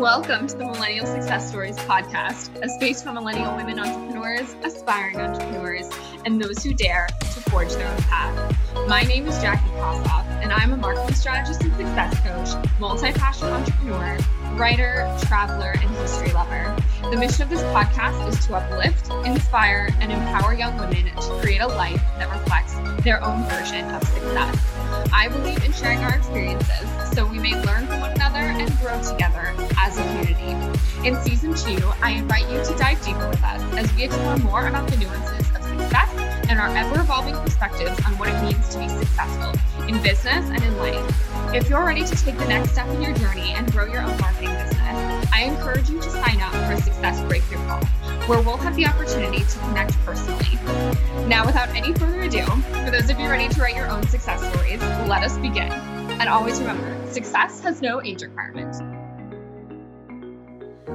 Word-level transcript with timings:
Welcome 0.00 0.46
to 0.46 0.56
the 0.56 0.64
Millennial 0.64 1.04
Success 1.04 1.50
Stories 1.50 1.76
podcast, 1.80 2.58
a 2.64 2.70
space 2.70 3.02
for 3.02 3.12
millennial 3.12 3.54
women 3.54 3.78
entrepreneurs, 3.78 4.54
aspiring 4.64 5.20
entrepreneurs, 5.20 5.90
and 6.24 6.40
those 6.40 6.64
who 6.64 6.72
dare 6.72 7.06
to 7.20 7.40
forge 7.50 7.74
their 7.74 7.86
own 7.86 7.98
path. 8.04 8.56
My 8.88 9.02
name 9.02 9.26
is 9.26 9.38
Jackie 9.42 9.68
Kossoff, 9.72 10.24
and 10.40 10.54
I'm 10.54 10.72
a 10.72 10.78
marketing 10.78 11.14
strategist 11.14 11.62
and 11.64 11.76
success 11.76 12.18
coach, 12.20 12.70
multi 12.80 13.12
passion 13.12 13.48
entrepreneur, 13.48 14.16
writer, 14.54 15.14
traveler, 15.26 15.72
and 15.72 15.90
history 15.96 16.32
lover. 16.32 16.74
The 17.10 17.18
mission 17.18 17.42
of 17.42 17.50
this 17.50 17.60
podcast 17.64 18.26
is 18.26 18.46
to 18.46 18.54
uplift, 18.54 19.10
inspire, 19.26 19.90
and 20.00 20.10
empower 20.10 20.54
young 20.54 20.78
women 20.78 21.14
to 21.14 21.40
create 21.42 21.60
a 21.60 21.68
life 21.68 22.00
that 22.16 22.30
reflects 22.30 22.72
their 23.04 23.22
own 23.22 23.42
version 23.44 23.84
of 23.90 24.02
success. 24.04 24.69
I 25.12 25.28
believe 25.28 25.64
in 25.64 25.72
sharing 25.72 25.98
our 26.00 26.14
experiences 26.14 26.88
so 27.12 27.26
we 27.26 27.38
may 27.38 27.54
learn 27.64 27.86
from 27.86 28.00
one 28.00 28.12
another 28.12 28.38
and 28.38 28.70
grow 28.78 29.02
together 29.02 29.54
as 29.76 29.98
a 29.98 30.02
community. 30.02 30.78
In 31.06 31.20
season 31.22 31.54
two, 31.54 31.90
I 32.02 32.12
invite 32.12 32.48
you 32.50 32.62
to 32.62 32.74
dive 32.78 33.04
deeper 33.04 33.28
with 33.28 33.42
us 33.42 33.62
as 33.74 33.92
we 33.94 34.04
explore 34.04 34.36
more 34.38 34.66
about 34.66 34.88
the 34.88 34.96
nuances 34.96 35.48
of 35.56 35.62
success 35.62 36.10
and 36.48 36.60
our 36.60 36.68
ever 36.76 37.00
evolving 37.00 37.34
perspectives 37.36 37.98
on 38.06 38.16
what 38.18 38.28
it 38.28 38.42
means 38.42 38.68
to 38.70 38.78
be 38.78 38.88
successful 38.88 39.52
in 39.88 40.02
business 40.02 40.48
and 40.50 40.62
in 40.62 40.76
life. 40.78 41.54
If 41.54 41.68
you're 41.68 41.84
ready 41.84 42.04
to 42.04 42.16
take 42.16 42.38
the 42.38 42.46
next 42.46 42.72
step 42.72 42.88
in 42.88 43.02
your 43.02 43.14
journey 43.14 43.52
and 43.54 43.70
grow 43.72 43.86
your 43.86 44.02
own 44.02 44.16
marketing 44.20 44.52
business, 44.52 45.26
I 45.32 45.42
encourage 45.44 45.90
you 45.90 46.00
to 46.00 46.10
sign 46.10 46.40
up 46.40 46.52
for 46.52 46.72
a 46.72 46.80
Success 46.80 47.20
Breakthrough 47.26 47.64
Call, 47.66 47.80
where 48.26 48.40
we'll 48.42 48.56
have 48.56 48.76
the 48.76 48.86
opportunity 48.86 49.44
to 49.44 49.58
connect 49.60 49.92
personally. 50.04 50.58
Now, 51.26 51.46
without 51.46 51.68
any 51.70 51.92
further 51.94 52.22
ado, 52.22 52.44
for 52.84 52.90
those 52.90 53.10
of 53.10 53.18
you 53.18 53.28
ready 53.28 53.48
to 53.48 53.60
write 53.60 53.76
your 53.76 53.88
own 53.88 54.06
success 54.06 54.40
stories, 54.52 54.80
let 55.08 55.22
us 55.22 55.36
begin. 55.38 55.72
And 55.72 56.28
always 56.28 56.60
remember, 56.60 56.96
success 57.10 57.60
has 57.60 57.80
no 57.80 58.02
age 58.02 58.22
requirement. 58.22 58.76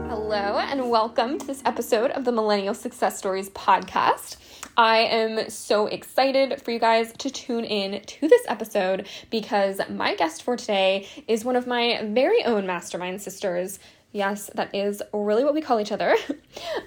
Hello, 0.08 0.60
and 0.60 0.90
welcome 0.90 1.38
to 1.40 1.46
this 1.48 1.62
episode 1.66 2.12
of 2.12 2.26
the 2.26 2.32
Millennial 2.32 2.74
Success 2.74 3.18
Stories 3.18 3.50
podcast. 3.50 4.38
I 4.78 4.98
am 4.98 5.50
so 5.50 5.88
excited 5.88 6.62
for 6.62 6.72
you 6.72 6.80
guys 6.80 7.14
to 7.20 7.30
tune 7.30 7.64
in 7.64 8.02
to 8.02 8.28
this 8.28 8.42
episode 8.48 9.08
because 9.30 9.80
my 9.90 10.16
guest 10.16 10.44
for 10.44 10.58
today 10.58 11.08
is 11.28 11.46
one 11.46 11.56
of 11.56 11.66
my 11.66 12.02
very 12.04 12.44
own 12.44 12.66
mastermind 12.66 13.22
sisters. 13.22 13.80
Yes, 14.16 14.50
that 14.56 14.74
is 14.74 15.04
really 15.12 15.44
what 15.44 15.54
we 15.54 15.62
call 15.62 15.80
each 15.80 15.92
other. 15.92 16.16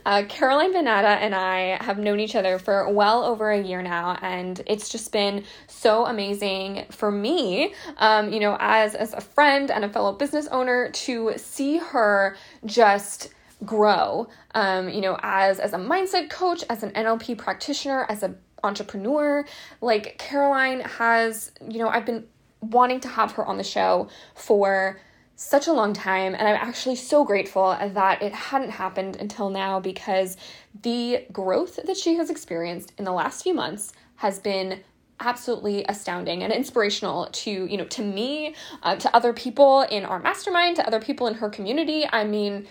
Uh, 0.06 0.22
Caroline 0.26 0.72
Vanata 0.72 1.18
and 1.20 1.34
I 1.34 1.76
have 1.84 1.98
known 1.98 2.18
each 2.18 2.34
other 2.34 2.58
for 2.58 2.90
well 2.90 3.22
over 3.22 3.50
a 3.50 3.60
year 3.60 3.82
now, 3.82 4.16
and 4.22 4.62
it's 4.66 4.88
just 4.88 5.12
been 5.12 5.44
so 5.66 6.06
amazing 6.06 6.86
for 6.90 7.10
me, 7.10 7.74
um, 7.98 8.32
you 8.32 8.40
know, 8.40 8.56
as, 8.58 8.94
as 8.94 9.12
a 9.12 9.20
friend 9.20 9.70
and 9.70 9.84
a 9.84 9.88
fellow 9.90 10.12
business 10.12 10.46
owner 10.46 10.90
to 10.90 11.34
see 11.36 11.76
her 11.76 12.38
just 12.64 13.28
grow 13.66 14.28
um, 14.54 14.88
you 14.88 15.00
know 15.02 15.18
as 15.20 15.58
as 15.58 15.74
a 15.74 15.78
mindset 15.78 16.30
coach 16.30 16.62
as 16.70 16.84
an 16.84 16.92
nlp 16.92 17.36
practitioner 17.36 18.06
as 18.08 18.22
an 18.22 18.38
entrepreneur 18.62 19.44
like 19.80 20.16
caroline 20.16 20.78
has 20.80 21.50
you 21.68 21.80
know 21.80 21.88
i've 21.88 22.06
been 22.06 22.24
wanting 22.60 23.00
to 23.00 23.08
have 23.08 23.32
her 23.32 23.44
on 23.44 23.56
the 23.56 23.64
show 23.64 24.08
for 24.36 25.00
such 25.40 25.66
a 25.68 25.72
long 25.72 25.92
time 25.92 26.34
and 26.34 26.48
i'm 26.48 26.56
actually 26.56 26.96
so 26.96 27.24
grateful 27.24 27.76
that 27.92 28.20
it 28.20 28.32
hadn't 28.32 28.70
happened 28.70 29.16
until 29.16 29.50
now 29.50 29.78
because 29.78 30.36
the 30.82 31.24
growth 31.32 31.78
that 31.86 31.96
she 31.96 32.16
has 32.16 32.28
experienced 32.28 32.92
in 32.98 33.04
the 33.04 33.12
last 33.12 33.42
few 33.42 33.54
months 33.54 33.92
has 34.16 34.40
been 34.40 34.80
absolutely 35.20 35.84
astounding 35.88 36.42
and 36.42 36.52
inspirational 36.52 37.28
to 37.32 37.66
you 37.66 37.76
know 37.76 37.84
to 37.84 38.02
me 38.02 38.54
uh, 38.82 38.96
to 38.96 39.14
other 39.14 39.32
people 39.32 39.82
in 39.82 40.04
our 40.04 40.18
mastermind 40.18 40.76
to 40.76 40.86
other 40.86 41.00
people 41.00 41.26
in 41.28 41.34
her 41.34 41.48
community 41.48 42.04
i 42.12 42.24
mean 42.24 42.66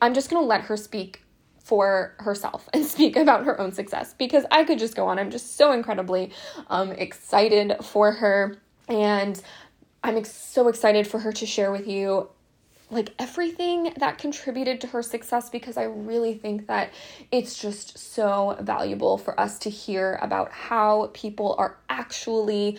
I'm 0.00 0.14
just 0.14 0.30
going 0.30 0.42
to 0.42 0.46
let 0.46 0.62
her 0.62 0.76
speak 0.76 1.22
for 1.58 2.14
herself 2.18 2.68
and 2.72 2.84
speak 2.94 3.16
about 3.16 3.44
her 3.44 3.60
own 3.60 3.72
success 3.72 4.14
because 4.14 4.44
I 4.50 4.64
could 4.64 4.78
just 4.78 4.94
go 4.94 5.06
on. 5.08 5.18
I'm 5.18 5.30
just 5.30 5.56
so 5.56 5.72
incredibly 5.72 6.32
um, 6.68 6.92
excited 6.92 7.76
for 7.82 8.12
her. 8.12 8.56
And 8.88 9.40
I'm 10.02 10.16
ex- 10.16 10.32
so 10.32 10.68
excited 10.68 11.06
for 11.06 11.20
her 11.20 11.32
to 11.32 11.46
share 11.46 11.70
with 11.70 11.86
you 11.86 12.28
like 12.90 13.14
everything 13.18 13.92
that 13.96 14.18
contributed 14.18 14.80
to 14.82 14.86
her 14.88 15.02
success 15.02 15.48
because 15.48 15.78
I 15.78 15.84
really 15.84 16.34
think 16.34 16.66
that 16.66 16.90
it's 17.30 17.58
just 17.58 17.98
so 17.98 18.56
valuable 18.60 19.16
for 19.16 19.38
us 19.40 19.58
to 19.60 19.70
hear 19.70 20.18
about 20.20 20.52
how 20.52 21.10
people 21.14 21.54
are 21.58 21.78
actually 21.88 22.78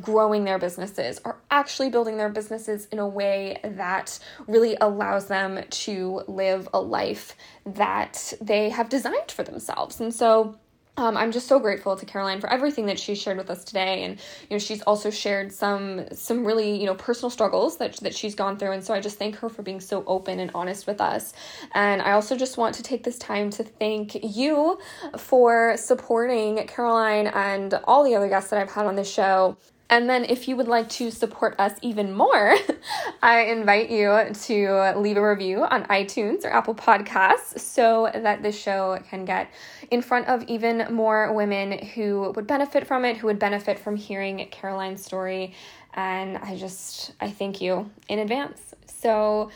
growing 0.00 0.44
their 0.44 0.58
businesses 0.58 1.20
are 1.24 1.38
actually 1.50 1.88
building 1.88 2.16
their 2.16 2.28
businesses 2.28 2.86
in 2.86 2.98
a 2.98 3.06
way 3.06 3.58
that 3.62 4.18
really 4.48 4.76
allows 4.80 5.26
them 5.26 5.62
to 5.70 6.22
live 6.26 6.68
a 6.74 6.80
life 6.80 7.36
that 7.64 8.32
they 8.40 8.70
have 8.70 8.88
designed 8.88 9.30
for 9.30 9.44
themselves. 9.44 10.00
And 10.00 10.12
so 10.12 10.58
um, 10.96 11.16
I'm 11.16 11.32
just 11.32 11.48
so 11.48 11.58
grateful 11.58 11.96
to 11.96 12.06
Caroline 12.06 12.40
for 12.40 12.48
everything 12.50 12.86
that 12.86 13.00
she 13.00 13.14
shared 13.16 13.36
with 13.36 13.50
us 13.50 13.64
today, 13.64 14.04
and 14.04 14.18
you 14.48 14.54
know 14.54 14.58
she's 14.58 14.82
also 14.82 15.10
shared 15.10 15.52
some 15.52 16.06
some 16.12 16.46
really 16.46 16.78
you 16.78 16.86
know 16.86 16.94
personal 16.94 17.30
struggles 17.30 17.78
that 17.78 17.96
that 17.98 18.14
she's 18.14 18.34
gone 18.34 18.58
through, 18.58 18.72
and 18.72 18.84
so 18.84 18.94
I 18.94 19.00
just 19.00 19.18
thank 19.18 19.36
her 19.36 19.48
for 19.48 19.62
being 19.62 19.80
so 19.80 20.04
open 20.06 20.38
and 20.38 20.50
honest 20.54 20.86
with 20.86 21.00
us. 21.00 21.32
And 21.72 22.00
I 22.00 22.12
also 22.12 22.36
just 22.36 22.56
want 22.58 22.76
to 22.76 22.82
take 22.82 23.02
this 23.02 23.18
time 23.18 23.50
to 23.50 23.64
thank 23.64 24.16
you 24.22 24.78
for 25.18 25.76
supporting 25.76 26.64
Caroline 26.68 27.26
and 27.26 27.74
all 27.84 28.04
the 28.04 28.14
other 28.14 28.28
guests 28.28 28.50
that 28.50 28.60
I've 28.60 28.70
had 28.70 28.86
on 28.86 28.94
the 28.94 29.04
show. 29.04 29.56
And 29.94 30.10
then, 30.10 30.24
if 30.24 30.48
you 30.48 30.56
would 30.56 30.66
like 30.66 30.88
to 30.98 31.12
support 31.12 31.54
us 31.60 31.72
even 31.80 32.12
more, 32.12 32.56
I 33.22 33.42
invite 33.42 33.90
you 33.90 34.24
to 34.46 34.92
leave 34.96 35.16
a 35.16 35.30
review 35.30 35.62
on 35.62 35.84
iTunes 35.84 36.44
or 36.44 36.48
Apple 36.48 36.74
Podcasts 36.74 37.60
so 37.60 38.10
that 38.12 38.42
this 38.42 38.60
show 38.60 38.98
can 39.08 39.24
get 39.24 39.52
in 39.92 40.02
front 40.02 40.26
of 40.26 40.42
even 40.48 40.92
more 40.92 41.32
women 41.32 41.78
who 41.78 42.32
would 42.34 42.48
benefit 42.48 42.88
from 42.88 43.04
it, 43.04 43.18
who 43.18 43.28
would 43.28 43.38
benefit 43.38 43.78
from 43.78 43.94
hearing 43.94 44.48
Caroline's 44.50 45.04
story. 45.04 45.54
And 45.94 46.38
I 46.38 46.56
just, 46.56 47.12
I 47.20 47.30
thank 47.30 47.60
you 47.60 47.88
in 48.08 48.18
advance. 48.18 48.74
So, 48.86 49.52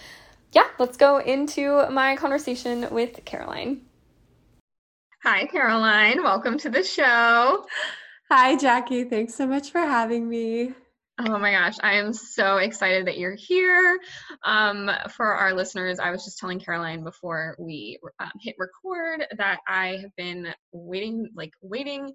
yeah, 0.53 0.69
let's 0.79 0.97
go 0.97 1.19
into 1.19 1.91
my 1.91 2.15
conversation 2.15 2.87
with 2.93 3.25
Caroline. 3.25 3.81
Hi, 5.25 5.47
Caroline. 5.47 6.23
Welcome 6.23 6.59
to 6.59 6.71
the 6.71 6.85
show. 6.85 7.67
Hi, 8.31 8.57
Jackie. 8.57 9.05
Thanks 9.05 9.35
so 9.35 9.47
much 9.47 9.71
for 9.71 9.79
having 9.81 10.29
me. 10.29 10.75
Oh 11.19 11.39
my 11.39 11.51
gosh, 11.51 11.77
I 11.83 11.95
am 11.95 12.13
so 12.13 12.59
excited 12.59 13.07
that 13.07 13.17
you're 13.17 13.35
here. 13.35 13.99
Um, 14.45 14.91
for 15.17 15.27
our 15.27 15.55
listeners, 15.55 15.99
I 15.99 16.11
was 16.11 16.25
just 16.25 16.39
telling 16.39 16.61
Caroline 16.61 17.05
before 17.05 17.57
we 17.59 17.99
um, 18.21 18.31
hit 18.39 18.55
record 18.59 19.27
that 19.39 19.61
I 19.67 19.99
have 20.03 20.15
been 20.17 20.47
waiting, 20.73 21.31
like 21.35 21.53
waiting 21.63 22.13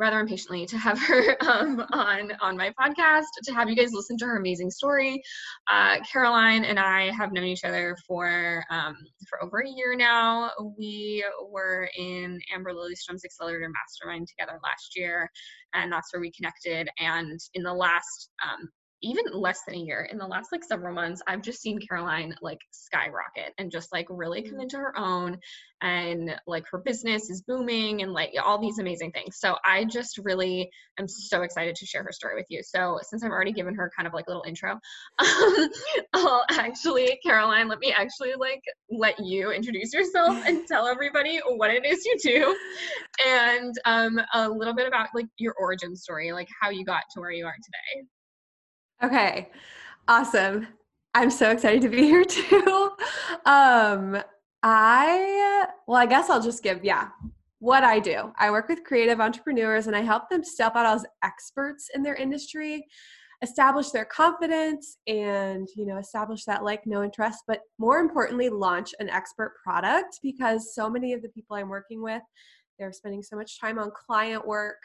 rather 0.00 0.18
impatiently 0.18 0.64
to 0.64 0.78
have 0.78 0.98
her 0.98 1.36
um, 1.48 1.84
on 1.92 2.32
on 2.40 2.56
my 2.56 2.72
podcast 2.80 3.26
to 3.44 3.52
have 3.52 3.68
you 3.68 3.76
guys 3.76 3.92
listen 3.92 4.16
to 4.16 4.24
her 4.24 4.38
amazing 4.38 4.70
story. 4.70 5.22
Uh, 5.70 5.98
Caroline 6.10 6.64
and 6.64 6.80
I 6.80 7.12
have 7.12 7.32
known 7.32 7.44
each 7.44 7.64
other 7.64 7.96
for 8.08 8.64
um, 8.70 8.96
for 9.28 9.44
over 9.44 9.58
a 9.58 9.68
year 9.68 9.94
now. 9.94 10.50
We 10.78 11.24
were 11.50 11.88
in 11.96 12.40
Amber 12.52 12.72
Lilyestrom's 12.72 13.24
Accelerator 13.24 13.68
Mastermind 13.68 14.26
together 14.26 14.58
last 14.64 14.96
year, 14.96 15.30
and 15.74 15.92
that's 15.92 16.12
where 16.12 16.20
we 16.20 16.32
connected. 16.32 16.88
And 16.98 17.38
in 17.54 17.62
the 17.62 17.74
last 17.74 18.30
um, 18.42 18.70
even 19.02 19.24
less 19.32 19.60
than 19.66 19.74
a 19.74 19.78
year 19.78 20.08
in 20.10 20.18
the 20.18 20.26
last 20.26 20.52
like 20.52 20.64
several 20.64 20.94
months 20.94 21.22
i've 21.26 21.42
just 21.42 21.60
seen 21.60 21.78
caroline 21.88 22.34
like 22.42 22.60
skyrocket 22.70 23.52
and 23.58 23.70
just 23.70 23.92
like 23.92 24.06
really 24.10 24.42
come 24.42 24.58
mm. 24.58 24.62
into 24.62 24.76
her 24.76 24.96
own 24.98 25.38
and 25.82 26.36
like 26.46 26.64
her 26.70 26.78
business 26.78 27.30
is 27.30 27.42
booming 27.42 28.02
and 28.02 28.12
like 28.12 28.32
all 28.44 28.60
these 28.60 28.78
amazing 28.78 29.10
things. 29.12 29.38
So 29.38 29.56
i 29.64 29.84
just 29.84 30.18
really 30.18 30.70
am 30.98 31.08
so 31.08 31.42
excited 31.42 31.74
to 31.76 31.86
share 31.86 32.02
her 32.02 32.12
story 32.12 32.34
with 32.34 32.46
you. 32.48 32.62
So 32.62 32.98
since 33.02 33.24
i've 33.24 33.30
already 33.30 33.52
given 33.52 33.74
her 33.74 33.90
kind 33.96 34.06
of 34.06 34.14
like 34.14 34.26
little 34.28 34.44
intro 34.46 34.72
um, 35.18 35.68
i'll 36.14 36.44
actually 36.50 37.18
caroline 37.24 37.68
let 37.68 37.78
me 37.78 37.92
actually 37.96 38.34
like 38.38 38.62
let 38.90 39.18
you 39.18 39.50
introduce 39.50 39.92
yourself 39.92 40.36
and 40.46 40.66
tell 40.68 40.86
everybody 40.86 41.40
what 41.56 41.70
it 41.70 41.84
is 41.84 42.04
you 42.04 42.16
do 42.22 42.56
and 43.26 43.74
um, 43.84 44.20
a 44.34 44.48
little 44.48 44.74
bit 44.74 44.86
about 44.86 45.08
like 45.14 45.26
your 45.38 45.54
origin 45.58 45.96
story 45.96 46.32
like 46.32 46.48
how 46.60 46.70
you 46.70 46.84
got 46.84 47.02
to 47.12 47.20
where 47.20 47.30
you 47.30 47.46
are 47.46 47.56
today 47.64 48.06
Okay. 49.02 49.48
Awesome. 50.08 50.66
I'm 51.14 51.30
so 51.30 51.50
excited 51.50 51.82
to 51.82 51.88
be 51.88 52.02
here 52.02 52.24
too. 52.28 52.90
Um 53.46 54.22
I 54.62 55.66
well, 55.86 55.96
I 55.96 56.06
guess 56.06 56.28
I'll 56.28 56.42
just 56.42 56.62
give 56.62 56.84
yeah, 56.84 57.08
what 57.60 57.82
I 57.82 57.98
do. 57.98 58.32
I 58.38 58.50
work 58.50 58.68
with 58.68 58.84
creative 58.84 59.20
entrepreneurs 59.20 59.86
and 59.86 59.96
I 59.96 60.00
help 60.00 60.28
them 60.28 60.44
step 60.44 60.76
out 60.76 60.86
as 60.86 61.06
experts 61.24 61.88
in 61.94 62.02
their 62.02 62.14
industry, 62.14 62.86
establish 63.42 63.90
their 63.90 64.04
confidence 64.04 64.98
and, 65.06 65.66
you 65.74 65.86
know, 65.86 65.96
establish 65.96 66.44
that 66.44 66.62
like 66.62 66.86
no 66.86 67.02
interest, 67.02 67.44
but 67.46 67.60
more 67.78 67.98
importantly, 67.98 68.50
launch 68.50 68.94
an 69.00 69.08
expert 69.08 69.54
product 69.62 70.20
because 70.22 70.74
so 70.74 70.90
many 70.90 71.14
of 71.14 71.22
the 71.22 71.28
people 71.30 71.56
I'm 71.56 71.70
working 71.70 72.02
with, 72.02 72.22
they're 72.78 72.92
spending 72.92 73.22
so 73.22 73.36
much 73.36 73.58
time 73.58 73.78
on 73.78 73.90
client 74.06 74.46
work, 74.46 74.82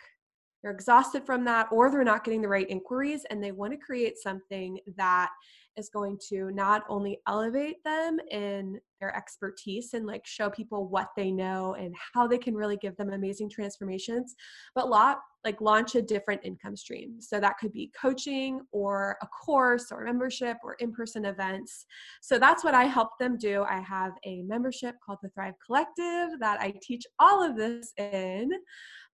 they're 0.66 0.74
exhausted 0.74 1.24
from 1.24 1.46
that 1.46 1.68
or 1.72 1.92
they're 1.92 2.04
not 2.04 2.24
getting 2.24 2.42
the 2.42 2.48
right 2.48 2.68
inquiries 2.72 3.24
and 3.30 3.44
they 3.44 3.52
want 3.52 3.72
to 3.72 3.78
create 3.78 4.18
something 4.18 4.80
that 4.98 5.30
is 5.78 5.90
going 5.90 6.18
to 6.30 6.50
not 6.52 6.84
only 6.90 7.20
elevate 7.28 7.84
them 7.84 8.18
in 8.32 8.80
their 9.00 9.16
expertise 9.16 9.94
and 9.94 10.08
like 10.08 10.26
show 10.26 10.50
people 10.50 10.88
what 10.88 11.10
they 11.16 11.30
know 11.30 11.76
and 11.76 11.94
how 12.16 12.26
they 12.26 12.40
can 12.40 12.56
really 12.56 12.78
give 12.78 12.98
them 12.98 13.12
amazing 13.12 13.48
transformations, 13.48 14.34
but 14.74 14.90
lot 14.90 15.20
like 15.44 15.62
launch 15.62 15.94
a 15.94 16.02
different 16.02 16.42
income 16.44 16.76
stream. 16.76 17.22
So 17.22 17.40
that 17.40 17.60
could 17.60 17.72
be 17.72 17.92
coaching 18.02 18.62
or 18.72 19.18
a 19.22 19.28
course 19.28 19.92
or 19.92 20.04
membership 20.04 20.58
or 20.64 20.74
in-person 20.80 21.26
events. 21.26 21.86
So 22.22 22.40
that's 22.40 22.64
what 22.64 22.74
I 22.74 22.86
help 22.86 23.10
them 23.20 23.38
do. 23.38 23.64
I 23.70 23.82
have 23.82 24.14
a 24.26 24.42
membership 24.42 24.96
called 25.06 25.20
the 25.22 25.30
Thrive 25.30 25.54
Collective 25.64 26.40
that 26.40 26.60
I 26.60 26.74
teach 26.82 27.04
all 27.20 27.44
of 27.44 27.56
this 27.56 27.94
in. 27.98 28.50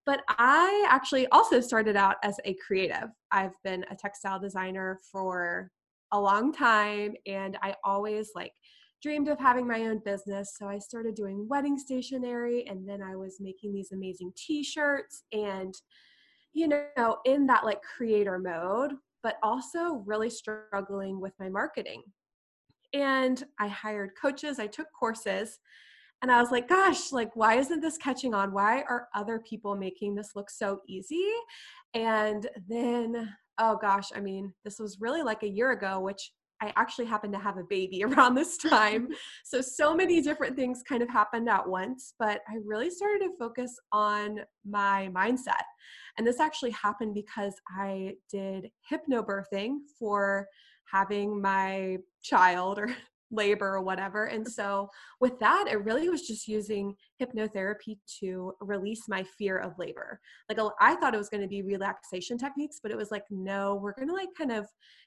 But 0.04 0.22
I 0.28 0.86
actually 0.88 1.26
also 1.28 1.60
started 1.60 1.96
out 1.96 2.16
as 2.24 2.38
a 2.44 2.56
creative. 2.66 3.10
I've 3.30 3.54
been 3.62 3.84
a 3.90 3.96
textile 3.96 4.40
designer 4.40 4.98
for 5.10 5.70
a 6.12 6.20
long 6.20 6.52
time 6.52 7.14
and 7.26 7.56
I 7.62 7.74
always 7.84 8.30
like 8.34 8.52
dreamed 9.02 9.28
of 9.28 9.38
having 9.38 9.66
my 9.66 9.82
own 9.82 10.00
business. 10.04 10.56
So 10.58 10.66
I 10.68 10.78
started 10.78 11.14
doing 11.14 11.46
wedding 11.48 11.78
stationery 11.78 12.66
and 12.66 12.88
then 12.88 13.00
I 13.02 13.16
was 13.16 13.38
making 13.40 13.72
these 13.72 13.92
amazing 13.92 14.32
t-shirts 14.36 15.24
and 15.32 15.74
you 16.54 16.68
know, 16.68 17.16
in 17.24 17.46
that 17.46 17.64
like 17.64 17.80
creator 17.82 18.38
mode, 18.38 18.92
but 19.22 19.38
also 19.42 20.02
really 20.04 20.30
struggling 20.30 21.20
with 21.20 21.32
my 21.38 21.48
marketing. 21.48 22.02
And 22.92 23.42
I 23.58 23.68
hired 23.68 24.10
coaches, 24.20 24.58
I 24.58 24.66
took 24.66 24.88
courses, 24.92 25.60
and 26.22 26.30
I 26.30 26.40
was 26.40 26.52
like, 26.52 26.68
gosh, 26.68 27.10
like, 27.10 27.34
why 27.34 27.56
isn't 27.56 27.80
this 27.80 27.98
catching 27.98 28.32
on? 28.32 28.52
Why 28.52 28.82
are 28.82 29.08
other 29.14 29.40
people 29.40 29.74
making 29.74 30.14
this 30.14 30.30
look 30.36 30.50
so 30.50 30.80
easy? 30.88 31.26
And 31.94 32.48
then, 32.68 33.34
oh 33.58 33.76
gosh, 33.76 34.08
I 34.14 34.20
mean, 34.20 34.54
this 34.64 34.78
was 34.78 34.98
really 35.00 35.22
like 35.22 35.42
a 35.42 35.48
year 35.48 35.72
ago, 35.72 35.98
which 36.00 36.30
I 36.62 36.72
actually 36.76 37.06
happened 37.06 37.32
to 37.32 37.40
have 37.40 37.58
a 37.58 37.64
baby 37.64 38.04
around 38.04 38.36
this 38.36 38.56
time. 38.56 39.08
so, 39.44 39.60
so 39.60 39.94
many 39.94 40.22
different 40.22 40.54
things 40.54 40.82
kind 40.88 41.02
of 41.02 41.08
happened 41.08 41.48
at 41.48 41.68
once, 41.68 42.14
but 42.20 42.40
I 42.48 42.58
really 42.64 42.90
started 42.90 43.24
to 43.24 43.36
focus 43.36 43.74
on 43.90 44.38
my 44.64 45.10
mindset. 45.12 45.64
And 46.16 46.26
this 46.26 46.38
actually 46.38 46.70
happened 46.70 47.14
because 47.14 47.54
I 47.76 48.14
did 48.30 48.70
hypnobirthing 48.90 49.78
for 49.98 50.46
having 50.92 51.40
my 51.40 51.96
child 52.22 52.78
or 52.78 52.94
labor 53.32 53.74
or 53.74 53.82
whatever. 53.82 54.26
And 54.26 54.46
so 54.46 54.88
with 55.20 55.38
that, 55.40 55.66
it 55.68 55.84
really 55.84 56.08
was 56.08 56.22
just 56.22 56.46
using 56.46 56.94
hypnotherapy 57.20 57.98
to 58.20 58.52
release 58.60 59.08
my 59.08 59.24
fear 59.38 59.58
of 59.58 59.78
labor. 59.78 60.20
Like 60.48 60.58
I 60.80 60.94
thought 60.96 61.14
it 61.14 61.18
was 61.18 61.30
going 61.30 61.42
to 61.42 61.48
be 61.48 61.62
relaxation 61.62 62.38
techniques, 62.38 62.78
but 62.82 62.92
it 62.92 62.96
was 62.96 63.10
like, 63.10 63.24
no, 63.30 63.76
we're 63.82 63.94
going 63.94 64.08
to 64.08 64.14
like 64.14 64.28
kind 64.36 64.52
of 64.52 64.66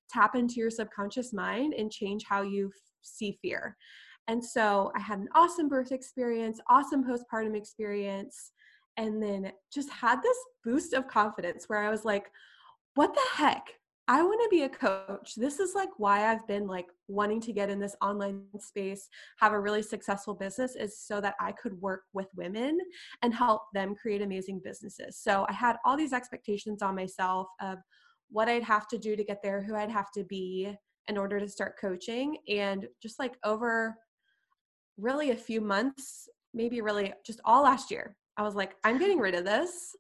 tap 0.09 0.35
into 0.35 0.55
your 0.55 0.69
subconscious 0.69 1.31
mind 1.31 1.73
and 1.73 1.91
change 1.91 2.23
how 2.27 2.41
you 2.41 2.71
see 3.01 3.37
fear. 3.41 3.77
And 4.27 4.43
so 4.43 4.91
I 4.95 4.99
had 4.99 5.19
an 5.19 5.29
awesome 5.35 5.69
birth 5.69 5.91
experience, 5.91 6.59
awesome 6.67 7.03
postpartum 7.03 7.55
experience, 7.55 8.51
and 8.97 9.21
then 9.21 9.51
just 9.73 9.89
had 9.91 10.21
this 10.21 10.37
boost 10.63 10.93
of 10.93 11.07
confidence 11.07 11.65
where 11.67 11.83
I 11.83 11.91
was 11.91 12.05
like, 12.05 12.31
what 12.95 13.13
the 13.13 13.21
heck? 13.35 13.67
I 14.07 14.21
want 14.21 14.39
to 14.43 14.49
be 14.49 14.63
a 14.63 14.69
coach. 14.69 15.33
This 15.35 15.59
is 15.59 15.73
like 15.73 15.89
why 15.97 16.31
I've 16.31 16.45
been 16.47 16.67
like 16.67 16.85
wanting 17.07 17.41
to 17.41 17.51
get 17.51 17.71
in 17.71 17.79
this 17.79 17.95
online 18.01 18.43
space, 18.59 19.09
have 19.39 19.51
a 19.51 19.59
really 19.59 19.81
successful 19.81 20.35
business 20.35 20.75
is 20.75 20.99
so 20.99 21.19
that 21.21 21.33
I 21.39 21.51
could 21.51 21.81
work 21.81 22.03
with 22.13 22.27
women 22.35 22.77
and 23.23 23.33
help 23.33 23.63
them 23.73 23.95
create 23.95 24.21
amazing 24.21 24.61
businesses. 24.63 25.17
So 25.17 25.47
I 25.49 25.53
had 25.53 25.77
all 25.83 25.97
these 25.97 26.13
expectations 26.13 26.83
on 26.83 26.95
myself 26.95 27.47
of 27.59 27.79
what 28.29 28.47
I'd 28.47 28.63
have 28.63 28.87
to 28.89 28.97
do 28.99 29.15
to 29.15 29.23
get 29.23 29.41
there, 29.41 29.63
who 29.63 29.75
I'd 29.75 29.91
have 29.91 30.11
to 30.11 30.23
be 30.23 30.71
in 31.07 31.17
order 31.17 31.39
to 31.39 31.47
start 31.47 31.79
coaching. 31.81 32.37
And 32.47 32.87
just 33.01 33.17
like 33.17 33.33
over 33.43 33.95
really 34.97 35.31
a 35.31 35.35
few 35.35 35.61
months, 35.61 36.29
maybe 36.53 36.79
really 36.81 37.11
just 37.25 37.41
all 37.43 37.63
last 37.63 37.89
year, 37.89 38.15
I 38.37 38.43
was 38.43 38.53
like, 38.53 38.75
I'm 38.83 38.99
getting 38.99 39.17
rid 39.17 39.33
of 39.33 39.45
this 39.45 39.95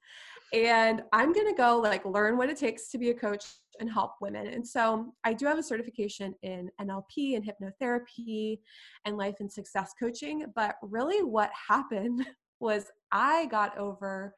and 0.53 1.01
I'm 1.11 1.33
going 1.33 1.47
to 1.47 1.55
go 1.55 1.79
like 1.79 2.05
learn 2.05 2.37
what 2.37 2.49
it 2.49 2.57
takes 2.57 2.89
to 2.89 2.97
be 2.97 3.09
a 3.09 3.13
coach 3.13 3.45
and 3.79 3.91
help 3.91 4.13
women. 4.21 4.47
And 4.47 4.67
so 4.67 5.13
I 5.23 5.33
do 5.33 5.45
have 5.45 5.57
a 5.57 5.63
certification 5.63 6.33
in 6.43 6.69
NLP 6.81 7.35
and 7.35 7.45
hypnotherapy 7.45 8.59
and 9.05 9.17
life 9.17 9.35
and 9.39 9.51
success 9.51 9.93
coaching. 9.99 10.45
But 10.55 10.75
really, 10.81 11.23
what 11.23 11.51
happened 11.67 12.25
was 12.59 12.91
I 13.11 13.45
got 13.47 13.77
over 13.77 14.33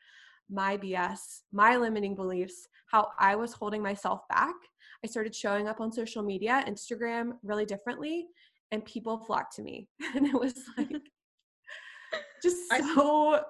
my 0.49 0.77
BS, 0.77 1.41
my 1.51 1.77
limiting 1.77 2.15
beliefs, 2.15 2.67
how 2.91 3.09
I 3.19 3.35
was 3.35 3.53
holding 3.53 3.81
myself 3.81 4.21
back. 4.29 4.55
I 5.03 5.07
started 5.07 5.35
showing 5.35 5.67
up 5.67 5.79
on 5.81 5.91
social 5.91 6.23
media, 6.23 6.63
Instagram 6.67 7.33
really 7.43 7.65
differently, 7.65 8.27
and 8.71 8.83
people 8.85 9.19
flocked 9.19 9.55
to 9.55 9.61
me. 9.61 9.89
And 10.15 10.25
it 10.25 10.33
was 10.33 10.53
like, 10.77 10.89
just 12.41 12.57
so 12.69 13.41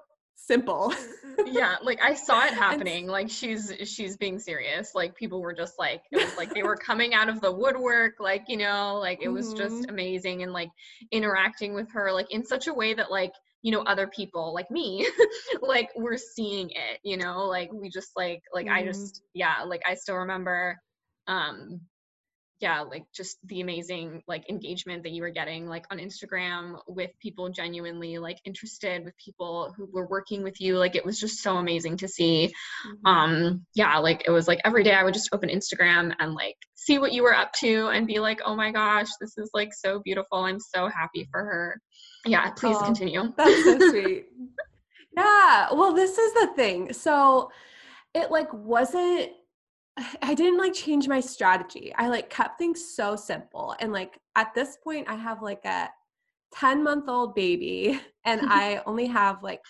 simple. 0.48 0.92
yeah, 1.46 1.76
like 1.82 2.02
I 2.02 2.14
saw 2.14 2.44
it 2.44 2.54
happening. 2.54 3.06
like 3.06 3.30
she's 3.30 3.72
she's 3.84 4.16
being 4.16 4.38
serious. 4.38 4.94
Like 4.94 5.14
people 5.14 5.40
were 5.40 5.54
just 5.54 5.78
like 5.78 6.02
it 6.10 6.24
was 6.24 6.36
like 6.36 6.52
they 6.52 6.62
were 6.64 6.76
coming 6.76 7.14
out 7.14 7.28
of 7.28 7.40
the 7.40 7.52
woodwork. 7.52 8.14
Like 8.18 8.44
you 8.48 8.56
know, 8.56 8.98
like 9.00 9.20
it 9.22 9.28
was 9.28 9.48
mm-hmm. 9.48 9.58
just 9.58 9.90
amazing 9.90 10.42
and 10.42 10.52
like 10.52 10.70
interacting 11.12 11.74
with 11.74 11.92
her 11.92 12.10
like 12.12 12.32
in 12.32 12.44
such 12.44 12.66
a 12.66 12.74
way 12.74 12.94
that 12.94 13.10
like 13.10 13.32
you 13.62 13.72
know 13.72 13.82
other 13.82 14.06
people 14.06 14.54
like 14.54 14.70
me 14.70 15.06
like 15.62 15.90
we're 15.96 16.16
seeing 16.16 16.70
it 16.70 17.00
you 17.02 17.16
know 17.16 17.46
like 17.46 17.72
we 17.72 17.90
just 17.90 18.12
like 18.16 18.40
like 18.54 18.66
mm-hmm. 18.66 18.76
i 18.76 18.84
just 18.84 19.22
yeah 19.34 19.64
like 19.66 19.82
i 19.84 19.94
still 19.94 20.14
remember 20.14 20.78
um 21.26 21.80
yeah 22.60 22.80
like 22.80 23.04
just 23.14 23.38
the 23.46 23.60
amazing 23.60 24.22
like 24.26 24.48
engagement 24.50 25.02
that 25.02 25.12
you 25.12 25.22
were 25.22 25.30
getting 25.30 25.66
like 25.66 25.86
on 25.90 25.98
instagram 25.98 26.78
with 26.86 27.10
people 27.20 27.48
genuinely 27.48 28.18
like 28.18 28.38
interested 28.44 29.04
with 29.04 29.14
people 29.16 29.72
who 29.76 29.88
were 29.92 30.06
working 30.08 30.42
with 30.42 30.60
you 30.60 30.78
like 30.78 30.96
it 30.96 31.04
was 31.04 31.18
just 31.18 31.42
so 31.42 31.56
amazing 31.56 31.96
to 31.96 32.08
see. 32.08 32.52
Mm-hmm. 32.86 33.06
um 33.06 33.66
yeah 33.74 33.98
like 33.98 34.24
it 34.26 34.30
was 34.30 34.48
like 34.48 34.60
every 34.64 34.82
day 34.82 34.94
i 34.94 35.04
would 35.04 35.14
just 35.14 35.30
open 35.32 35.48
instagram 35.48 36.14
and 36.18 36.34
like 36.34 36.56
see 36.88 36.98
what 36.98 37.12
you 37.12 37.22
were 37.22 37.34
up 37.34 37.52
to 37.52 37.88
and 37.88 38.06
be 38.06 38.18
like 38.18 38.40
oh 38.44 38.54
my 38.54 38.70
gosh 38.70 39.08
this 39.20 39.36
is 39.36 39.50
like 39.52 39.74
so 39.74 40.00
beautiful. 40.00 40.38
I'm 40.38 40.60
so 40.60 40.88
happy 40.88 41.28
for 41.30 41.40
her. 41.40 41.80
Yeah 42.24 42.50
please 42.52 42.76
oh, 42.80 42.84
continue. 42.84 43.32
that's 43.36 43.64
so 43.64 43.90
sweet. 43.90 44.26
Yeah 45.16 45.72
well 45.72 45.94
this 45.94 46.16
is 46.16 46.32
the 46.34 46.52
thing. 46.54 46.92
So 46.92 47.50
it 48.14 48.30
like 48.30 48.52
wasn't 48.52 49.32
I 50.22 50.34
didn't 50.34 50.58
like 50.58 50.74
change 50.74 51.08
my 51.08 51.20
strategy. 51.20 51.92
I 51.96 52.08
like 52.08 52.30
kept 52.30 52.58
things 52.58 52.94
so 52.94 53.16
simple. 53.16 53.74
And 53.80 53.92
like 53.92 54.18
at 54.36 54.54
this 54.54 54.78
point, 54.82 55.08
I 55.08 55.14
have 55.14 55.42
like 55.42 55.64
a 55.64 55.88
10 56.54 56.82
month 56.82 57.08
old 57.08 57.34
baby 57.34 58.00
and 58.24 58.42
I 58.48 58.82
only 58.86 59.06
have 59.06 59.42
like 59.42 59.60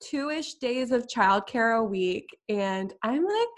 two 0.00 0.30
ish 0.30 0.54
days 0.54 0.90
of 0.90 1.06
childcare 1.06 1.78
a 1.78 1.84
week. 1.84 2.26
And 2.48 2.92
I'm 3.02 3.24
like, 3.24 3.48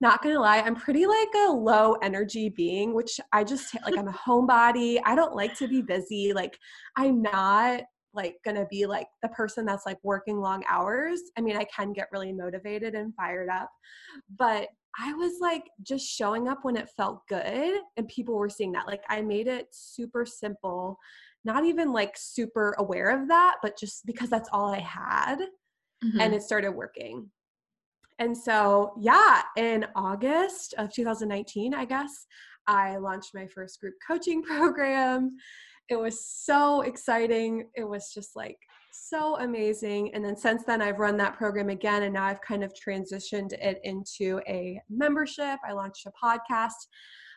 not 0.00 0.22
gonna 0.22 0.40
lie, 0.40 0.58
I'm 0.60 0.76
pretty 0.76 1.06
like 1.06 1.28
a 1.48 1.52
low 1.52 1.94
energy 2.02 2.50
being, 2.50 2.92
which 2.92 3.18
I 3.32 3.44
just 3.44 3.74
like, 3.84 3.96
I'm 3.96 4.08
a 4.08 4.12
homebody. 4.26 5.00
I 5.04 5.14
don't 5.14 5.34
like 5.34 5.56
to 5.56 5.68
be 5.68 5.80
busy. 5.80 6.34
Like, 6.34 6.58
I'm 6.96 7.22
not 7.22 7.82
like 8.12 8.36
gonna 8.44 8.66
be 8.70 8.84
like 8.84 9.06
the 9.22 9.28
person 9.28 9.64
that's 9.64 9.86
like 9.86 9.98
working 10.02 10.38
long 10.38 10.62
hours. 10.68 11.20
I 11.38 11.40
mean, 11.40 11.56
I 11.56 11.64
can 11.64 11.94
get 11.94 12.08
really 12.12 12.32
motivated 12.32 12.94
and 12.94 13.14
fired 13.14 13.48
up, 13.48 13.70
but 14.38 14.68
I 14.98 15.12
was 15.12 15.34
like 15.40 15.64
just 15.82 16.06
showing 16.06 16.48
up 16.48 16.60
when 16.62 16.76
it 16.76 16.88
felt 16.96 17.26
good 17.28 17.80
and 17.96 18.08
people 18.08 18.34
were 18.34 18.48
seeing 18.48 18.72
that. 18.72 18.86
Like 18.86 19.02
I 19.08 19.20
made 19.20 19.46
it 19.46 19.68
super 19.70 20.24
simple, 20.24 20.98
not 21.44 21.64
even 21.64 21.92
like 21.92 22.16
super 22.16 22.74
aware 22.78 23.10
of 23.10 23.28
that, 23.28 23.56
but 23.62 23.78
just 23.78 24.06
because 24.06 24.30
that's 24.30 24.48
all 24.52 24.72
I 24.72 24.80
had 24.80 25.36
mm-hmm. 26.04 26.20
and 26.20 26.34
it 26.34 26.42
started 26.42 26.72
working. 26.72 27.30
And 28.18 28.36
so, 28.36 28.94
yeah, 28.98 29.42
in 29.56 29.86
August 29.94 30.74
of 30.78 30.92
2019, 30.92 31.74
I 31.74 31.84
guess, 31.84 32.26
I 32.66 32.96
launched 32.96 33.34
my 33.34 33.46
first 33.46 33.80
group 33.80 33.94
coaching 34.06 34.42
program. 34.42 35.36
It 35.88 35.96
was 35.96 36.26
so 36.26 36.80
exciting. 36.80 37.68
It 37.74 37.84
was 37.84 38.10
just 38.12 38.34
like 38.34 38.58
so 38.98 39.36
amazing. 39.38 40.14
And 40.14 40.24
then 40.24 40.36
since 40.36 40.64
then, 40.64 40.82
I've 40.82 40.98
run 40.98 41.16
that 41.18 41.36
program 41.36 41.68
again, 41.68 42.04
and 42.04 42.14
now 42.14 42.24
I've 42.24 42.40
kind 42.40 42.64
of 42.64 42.72
transitioned 42.74 43.52
it 43.52 43.80
into 43.84 44.40
a 44.48 44.80
membership. 44.90 45.58
I 45.66 45.72
launched 45.72 46.06
a 46.06 46.12
podcast, 46.22 46.86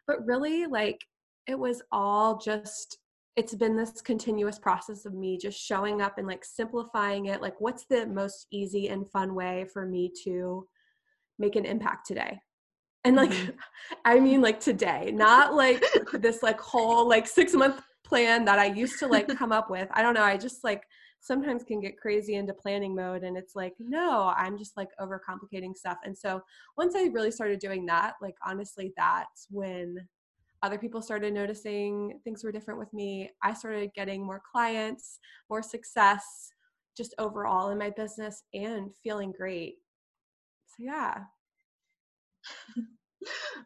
but 0.08 0.26
really, 0.26 0.66
like, 0.66 1.00
it 1.48 1.58
was 1.58 1.82
all 1.92 2.38
just 2.38 3.00
it's 3.36 3.56
been 3.56 3.78
this 3.78 4.02
continuous 4.02 4.60
process 4.60 5.06
of 5.06 5.14
me 5.14 5.38
just 5.38 5.58
showing 5.58 6.02
up 6.02 6.18
and 6.18 6.28
like 6.28 6.44
simplifying 6.44 7.28
it 7.28 7.42
like 7.42 7.60
what's 7.60 7.86
the 7.86 8.06
most 8.08 8.48
easy 8.52 8.90
and 8.90 9.10
fun 9.10 9.34
way 9.34 9.66
for 9.72 9.86
me 9.86 10.12
to 10.26 10.68
make 11.38 11.56
an 11.56 11.64
impact 11.66 12.06
today 12.06 12.38
and 13.06 13.16
like 13.16 13.32
mm-hmm. 13.32 13.52
i 14.06 14.20
mean 14.20 14.42
like 14.42 14.60
today 14.60 15.12
not 15.14 15.56
like 15.56 15.84
this 16.14 16.44
like 16.44 16.60
whole 16.60 17.08
like 17.08 17.28
6 17.28 17.54
month 17.54 17.82
plan 18.04 18.44
that 18.46 18.60
i 18.60 18.66
used 18.66 19.00
to 19.00 19.08
like 19.08 19.28
come 19.38 19.52
up 19.52 19.70
with 19.70 19.88
i 19.94 20.02
don't 20.02 20.16
know 20.16 20.24
i 20.24 20.36
just 20.36 20.64
like 20.64 20.84
sometimes 21.22 21.64
can 21.64 21.80
get 21.80 22.00
crazy 22.00 22.36
into 22.36 22.54
planning 22.54 22.96
mode 22.96 23.24
and 23.24 23.38
it's 23.38 23.56
like 23.56 23.74
no 23.80 24.34
i'm 24.38 24.58
just 24.58 24.78
like 24.78 24.90
overcomplicating 25.00 25.76
stuff 25.76 25.98
and 26.06 26.18
so 26.18 26.42
once 26.78 26.96
i 26.96 27.04
really 27.14 27.32
started 27.32 27.60
doing 27.60 27.86
that 27.86 28.14
like 28.22 28.36
honestly 28.46 28.94
that's 28.98 29.48
when 29.50 29.98
other 30.62 30.78
people 30.78 31.02
started 31.02 31.34
noticing 31.34 32.20
things 32.24 32.44
were 32.44 32.52
different 32.52 32.80
with 32.80 32.92
me. 32.94 33.30
I 33.42 33.54
started 33.54 33.92
getting 33.96 34.26
more 34.26 34.42
clients, 34.52 35.20
more 35.50 35.62
success, 35.62 36.52
just 36.98 37.16
overall 37.18 37.70
in 37.70 37.78
my 37.78 37.90
business 37.92 38.44
and 38.54 38.92
feeling 39.02 39.32
great. 39.32 39.76
So, 40.66 40.84
yeah. 40.84 41.16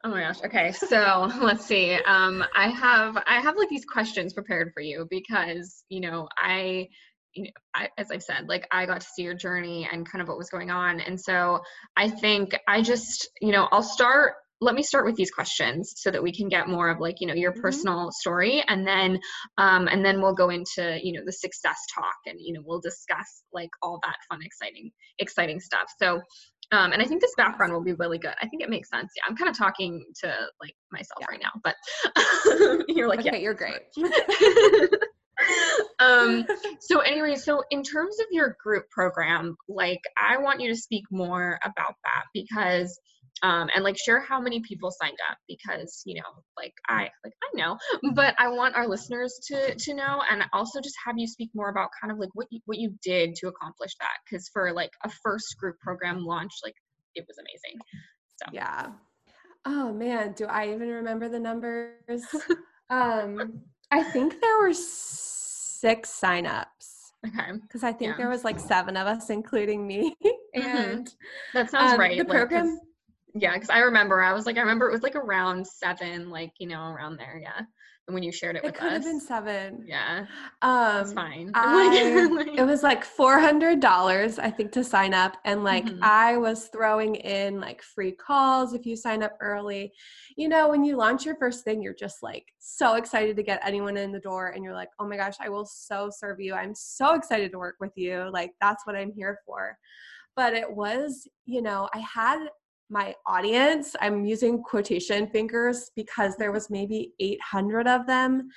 Oh 0.03 0.09
my 0.09 0.21
gosh. 0.21 0.43
Okay. 0.43 0.71
So 0.71 1.31
let's 1.41 1.65
see. 1.65 1.93
Um, 1.93 2.43
I 2.55 2.69
have 2.69 3.17
I 3.25 3.39
have 3.39 3.55
like 3.55 3.69
these 3.69 3.85
questions 3.85 4.33
prepared 4.33 4.71
for 4.73 4.81
you 4.81 5.07
because 5.09 5.83
you 5.89 6.01
know 6.01 6.27
I 6.37 6.89
you 7.33 7.43
know, 7.43 7.49
I, 7.75 7.89
as 7.97 8.11
I've 8.11 8.23
said, 8.23 8.47
like 8.47 8.67
I 8.71 8.85
got 8.85 9.01
to 9.01 9.07
see 9.07 9.23
your 9.23 9.33
journey 9.33 9.87
and 9.91 10.09
kind 10.09 10.21
of 10.21 10.27
what 10.27 10.37
was 10.37 10.49
going 10.49 10.69
on. 10.69 10.99
And 10.99 11.19
so 11.19 11.61
I 11.97 12.09
think 12.09 12.57
I 12.67 12.81
just, 12.81 13.29
you 13.41 13.51
know, 13.51 13.67
I'll 13.71 13.83
start 13.83 14.33
let 14.61 14.75
me 14.75 14.83
start 14.83 15.05
with 15.05 15.15
these 15.15 15.29
questions 15.29 15.93
so 15.97 16.09
that 16.09 16.23
we 16.23 16.31
can 16.31 16.47
get 16.47 16.69
more 16.69 16.89
of 16.89 16.99
like 17.01 17.19
you 17.19 17.27
know 17.27 17.33
your 17.33 17.51
mm-hmm. 17.51 17.61
personal 17.61 18.09
story 18.11 18.63
and 18.69 18.87
then 18.87 19.19
um, 19.57 19.87
and 19.87 20.05
then 20.05 20.21
we'll 20.21 20.33
go 20.33 20.49
into 20.49 20.99
you 21.03 21.11
know 21.11 21.21
the 21.25 21.33
success 21.33 21.77
talk 21.93 22.15
and 22.25 22.37
you 22.39 22.53
know 22.53 22.61
we'll 22.65 22.79
discuss 22.79 23.43
like 23.51 23.69
all 23.81 23.99
that 24.03 24.15
fun 24.29 24.39
exciting 24.41 24.89
exciting 25.19 25.59
stuff 25.59 25.91
so 25.99 26.21
um, 26.71 26.91
and 26.91 27.01
I 27.01 27.05
think 27.05 27.21
this 27.21 27.33
background 27.37 27.71
will 27.71 27.83
be 27.83 27.93
really 27.93 28.17
good. 28.17 28.33
I 28.41 28.47
think 28.47 28.63
it 28.63 28.69
makes 28.69 28.89
sense. 28.89 29.11
Yeah, 29.15 29.23
I'm 29.27 29.35
kind 29.35 29.49
of 29.49 29.55
talking 29.55 30.03
to 30.23 30.33
like 30.59 30.73
myself 30.91 31.19
yeah. 31.19 31.25
right 31.29 31.41
now, 31.43 31.51
but 31.63 32.85
you're 32.87 33.07
like, 33.07 33.19
okay, 33.19 33.31
yeah, 33.33 33.37
you're 33.37 33.53
great. 33.53 33.81
um, 35.99 36.45
so 36.79 36.99
anyway, 36.99 37.35
so 37.35 37.63
in 37.71 37.83
terms 37.83 38.19
of 38.19 38.27
your 38.31 38.55
group 38.63 38.89
program, 38.89 39.55
like 39.67 40.01
I 40.21 40.37
want 40.37 40.61
you 40.61 40.69
to 40.69 40.75
speak 40.75 41.03
more 41.11 41.59
about 41.63 41.95
that 42.03 42.23
because 42.33 42.99
um, 43.41 43.69
and 43.75 43.83
like 43.83 43.97
share 43.97 44.21
how 44.21 44.39
many 44.39 44.61
people 44.61 44.91
signed 44.91 45.17
up 45.29 45.37
because 45.47 46.01
you 46.05 46.15
know 46.15 46.43
like 46.57 46.73
i 46.87 47.09
like 47.23 47.33
i 47.43 47.57
know 47.57 47.77
but 48.13 48.35
i 48.37 48.47
want 48.47 48.75
our 48.75 48.87
listeners 48.87 49.39
to 49.47 49.75
to 49.75 49.93
know 49.93 50.21
and 50.29 50.43
also 50.53 50.79
just 50.79 50.95
have 51.05 51.15
you 51.17 51.27
speak 51.27 51.49
more 51.53 51.69
about 51.69 51.89
kind 51.99 52.11
of 52.11 52.19
like 52.19 52.29
what 52.33 52.47
you 52.51 52.59
what 52.65 52.77
you 52.77 52.93
did 53.03 53.35
to 53.35 53.47
accomplish 53.47 53.91
that 53.99 54.17
because 54.25 54.49
for 54.53 54.71
like 54.71 54.91
a 55.03 55.09
first 55.23 55.55
group 55.59 55.77
program 55.79 56.23
launch 56.23 56.51
like 56.63 56.75
it 57.15 57.25
was 57.27 57.37
amazing 57.37 57.79
so. 58.41 58.51
Yeah. 58.51 58.87
Oh 59.65 59.93
man 59.93 60.33
do 60.33 60.45
i 60.45 60.73
even 60.73 60.89
remember 60.89 61.29
the 61.29 61.39
numbers? 61.39 62.23
Um 62.89 63.61
i 63.91 64.03
think 64.03 64.39
there 64.39 64.59
were 64.59 64.73
six 65.83 66.19
signups 66.23 67.03
Okay. 67.25 67.51
Because 67.61 67.83
I 67.83 67.93
think 67.93 68.11
yeah. 68.11 68.17
there 68.17 68.29
was 68.29 68.43
like 68.43 68.59
seven 68.59 68.97
of 68.97 69.07
us, 69.07 69.29
including 69.29 69.85
me. 69.85 70.15
Mm-hmm. 70.55 70.77
and 70.77 71.07
mm-hmm. 71.07 71.57
that 71.57 71.71
sounds 71.71 71.93
um, 71.93 71.99
right. 71.99 72.15
The 72.15 72.25
program, 72.25 72.67
like, 72.67 72.79
yeah, 73.33 73.53
because 73.55 73.71
I 73.71 73.79
remember 73.79 74.21
I 74.21 74.33
was 74.33 74.45
like, 74.45 74.57
I 74.57 74.59
remember 74.59 74.87
it 74.87 74.91
was 74.91 75.01
like 75.01 75.15
around 75.15 75.65
seven, 75.65 76.29
like 76.29 76.51
you 76.59 76.67
know, 76.67 76.83
around 76.83 77.17
there. 77.17 77.41
Yeah, 77.41 77.61
when 78.07 78.21
you 78.21 78.31
shared 78.31 78.57
it, 78.57 78.63
with 78.63 78.73
it 78.73 78.77
could 78.77 78.87
us. 78.87 78.93
have 78.93 79.03
been 79.03 79.19
seven. 79.19 79.83
Yeah, 79.87 80.25
um, 80.61 81.01
it's 81.01 81.13
fine. 81.13 81.51
I, 81.55 82.51
it 82.57 82.65
was 82.65 82.83
like 82.83 83.03
four 83.03 83.39
hundred 83.39 83.79
dollars, 83.79 84.39
I 84.39 84.49
think, 84.49 84.71
to 84.73 84.83
sign 84.83 85.13
up, 85.13 85.37
and 85.45 85.63
like 85.63 85.85
mm-hmm. 85.85 86.03
I 86.03 86.37
was 86.37 86.67
throwing 86.67 87.15
in 87.15 87.61
like 87.61 87.81
free 87.81 88.11
calls 88.11 88.73
if 88.73 88.85
you 88.85 88.95
sign 88.95 89.23
up 89.23 89.37
early. 89.39 89.93
You 90.35 90.49
know, 90.49 90.69
when 90.69 90.83
you 90.83 90.97
launch 90.97 91.25
your 91.25 91.35
first 91.35 91.63
thing, 91.63 91.81
you're 91.81 91.93
just 91.93 92.21
like 92.21 92.45
so 92.59 92.95
excited 92.95 93.37
to 93.37 93.43
get 93.43 93.61
anyone 93.65 93.95
in 93.95 94.11
the 94.11 94.19
door, 94.19 94.49
and 94.49 94.63
you're 94.63 94.73
like, 94.73 94.89
oh 94.99 95.07
my 95.07 95.15
gosh, 95.15 95.35
I 95.39 95.49
will 95.49 95.65
so 95.65 96.09
serve 96.11 96.39
you. 96.39 96.53
I'm 96.53 96.75
so 96.75 97.15
excited 97.15 97.51
to 97.51 97.57
work 97.57 97.75
with 97.79 97.93
you. 97.95 98.29
Like 98.31 98.51
that's 98.59 98.85
what 98.85 98.95
I'm 98.95 99.11
here 99.11 99.39
for 99.45 99.77
but 100.35 100.53
it 100.53 100.71
was 100.71 101.27
you 101.45 101.61
know 101.61 101.87
i 101.93 101.99
had 101.99 102.47
my 102.93 103.13
audience 103.25 103.95
i'm 104.01 104.23
using 104.23 104.61
quotation 104.61 105.27
fingers 105.27 105.89
because 105.95 106.37
there 106.37 106.51
was 106.51 106.69
maybe 106.69 107.11
800 107.19 107.87
of 107.87 108.05
them 108.05 108.49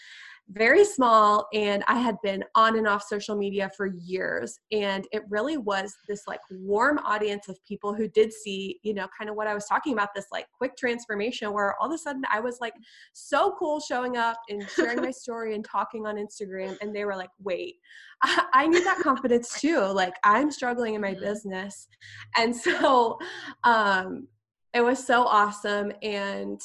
very 0.50 0.84
small 0.84 1.48
and 1.52 1.82
i 1.88 1.98
had 1.98 2.16
been 2.22 2.44
on 2.54 2.78
and 2.78 2.86
off 2.86 3.02
social 3.02 3.34
media 3.34 3.68
for 3.76 3.86
years 3.86 4.60
and 4.70 5.06
it 5.10 5.22
really 5.28 5.56
was 5.56 5.92
this 6.08 6.22
like 6.28 6.40
warm 6.50 6.98
audience 6.98 7.48
of 7.48 7.58
people 7.64 7.92
who 7.92 8.06
did 8.08 8.32
see 8.32 8.78
you 8.84 8.94
know 8.94 9.08
kind 9.18 9.28
of 9.28 9.34
what 9.34 9.48
i 9.48 9.54
was 9.54 9.66
talking 9.66 9.92
about 9.92 10.10
this 10.14 10.26
like 10.30 10.46
quick 10.56 10.76
transformation 10.76 11.52
where 11.52 11.74
all 11.80 11.88
of 11.88 11.92
a 11.92 11.98
sudden 11.98 12.22
i 12.30 12.38
was 12.38 12.58
like 12.60 12.74
so 13.12 13.56
cool 13.58 13.80
showing 13.80 14.16
up 14.16 14.36
and 14.48 14.68
sharing 14.70 15.00
my 15.00 15.10
story 15.10 15.54
and 15.54 15.64
talking 15.64 16.06
on 16.06 16.14
instagram 16.14 16.76
and 16.80 16.94
they 16.94 17.04
were 17.04 17.16
like 17.16 17.30
wait 17.42 17.74
i, 18.22 18.44
I 18.52 18.68
need 18.68 18.84
that 18.84 19.00
confidence 19.00 19.60
too 19.60 19.80
like 19.80 20.14
i'm 20.22 20.52
struggling 20.52 20.94
in 20.94 21.00
my 21.00 21.12
mm-hmm. 21.12 21.24
business 21.24 21.88
and 22.36 22.54
so 22.54 23.18
um 23.64 24.28
it 24.74 24.84
was 24.84 25.04
so 25.04 25.24
awesome 25.24 25.90
and 26.02 26.60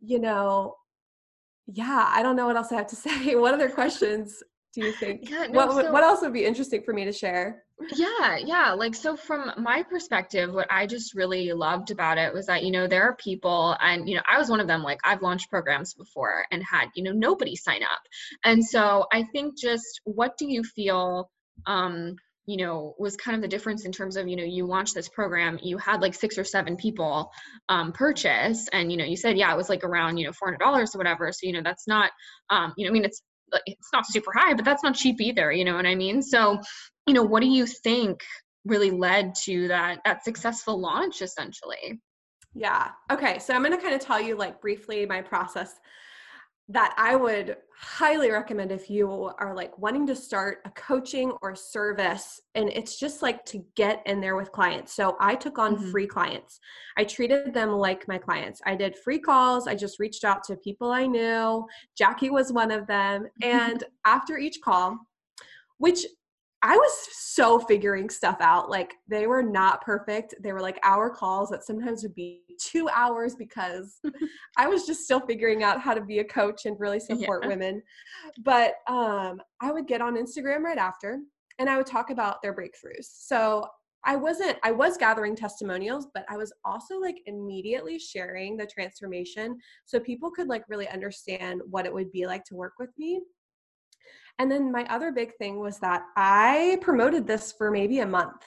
you 0.00 0.18
know 0.18 0.74
yeah, 1.66 2.10
I 2.12 2.22
don't 2.22 2.36
know 2.36 2.46
what 2.46 2.56
else 2.56 2.72
I 2.72 2.76
have 2.76 2.86
to 2.88 2.96
say. 2.96 3.34
What 3.34 3.54
other 3.54 3.68
questions 3.68 4.42
do 4.74 4.82
you 4.82 4.92
think? 4.92 5.30
Yeah, 5.30 5.46
no, 5.46 5.66
what, 5.66 5.84
so, 5.84 5.92
what 5.92 6.04
else 6.04 6.20
would 6.22 6.32
be 6.32 6.44
interesting 6.44 6.82
for 6.82 6.92
me 6.92 7.04
to 7.04 7.12
share? 7.12 7.64
Yeah, 7.94 8.36
yeah. 8.38 8.72
Like, 8.72 8.94
so 8.94 9.16
from 9.16 9.52
my 9.58 9.82
perspective, 9.82 10.52
what 10.52 10.66
I 10.70 10.86
just 10.86 11.14
really 11.14 11.52
loved 11.52 11.90
about 11.90 12.18
it 12.18 12.32
was 12.32 12.46
that, 12.46 12.64
you 12.64 12.70
know, 12.70 12.86
there 12.86 13.02
are 13.02 13.16
people, 13.16 13.76
and, 13.80 14.08
you 14.08 14.14
know, 14.16 14.22
I 14.28 14.38
was 14.38 14.48
one 14.48 14.60
of 14.60 14.66
them, 14.66 14.82
like, 14.82 14.98
I've 15.04 15.22
launched 15.22 15.50
programs 15.50 15.94
before 15.94 16.44
and 16.50 16.62
had, 16.62 16.88
you 16.94 17.02
know, 17.02 17.12
nobody 17.12 17.54
sign 17.56 17.82
up. 17.82 18.00
And 18.44 18.64
so 18.64 19.06
I 19.12 19.24
think 19.32 19.58
just 19.58 20.00
what 20.04 20.36
do 20.38 20.46
you 20.46 20.62
feel? 20.62 21.30
um 21.66 22.14
you 22.46 22.56
know 22.56 22.94
was 22.98 23.16
kind 23.16 23.34
of 23.34 23.42
the 23.42 23.48
difference 23.48 23.84
in 23.84 23.92
terms 23.92 24.16
of 24.16 24.28
you 24.28 24.36
know 24.36 24.44
you 24.44 24.66
launched 24.66 24.94
this 24.94 25.08
program 25.08 25.58
you 25.62 25.76
had 25.76 26.00
like 26.00 26.14
six 26.14 26.38
or 26.38 26.44
seven 26.44 26.76
people 26.76 27.30
um, 27.68 27.92
purchase 27.92 28.68
and 28.72 28.90
you 28.90 28.96
know 28.96 29.04
you 29.04 29.16
said 29.16 29.36
yeah 29.36 29.52
it 29.52 29.56
was 29.56 29.68
like 29.68 29.84
around 29.84 30.16
you 30.16 30.26
know 30.26 30.32
$400 30.32 30.60
or 30.62 30.98
whatever 30.98 31.30
so 31.32 31.40
you 31.42 31.52
know 31.52 31.62
that's 31.62 31.86
not 31.86 32.10
um, 32.50 32.72
you 32.76 32.84
know 32.84 32.90
i 32.90 32.92
mean 32.92 33.04
it's 33.04 33.22
it's 33.66 33.88
not 33.92 34.06
super 34.06 34.32
high 34.34 34.54
but 34.54 34.64
that's 34.64 34.82
not 34.82 34.94
cheap 34.94 35.20
either 35.20 35.52
you 35.52 35.64
know 35.64 35.74
what 35.74 35.86
i 35.86 35.94
mean? 35.94 36.22
So 36.22 36.58
you 37.06 37.14
know 37.14 37.22
what 37.22 37.42
do 37.42 37.48
you 37.48 37.66
think 37.66 38.20
really 38.64 38.90
led 38.90 39.34
to 39.44 39.68
that 39.68 40.00
that 40.04 40.24
successful 40.24 40.80
launch 40.80 41.22
essentially? 41.22 42.00
Yeah 42.54 42.90
okay 43.10 43.38
so 43.38 43.54
i'm 43.54 43.62
going 43.62 43.76
to 43.76 43.82
kind 43.82 43.94
of 43.94 44.00
tell 44.00 44.20
you 44.20 44.36
like 44.36 44.60
briefly 44.60 45.04
my 45.06 45.20
process 45.20 45.74
that 46.68 46.94
I 46.96 47.14
would 47.14 47.56
highly 47.78 48.30
recommend 48.30 48.72
if 48.72 48.90
you 48.90 49.30
are 49.38 49.54
like 49.54 49.76
wanting 49.78 50.06
to 50.06 50.16
start 50.16 50.58
a 50.64 50.70
coaching 50.70 51.30
or 51.42 51.54
service 51.54 52.40
and 52.54 52.70
it's 52.70 52.98
just 52.98 53.22
like 53.22 53.44
to 53.44 53.64
get 53.76 54.02
in 54.06 54.20
there 54.20 54.34
with 54.34 54.50
clients. 54.50 54.94
So 54.94 55.16
I 55.20 55.36
took 55.36 55.58
on 55.58 55.76
mm-hmm. 55.76 55.90
free 55.90 56.06
clients. 56.06 56.58
I 56.96 57.04
treated 57.04 57.54
them 57.54 57.70
like 57.70 58.08
my 58.08 58.18
clients. 58.18 58.60
I 58.66 58.74
did 58.74 58.96
free 58.96 59.20
calls. 59.20 59.68
I 59.68 59.74
just 59.74 60.00
reached 60.00 60.24
out 60.24 60.42
to 60.44 60.56
people 60.56 60.90
I 60.90 61.06
knew. 61.06 61.66
Jackie 61.96 62.30
was 62.30 62.52
one 62.52 62.72
of 62.72 62.86
them. 62.86 63.26
And 63.42 63.84
after 64.04 64.38
each 64.38 64.60
call, 64.60 64.98
which 65.78 66.04
I 66.62 66.76
was 66.76 67.08
so 67.12 67.60
figuring 67.60 68.08
stuff 68.08 68.38
out. 68.40 68.70
Like 68.70 68.94
they 69.08 69.26
were 69.26 69.42
not 69.42 69.82
perfect. 69.82 70.34
They 70.42 70.52
were 70.52 70.60
like 70.60 70.78
hour 70.82 71.10
calls 71.10 71.50
that 71.50 71.64
sometimes 71.64 72.02
would 72.02 72.14
be 72.14 72.42
two 72.58 72.88
hours 72.88 73.34
because 73.34 74.00
I 74.56 74.66
was 74.66 74.86
just 74.86 75.04
still 75.04 75.20
figuring 75.20 75.62
out 75.62 75.80
how 75.80 75.94
to 75.94 76.00
be 76.00 76.20
a 76.20 76.24
coach 76.24 76.64
and 76.64 76.78
really 76.80 77.00
support 77.00 77.42
yeah. 77.42 77.48
women. 77.48 77.82
But 78.42 78.74
um, 78.88 79.40
I 79.60 79.70
would 79.70 79.86
get 79.86 80.00
on 80.00 80.16
Instagram 80.16 80.62
right 80.62 80.78
after 80.78 81.20
and 81.58 81.68
I 81.68 81.76
would 81.76 81.86
talk 81.86 82.10
about 82.10 82.42
their 82.42 82.54
breakthroughs. 82.54 83.04
So 83.04 83.66
I 84.04 84.14
wasn't, 84.16 84.56
I 84.62 84.70
was 84.70 84.96
gathering 84.96 85.34
testimonials, 85.34 86.06
but 86.14 86.24
I 86.28 86.36
was 86.36 86.52
also 86.64 86.98
like 87.00 87.16
immediately 87.26 87.98
sharing 87.98 88.56
the 88.56 88.66
transformation 88.66 89.58
so 89.84 89.98
people 89.98 90.30
could 90.30 90.46
like 90.46 90.64
really 90.68 90.88
understand 90.88 91.60
what 91.68 91.86
it 91.86 91.92
would 91.92 92.12
be 92.12 92.26
like 92.26 92.44
to 92.44 92.54
work 92.54 92.74
with 92.78 92.90
me 92.96 93.20
and 94.38 94.50
then 94.50 94.70
my 94.70 94.84
other 94.84 95.12
big 95.12 95.34
thing 95.36 95.60
was 95.60 95.78
that 95.78 96.02
I 96.16 96.78
promoted 96.80 97.26
this 97.26 97.52
for 97.52 97.70
maybe 97.70 98.00
a 98.00 98.06
month. 98.06 98.42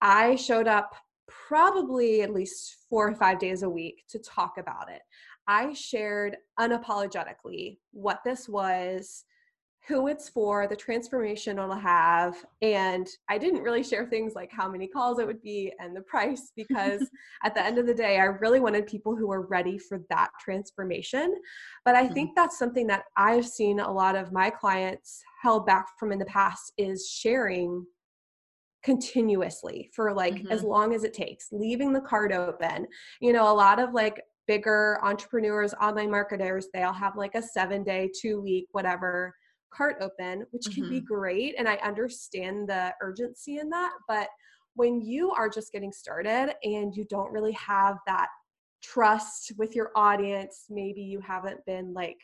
I 0.00 0.36
showed 0.36 0.68
up 0.68 0.94
probably 1.26 2.22
at 2.22 2.32
least 2.32 2.76
four 2.88 3.08
or 3.08 3.14
five 3.14 3.38
days 3.38 3.62
a 3.62 3.70
week 3.70 4.04
to 4.10 4.18
talk 4.18 4.54
about 4.58 4.90
it. 4.90 5.02
I 5.46 5.72
shared 5.72 6.36
unapologetically 6.58 7.78
what 7.92 8.20
this 8.24 8.48
was, 8.48 9.24
who 9.88 10.06
it's 10.08 10.28
for, 10.28 10.66
the 10.68 10.76
transformation 10.76 11.58
it'll 11.58 11.74
have. 11.74 12.36
And 12.60 13.08
I 13.30 13.38
didn't 13.38 13.62
really 13.62 13.82
share 13.82 14.04
things 14.04 14.34
like 14.34 14.52
how 14.52 14.70
many 14.70 14.86
calls 14.86 15.18
it 15.18 15.26
would 15.26 15.42
be 15.42 15.72
and 15.80 15.96
the 15.96 16.02
price 16.02 16.52
because 16.56 17.08
at 17.42 17.54
the 17.54 17.64
end 17.64 17.78
of 17.78 17.86
the 17.86 17.94
day, 17.94 18.18
I 18.18 18.24
really 18.24 18.60
wanted 18.60 18.86
people 18.86 19.16
who 19.16 19.26
were 19.26 19.46
ready 19.46 19.78
for 19.78 20.02
that 20.10 20.28
transformation. 20.38 21.34
But 21.86 21.94
I 21.94 22.06
think 22.06 22.30
mm-hmm. 22.30 22.40
that's 22.40 22.58
something 22.58 22.86
that 22.88 23.04
I've 23.16 23.46
seen 23.46 23.80
a 23.80 23.90
lot 23.90 24.14
of 24.14 24.30
my 24.30 24.50
clients 24.50 25.22
held 25.42 25.64
back 25.64 25.86
from 25.98 26.12
in 26.12 26.18
the 26.18 26.26
past 26.26 26.72
is 26.76 27.08
sharing 27.08 27.86
continuously 28.84 29.90
for 29.94 30.12
like 30.12 30.34
mm-hmm. 30.34 30.52
as 30.52 30.62
long 30.62 30.94
as 30.94 31.02
it 31.02 31.14
takes, 31.14 31.48
leaving 31.50 31.94
the 31.94 32.00
card 32.00 32.32
open. 32.32 32.86
You 33.20 33.32
know, 33.32 33.50
a 33.50 33.54
lot 33.54 33.80
of 33.80 33.94
like 33.94 34.22
bigger 34.46 34.98
entrepreneurs, 35.02 35.72
online 35.80 36.10
marketers, 36.10 36.68
they 36.74 36.82
all 36.82 36.92
have 36.92 37.16
like 37.16 37.34
a 37.34 37.42
seven 37.42 37.82
day, 37.82 38.10
two 38.20 38.40
week, 38.40 38.66
whatever 38.72 39.34
cart 39.70 39.96
open, 40.00 40.46
which 40.50 40.64
mm-hmm. 40.64 40.80
can 40.80 40.90
be 40.90 40.96
mm-hmm. 40.98 41.14
great. 41.14 41.54
And 41.58 41.68
I 41.68 41.76
understand 41.76 42.68
the 42.68 42.92
urgency 43.02 43.58
in 43.58 43.68
that. 43.70 43.92
But 44.06 44.28
when 44.74 45.00
you 45.00 45.32
are 45.32 45.48
just 45.48 45.72
getting 45.72 45.92
started 45.92 46.54
and 46.62 46.94
you 46.94 47.04
don't 47.08 47.32
really 47.32 47.52
have 47.52 47.96
that 48.06 48.28
trust 48.82 49.52
with 49.56 49.74
your 49.74 49.90
audience. 49.94 50.66
Maybe 50.70 51.02
you 51.02 51.20
haven't 51.20 51.64
been 51.66 51.92
like 51.92 52.18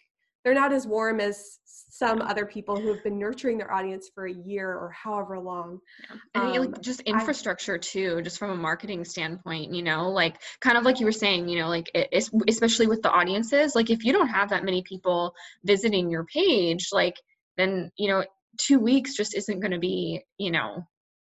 they're 0.45 0.55
not 0.55 0.75
as 0.75 0.87
warm 0.87 1.21
as 1.21 1.59
some 1.65 2.21
other 2.21 2.45
people 2.45 2.79
who 2.79 2.93
have 2.93 3.03
been 3.03 3.19
nurturing 3.19 3.57
their 3.57 3.73
audience 3.73 4.11
for 4.15 4.27
a 4.27 4.33
year 4.33 4.73
or 4.75 4.91
however 4.91 5.39
long. 5.39 5.79
Yeah. 6.11 6.17
And 6.35 6.59
um, 6.59 6.73
like 6.73 6.81
just 6.83 7.01
infrastructure 7.01 7.77
I, 7.77 7.79
too, 7.79 8.21
just 8.21 8.39
from 8.39 8.51
a 8.51 8.57
marketing 8.57 9.07
standpoint, 9.07 9.73
you 9.73 9.83
know, 9.83 10.11
like 10.11 10.37
kind 10.61 10.77
of 10.77 10.85
like 10.85 11.01
you 11.01 11.07
were 11.07 11.13
saying, 11.13 11.49
you 11.49 11.59
know, 11.61 11.69
like 11.69 11.91
it, 11.95 12.29
especially 12.47 12.87
with 12.87 13.01
the 13.01 13.11
audiences, 13.11 13.75
like 13.75 13.89
if 13.89 14.05
you 14.05 14.13
don't 14.13 14.29
have 14.29 14.51
that 14.51 14.65
many 14.65 14.83
people 14.83 15.35
visiting 15.65 16.11
your 16.11 16.25
page, 16.25 16.89
like 16.93 17.15
then, 17.57 17.91
you 17.97 18.09
know, 18.09 18.25
two 18.59 18.79
weeks 18.79 19.17
just 19.17 19.35
isn't 19.35 19.61
going 19.61 19.73
to 19.73 19.79
be, 19.79 20.23
you 20.39 20.51
know, 20.51 20.87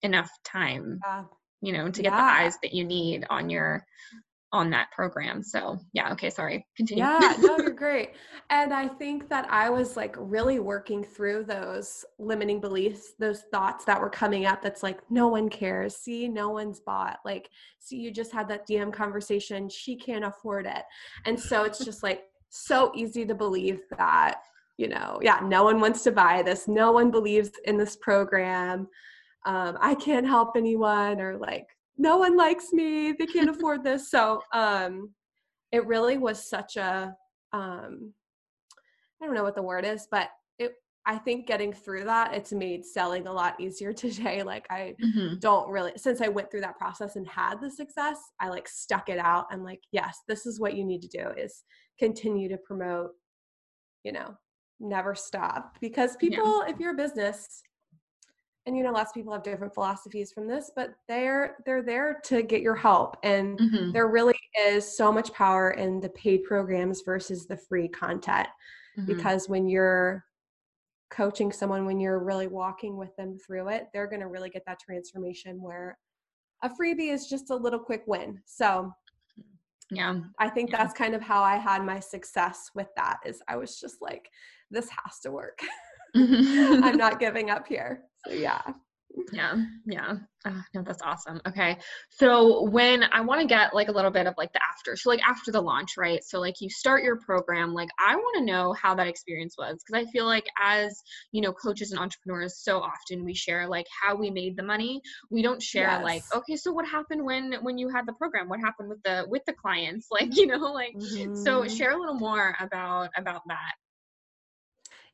enough 0.02 0.30
time, 0.44 1.00
you 1.62 1.74
know, 1.74 1.90
to 1.90 2.02
get 2.02 2.12
yeah. 2.12 2.18
the 2.18 2.44
eyes 2.44 2.58
that 2.62 2.74
you 2.74 2.84
need 2.84 3.26
on 3.30 3.50
your 3.50 3.86
on 4.56 4.70
that 4.70 4.90
program. 4.92 5.44
So 5.44 5.78
yeah, 5.92 6.14
okay, 6.14 6.30
sorry. 6.30 6.66
Continue. 6.78 7.04
Yeah, 7.04 7.34
no, 7.40 7.58
you're 7.58 7.70
great. 7.72 8.12
And 8.50 8.74
I 8.74 8.88
think 8.88 9.28
that 9.30 9.46
I 9.52 9.70
was 9.70 9.98
like 9.98 10.16
really 10.18 10.60
working 10.60 11.04
through 11.04 11.44
those 11.44 12.06
limiting 12.20 12.62
beliefs, 12.62 13.14
those 13.20 13.44
thoughts 13.52 13.84
that 13.84 14.00
were 14.00 14.10
coming 14.10 14.46
up 14.46 14.62
that's 14.62 14.82
like, 14.82 15.00
no 15.10 15.28
one 15.28 15.50
cares. 15.50 15.98
See, 15.98 16.30
no 16.30 16.50
one's 16.50 16.80
bought. 16.80 17.20
Like, 17.26 17.50
see, 17.80 17.98
you 17.98 18.12
just 18.12 18.32
had 18.32 18.48
that 18.48 18.68
DM 18.68 18.94
conversation. 18.94 19.68
She 19.68 19.98
can't 19.98 20.24
afford 20.24 20.66
it. 20.66 20.84
And 21.26 21.38
so 21.38 21.64
it's 21.64 21.84
just 21.84 22.02
like 22.02 22.24
so 22.50 22.94
easy 22.96 23.26
to 23.26 23.36
believe 23.36 23.82
that, 23.98 24.38
you 24.78 24.90
know, 24.90 25.20
yeah, 25.22 25.40
no 25.44 25.64
one 25.64 25.80
wants 25.80 26.04
to 26.04 26.12
buy 26.12 26.42
this. 26.42 26.68
No 26.68 26.92
one 26.92 27.12
believes 27.12 27.52
in 27.66 27.78
this 27.78 27.96
program. 27.96 28.88
Um, 29.46 29.78
I 29.80 29.96
can't 29.96 30.28
help 30.28 30.58
anyone, 30.58 31.22
or 31.22 31.38
like 31.38 31.68
no 31.98 32.18
one 32.18 32.36
likes 32.36 32.74
me 32.74 33.12
they 33.14 33.26
can't 33.26 33.50
afford 33.56 33.84
this 33.84 34.10
so 34.10 34.42
um 34.54 35.10
it 35.72 35.86
really 35.86 36.18
was 36.18 36.50
such 36.50 36.78
a 36.78 37.14
um 37.54 38.14
i 39.22 39.26
don't 39.26 39.36
know 39.36 39.44
what 39.44 39.56
the 39.56 39.62
word 39.62 39.86
is 39.86 40.08
but 40.12 40.30
it 40.60 40.74
i 41.06 41.18
think 41.18 41.48
getting 41.48 41.72
through 41.72 42.04
that 42.04 42.34
it's 42.34 42.52
made 42.52 42.86
selling 42.86 43.28
a 43.28 43.34
lot 43.34 43.60
easier 43.60 43.94
today 43.94 44.44
like 44.44 44.66
i 44.70 44.94
mm-hmm. 45.04 45.36
don't 45.40 45.70
really 45.70 45.92
since 45.96 46.22
i 46.22 46.28
went 46.28 46.50
through 46.52 46.62
that 46.62 46.78
process 46.78 47.16
and 47.16 47.28
had 47.28 47.56
the 47.62 47.70
success 47.70 48.18
i 48.40 48.50
like 48.50 48.68
stuck 48.68 49.10
it 49.10 49.20
out 49.20 49.46
i'm 49.52 49.64
like 49.64 49.82
yes 49.92 50.20
this 50.28 50.46
is 50.46 50.60
what 50.60 50.76
you 50.76 50.84
need 50.84 51.02
to 51.02 51.08
do 51.08 51.30
is 51.38 51.64
continue 51.98 52.50
to 52.50 52.58
promote 52.58 53.12
you 54.04 54.12
know 54.12 54.36
never 54.80 55.16
stop 55.16 55.78
because 55.80 56.16
people 56.18 56.64
yeah. 56.64 56.74
if 56.74 56.80
you're 56.80 56.94
a 56.94 56.98
business 56.98 57.64
and 58.66 58.76
you 58.76 58.84
know 58.84 58.92
lots 58.92 59.12
of 59.12 59.14
people 59.14 59.32
have 59.32 59.44
different 59.44 59.74
philosophies 59.74 60.32
from 60.32 60.48
this 60.48 60.72
but 60.76 60.92
they're 61.08 61.58
they're 61.66 61.84
there 61.84 62.20
to 62.24 62.42
get 62.42 62.62
your 62.62 62.76
help 62.76 63.18
and 63.24 63.58
mm-hmm. 63.60 63.92
there 63.92 64.08
really 64.08 64.36
is 64.60 64.98
so 64.98 65.12
much 65.12 65.32
power 65.34 65.72
in 65.72 66.00
the 66.00 66.10
paid 66.10 66.44
programs 66.44 67.02
versus 67.02 67.46
the 67.46 67.58
free 67.58 67.88
content 67.88 68.48
mm-hmm. 68.98 69.06
because 69.06 69.48
when 69.48 69.68
you're 69.68 70.24
coaching 71.12 71.52
someone 71.52 71.86
when 71.86 72.00
you're 72.00 72.24
really 72.24 72.48
walking 72.48 72.98
with 72.98 73.16
them 73.16 73.38
through 73.38 73.70
it 73.70 73.88
they're 73.94 74.08
going 74.08 74.22
to 74.22 74.28
really 74.28 74.50
get 74.50 74.64
that 74.66 74.80
transformation 74.80 75.62
where 75.62 75.98
a 76.64 76.70
freebie 76.70 77.14
is 77.14 77.28
just 77.28 77.52
a 77.52 77.56
little 77.56 77.80
quick 77.80 78.04
win 78.08 78.42
so 78.46 78.92
yeah 79.92 80.20
i 80.40 80.50
think 80.50 80.72
yeah. 80.72 80.78
that's 80.78 80.94
kind 80.94 81.14
of 81.14 81.22
how 81.22 81.44
i 81.44 81.58
had 81.58 81.84
my 81.84 82.00
success 82.00 82.72
with 82.74 82.88
that 82.96 83.20
is 83.24 83.42
i 83.48 83.56
was 83.56 83.80
just 83.80 84.02
like 84.02 84.30
this 84.72 84.90
has 84.90 85.20
to 85.24 85.32
work. 85.32 85.60
I'm 86.16 86.98
not 86.98 87.20
giving 87.20 87.50
up 87.50 87.68
here. 87.68 88.04
So 88.26 88.34
yeah. 88.34 88.62
Yeah 89.32 89.56
yeah. 89.86 90.16
Oh, 90.48 90.62
no 90.74 90.84
that's 90.84 91.02
awesome. 91.02 91.42
Okay. 91.48 91.78
So 92.10 92.70
when 92.70 93.04
i 93.12 93.22
want 93.22 93.42
to 93.42 93.48
get 93.48 93.74
like 93.74 93.88
a 93.88 93.92
little 93.92 94.12
bit 94.12 94.28
of 94.28 94.36
like 94.38 94.52
the 94.54 94.60
after 94.64 94.96
so 94.96 95.10
like 95.10 95.22
after 95.28 95.52
the 95.52 95.62
launch 95.62 95.92
right? 95.98 96.24
So 96.24 96.40
like 96.40 96.56
you 96.60 96.70
start 96.70 97.04
your 97.04 97.18
program 97.18 97.74
like 97.74 97.90
i 98.00 98.16
want 98.16 98.38
to 98.38 98.46
know 98.46 98.74
how 98.74 98.96
that 98.96 99.08
experience 99.08 99.56
was 99.58 99.78
because 99.86 100.06
i 100.06 100.12
feel 100.12 100.26
like 100.26 100.46
as 100.62 101.02
you 101.32 101.42
know 101.42 101.54
coaches 101.54 101.92
and 101.92 102.00
entrepreneurs 102.00 102.60
so 102.64 102.80
often 102.80 103.24
we 103.24 103.34
share 103.34 103.68
like 103.68 103.88
how 104.04 104.16
we 104.16 104.30
made 104.30 104.58
the 104.58 104.64
money. 104.64 105.02
We 105.32 105.42
don't 105.42 105.62
share 105.62 105.90
yes. 105.90 106.04
like 106.04 106.24
okay 106.36 106.56
so 106.56 106.72
what 106.72 106.88
happened 106.88 107.24
when 107.24 107.54
when 107.62 107.78
you 107.78 107.90
had 107.90 108.06
the 108.06 108.14
program? 108.14 108.50
What 108.50 108.60
happened 108.60 108.90
with 108.90 109.02
the 109.04 109.26
with 109.30 109.44
the 109.46 109.54
clients? 109.54 110.08
Like 110.16 110.38
you 110.38 110.48
know 110.48 110.72
like 110.72 110.96
mm-hmm. 110.96 111.36
so 111.36 111.68
share 111.68 111.92
a 111.92 112.00
little 112.00 112.16
more 112.16 112.56
about 112.62 113.10
about 113.18 113.42
that 113.48 113.74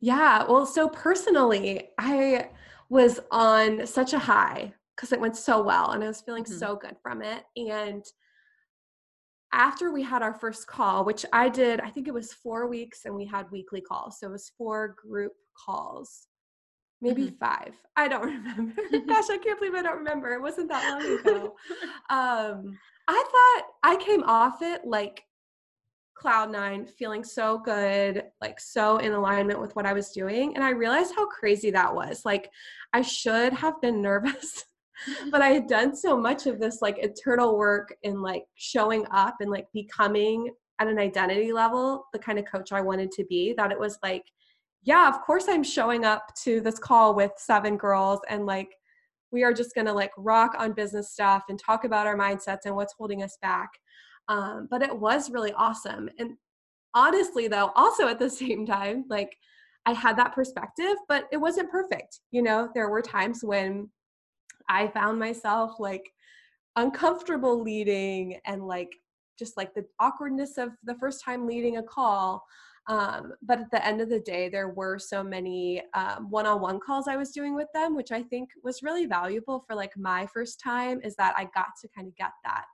yeah 0.01 0.43
well 0.43 0.65
so 0.65 0.89
personally 0.89 1.89
i 1.97 2.49
was 2.89 3.21
on 3.31 3.87
such 3.87 4.11
a 4.11 4.19
high 4.19 4.73
because 4.95 5.11
it 5.11 5.19
went 5.19 5.35
so 5.35 5.63
well 5.63 5.91
and 5.91 6.03
I 6.03 6.07
was 6.07 6.21
feeling 6.21 6.43
mm-hmm. 6.43 6.59
so 6.59 6.75
good 6.75 6.95
from 7.01 7.21
it. 7.23 7.43
And 7.55 8.03
after 9.51 9.91
we 9.91 10.03
had 10.03 10.21
our 10.21 10.33
first 10.33 10.67
call, 10.67 11.03
which 11.03 11.25
I 11.33 11.49
did, 11.49 11.79
I 11.79 11.89
think 11.89 12.07
it 12.07 12.13
was 12.13 12.33
four 12.33 12.67
weeks 12.67 13.05
and 13.05 13.15
we 13.15 13.25
had 13.25 13.49
weekly 13.49 13.81
calls. 13.81 14.19
So 14.19 14.27
it 14.27 14.31
was 14.31 14.51
four 14.57 14.95
group 15.01 15.31
calls, 15.65 16.27
maybe 17.01 17.27
mm-hmm. 17.27 17.35
five. 17.37 17.73
I 17.95 18.07
don't 18.07 18.25
remember. 18.25 18.73
Gosh, 19.07 19.29
I 19.29 19.37
can't 19.37 19.57
believe 19.57 19.73
I 19.73 19.81
don't 19.81 19.97
remember. 19.97 20.33
It 20.33 20.41
wasn't 20.41 20.69
that 20.69 20.99
long 20.99 21.19
ago. 21.19 21.55
um, 22.09 22.77
I 23.07 23.23
thought 23.63 23.63
I 23.83 23.95
came 23.97 24.23
off 24.23 24.61
it 24.61 24.85
like 24.85 25.23
cloud 26.21 26.51
nine, 26.51 26.85
feeling 26.85 27.23
so 27.23 27.57
good, 27.57 28.25
like 28.41 28.59
so 28.59 28.97
in 28.97 29.13
alignment 29.13 29.59
with 29.59 29.75
what 29.75 29.87
I 29.87 29.93
was 29.93 30.11
doing. 30.11 30.53
And 30.53 30.63
I 30.63 30.69
realized 30.69 31.15
how 31.15 31.27
crazy 31.27 31.71
that 31.71 31.93
was. 31.93 32.23
Like, 32.25 32.51
I 32.93 33.01
should 33.01 33.53
have 33.53 33.81
been 33.81 34.01
nervous, 34.03 34.65
mm-hmm. 35.09 35.31
but 35.31 35.41
I 35.41 35.49
had 35.49 35.67
done 35.67 35.95
so 35.95 36.15
much 36.15 36.45
of 36.45 36.59
this 36.59 36.79
like 36.81 36.99
eternal 36.99 37.57
work 37.57 37.95
in 38.03 38.21
like 38.21 38.43
showing 38.53 39.05
up 39.11 39.37
and 39.39 39.49
like 39.49 39.65
becoming 39.73 40.51
at 40.79 40.87
an 40.87 40.99
identity 40.99 41.51
level 41.51 42.05
the 42.11 42.17
kind 42.17 42.39
of 42.39 42.45
coach 42.45 42.71
I 42.71 42.81
wanted 42.81 43.11
to 43.11 43.25
be 43.25 43.53
that 43.53 43.71
it 43.71 43.79
was 43.79 43.97
like, 44.03 44.23
yeah, 44.83 45.09
of 45.09 45.21
course 45.21 45.45
I'm 45.47 45.63
showing 45.63 46.05
up 46.05 46.27
to 46.43 46.61
this 46.61 46.77
call 46.77 47.15
with 47.15 47.31
seven 47.37 47.77
girls 47.77 48.19
and 48.29 48.45
like, 48.45 48.69
we 49.31 49.43
are 49.43 49.53
just 49.53 49.73
gonna 49.73 49.93
like 49.93 50.11
rock 50.17 50.53
on 50.59 50.73
business 50.73 51.11
stuff 51.11 51.43
and 51.49 51.57
talk 51.57 51.83
about 51.83 52.05
our 52.05 52.17
mindsets 52.17 52.65
and 52.65 52.75
what's 52.75 52.93
holding 52.97 53.23
us 53.23 53.37
back 53.41 53.69
um, 54.31 54.69
but 54.71 54.81
it 54.81 54.97
was 54.97 55.29
really 55.29 55.51
awesome. 55.53 56.09
And 56.17 56.37
honestly, 56.93 57.49
though, 57.49 57.71
also 57.75 58.07
at 58.07 58.17
the 58.17 58.29
same 58.41 58.65
time, 58.65 59.03
like 59.09 59.35
I 59.85 59.91
had 59.91 60.17
that 60.17 60.33
perspective, 60.33 60.95
but 61.09 61.25
it 61.31 61.37
wasn't 61.37 61.69
perfect. 61.69 62.21
You 62.31 62.41
know, 62.41 62.69
there 62.73 62.89
were 62.89 63.01
times 63.01 63.43
when 63.43 63.89
I 64.69 64.87
found 64.87 65.19
myself 65.19 65.79
like 65.79 66.09
uncomfortable 66.77 67.61
leading 67.61 68.39
and 68.45 68.65
like 68.65 68.89
just 69.37 69.57
like 69.57 69.73
the 69.73 69.85
awkwardness 69.99 70.57
of 70.57 70.69
the 70.85 70.95
first 70.95 71.23
time 71.25 71.45
leading 71.45 71.77
a 71.77 71.83
call. 71.83 72.45
Um, 72.87 73.33
but 73.41 73.59
at 73.59 73.71
the 73.71 73.85
end 73.85 73.99
of 73.99 74.09
the 74.09 74.19
day, 74.21 74.47
there 74.47 74.69
were 74.69 74.97
so 74.97 75.23
many 75.23 75.81
one 76.29 76.45
on 76.45 76.61
one 76.61 76.79
calls 76.79 77.07
I 77.07 77.17
was 77.17 77.31
doing 77.31 77.53
with 77.53 77.67
them, 77.73 77.95
which 77.95 78.11
I 78.11 78.23
think 78.23 78.49
was 78.63 78.81
really 78.81 79.07
valuable 79.07 79.63
for 79.67 79.75
like 79.75 79.91
my 79.97 80.25
first 80.33 80.61
time, 80.63 81.01
is 81.03 81.15
that 81.17 81.33
I 81.35 81.49
got 81.53 81.67
to 81.81 81.89
kind 81.89 82.07
of 82.07 82.15
get 82.15 82.31
that 82.45 82.65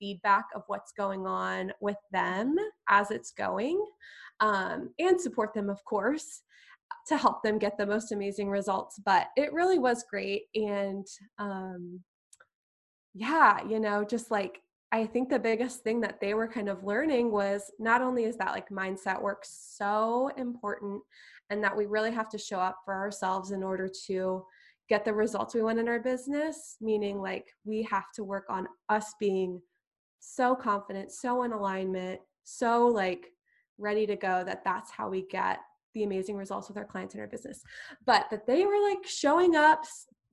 feedback 0.00 0.46
of 0.54 0.62
what's 0.66 0.92
going 0.92 1.26
on 1.26 1.72
with 1.80 1.98
them 2.10 2.56
as 2.88 3.10
it's 3.10 3.30
going 3.30 3.84
um, 4.40 4.90
and 4.98 5.20
support 5.20 5.54
them, 5.54 5.68
of 5.68 5.84
course, 5.84 6.42
to 7.06 7.16
help 7.16 7.42
them 7.42 7.58
get 7.58 7.78
the 7.78 7.86
most 7.86 8.10
amazing 8.10 8.50
results. 8.50 9.00
But 9.04 9.28
it 9.36 9.52
really 9.52 9.78
was 9.78 10.04
great. 10.10 10.44
And 10.54 11.06
um, 11.38 12.00
yeah, 13.14 13.58
you 13.68 13.78
know, 13.80 14.04
just 14.04 14.30
like 14.30 14.60
I 14.92 15.06
think 15.06 15.28
the 15.28 15.38
biggest 15.38 15.82
thing 15.82 16.00
that 16.00 16.20
they 16.20 16.34
were 16.34 16.48
kind 16.48 16.68
of 16.68 16.82
learning 16.84 17.30
was 17.30 17.70
not 17.78 18.02
only 18.02 18.24
is 18.24 18.36
that 18.38 18.52
like 18.52 18.70
mindset 18.70 19.20
work 19.22 19.44
so 19.44 20.30
important 20.36 21.00
and 21.50 21.62
that 21.62 21.76
we 21.76 21.86
really 21.86 22.10
have 22.10 22.28
to 22.30 22.38
show 22.38 22.58
up 22.58 22.78
for 22.84 22.94
ourselves 22.94 23.52
in 23.52 23.62
order 23.62 23.88
to 24.06 24.44
get 24.88 25.04
the 25.04 25.14
results 25.14 25.54
we 25.54 25.62
want 25.62 25.78
in 25.78 25.88
our 25.88 26.00
business, 26.00 26.76
meaning 26.80 27.20
like 27.20 27.46
we 27.64 27.82
have 27.84 28.10
to 28.16 28.24
work 28.24 28.46
on 28.50 28.66
us 28.88 29.14
being 29.20 29.60
so 30.20 30.54
confident, 30.54 31.10
so 31.12 31.42
in 31.42 31.52
alignment, 31.52 32.20
so 32.44 32.86
like 32.86 33.26
ready 33.78 34.06
to 34.06 34.16
go 34.16 34.44
that 34.44 34.62
that's 34.64 34.90
how 34.90 35.08
we 35.08 35.26
get 35.30 35.58
the 35.94 36.04
amazing 36.04 36.36
results 36.36 36.68
with 36.68 36.76
our 36.76 36.84
clients 36.84 37.14
in 37.14 37.20
our 37.20 37.26
business. 37.26 37.62
But 38.06 38.26
that 38.30 38.46
they 38.46 38.64
were 38.64 38.80
like 38.88 39.04
showing 39.06 39.56
up, 39.56 39.84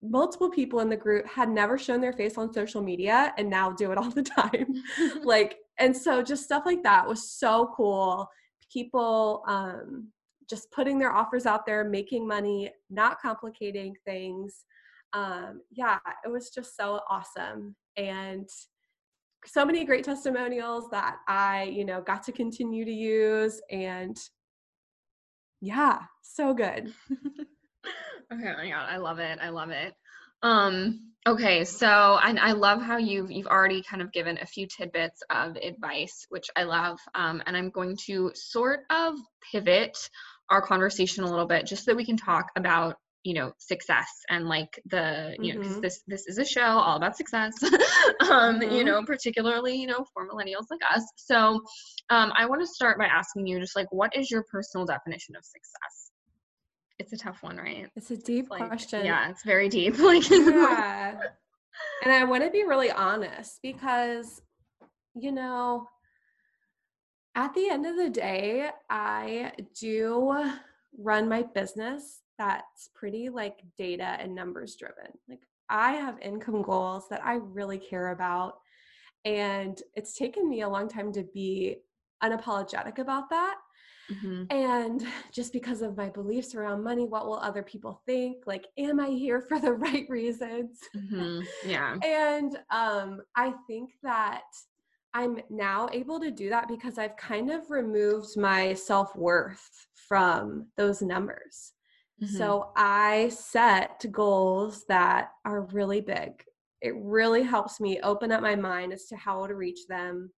multiple 0.03 0.49
people 0.49 0.79
in 0.79 0.89
the 0.89 0.95
group 0.95 1.27
had 1.27 1.49
never 1.49 1.77
shown 1.77 2.01
their 2.01 2.13
face 2.13 2.37
on 2.37 2.53
social 2.53 2.81
media 2.81 3.33
and 3.37 3.49
now 3.49 3.71
do 3.71 3.91
it 3.91 3.97
all 3.97 4.11
the 4.11 4.23
time. 4.37 4.67
like, 5.23 5.57
and 5.79 5.95
so 5.95 6.21
just 6.21 6.43
stuff 6.43 6.63
like 6.65 6.83
that 6.83 7.07
was 7.07 7.31
so 7.31 7.71
cool. 7.75 8.27
People 8.71 9.43
um, 9.47 10.09
just 10.49 10.71
putting 10.71 10.99
their 10.99 11.13
offers 11.13 11.45
out 11.45 11.65
there, 11.65 11.83
making 11.83 12.27
money, 12.27 12.71
not 12.89 13.19
complicating 13.21 13.95
things. 14.05 14.65
Um, 15.13 15.61
yeah, 15.71 15.99
it 16.25 16.29
was 16.29 16.49
just 16.49 16.75
so 16.75 16.99
awesome. 17.09 17.75
And 17.95 18.47
so 19.47 19.65
many 19.65 19.85
great 19.85 20.03
testimonials 20.03 20.89
that 20.91 21.17
I, 21.27 21.63
you 21.63 21.85
know, 21.85 22.01
got 22.01 22.23
to 22.23 22.31
continue 22.31 22.85
to 22.85 22.91
use 22.91 23.61
and 23.71 24.17
yeah, 25.61 26.01
so 26.21 26.53
good. 26.53 26.93
okay, 27.11 27.43
oh 28.31 28.57
my 28.57 28.69
god, 28.69 28.87
I 28.89 28.97
love 28.97 29.19
it. 29.19 29.39
I 29.41 29.49
love 29.49 29.69
it. 29.69 29.93
Um 30.43 31.07
Okay, 31.27 31.65
so 31.65 32.17
and 32.23 32.39
I 32.39 32.53
love 32.53 32.81
how 32.81 32.95
you've 32.95 33.29
you've 33.29 33.47
already 33.47 33.83
kind 33.83 34.01
of 34.01 34.13
given 34.13 34.37
a 34.37 34.45
few 34.45 34.65
tidbits 34.65 35.21
of 35.29 35.57
advice, 35.57 36.25
which 36.29 36.45
I 36.55 36.63
love. 36.63 36.99
Um, 37.15 37.43
and 37.45 37.57
I'm 37.57 37.69
going 37.69 37.97
to 38.05 38.31
sort 38.33 38.85
of 38.89 39.15
pivot 39.51 39.97
our 40.49 40.61
conversation 40.61 41.25
a 41.25 41.29
little 41.29 41.45
bit 41.45 41.65
just 41.65 41.83
so 41.83 41.91
that 41.91 41.97
we 41.97 42.05
can 42.05 42.15
talk 42.15 42.51
about 42.55 42.95
you 43.27 43.33
know 43.33 43.51
success 43.57 44.07
and 44.29 44.47
like 44.47 44.73
the 44.95 45.35
you 45.41 45.53
know 45.53 45.59
Mhm. 45.59 45.81
this 45.81 45.97
this 46.07 46.23
is 46.27 46.37
a 46.37 46.45
show 46.45 46.71
all 46.85 46.95
about 46.97 47.17
success 47.17 47.53
um 48.31 48.61
you 48.61 48.83
Mhm. 48.83 48.85
know 48.85 48.99
particularly 49.05 49.75
you 49.75 49.87
know 49.91 50.05
for 50.13 50.21
millennials 50.29 50.67
like 50.71 50.79
us 50.95 51.03
so 51.17 51.37
um 52.09 52.31
i 52.41 52.45
want 52.45 52.61
to 52.61 52.67
start 52.67 52.97
by 52.97 53.05
asking 53.05 53.45
you 53.45 53.59
just 53.59 53.75
like 53.75 53.91
what 53.91 54.15
is 54.15 54.31
your 54.31 54.43
personal 54.55 54.85
definition 54.85 55.35
of 55.35 55.43
success 55.43 55.93
it's 56.99 57.11
a 57.13 57.17
tough 57.17 57.43
one 57.43 57.57
right 57.57 57.87
It's 57.97 58.11
a 58.11 58.17
deep 58.17 58.49
like 58.49 58.67
question. 58.67 59.05
yeah 59.05 59.29
it's 59.29 59.43
very 59.43 59.67
deep 59.67 59.97
like 60.11 60.29
yeah. 60.31 61.15
And 62.03 62.11
I 62.13 62.23
want 62.23 62.43
to 62.43 62.49
be 62.49 62.63
really 62.63 62.91
honest 62.91 63.59
because, 63.61 64.41
you 65.15 65.31
know, 65.31 65.87
at 67.35 67.53
the 67.53 67.69
end 67.69 67.85
of 67.85 67.95
the 67.97 68.09
day, 68.09 68.69
I 68.89 69.51
do 69.79 70.51
run 70.97 71.27
my 71.27 71.43
business 71.43 72.21
that's 72.37 72.89
pretty 72.93 73.29
like 73.29 73.63
data 73.77 74.17
and 74.19 74.35
numbers 74.35 74.75
driven. 74.75 75.11
Like, 75.27 75.41
I 75.69 75.93
have 75.93 76.19
income 76.21 76.61
goals 76.61 77.09
that 77.09 77.25
I 77.25 77.35
really 77.35 77.77
care 77.77 78.09
about. 78.09 78.59
And 79.25 79.81
it's 79.95 80.13
taken 80.13 80.47
me 80.47 80.61
a 80.61 80.69
long 80.69 80.87
time 80.87 81.11
to 81.13 81.23
be 81.33 81.77
unapologetic 82.23 82.99
about 82.99 83.29
that. 83.29 83.57
Mhm. 84.11 84.47
And 84.51 85.05
just 85.33 85.51
because 85.51 85.81
of 85.81 85.97
my 85.97 86.09
beliefs 86.09 86.55
around 86.55 86.83
money, 86.83 87.05
what 87.05 87.25
will 87.25 87.39
other 87.39 87.63
people 87.63 88.01
think? 88.05 88.45
Like, 88.45 88.67
am 88.77 88.99
I 88.99 89.09
here 89.09 89.41
for 89.41 89.59
the 89.59 89.73
right 89.85 90.05
reasons? 90.09 90.79
Mhm. 90.95 91.45
yeah 91.65 91.95
and 92.03 92.57
um, 92.69 93.21
I 93.35 93.53
think 93.67 93.91
that 94.03 94.43
I'm 95.13 95.39
now 95.49 95.89
able 95.91 96.19
to 96.19 96.31
do 96.31 96.49
that 96.49 96.67
because 96.67 96.97
I've 96.97 97.17
kind 97.17 97.49
of 97.49 97.69
removed 97.71 98.37
my 98.37 98.73
self 98.73 99.15
worth 99.15 99.87
from 100.07 100.67
those 100.77 101.01
numbers. 101.01 101.73
Mhm. 102.21 102.27
So 102.29 102.71
I 102.75 103.29
set 103.29 104.05
goals 104.11 104.85
that 104.85 105.31
are 105.45 105.61
really 105.61 106.01
big. 106.01 106.43
It 106.81 106.95
really 106.95 107.43
helps 107.43 107.79
me 107.79 107.99
open 108.01 108.31
up 108.31 108.41
my 108.41 108.55
mind 108.55 108.93
as 108.93 109.05
to 109.07 109.15
how 109.15 109.45
to 109.47 109.55
reach 109.55 109.87
them. 109.87 110.31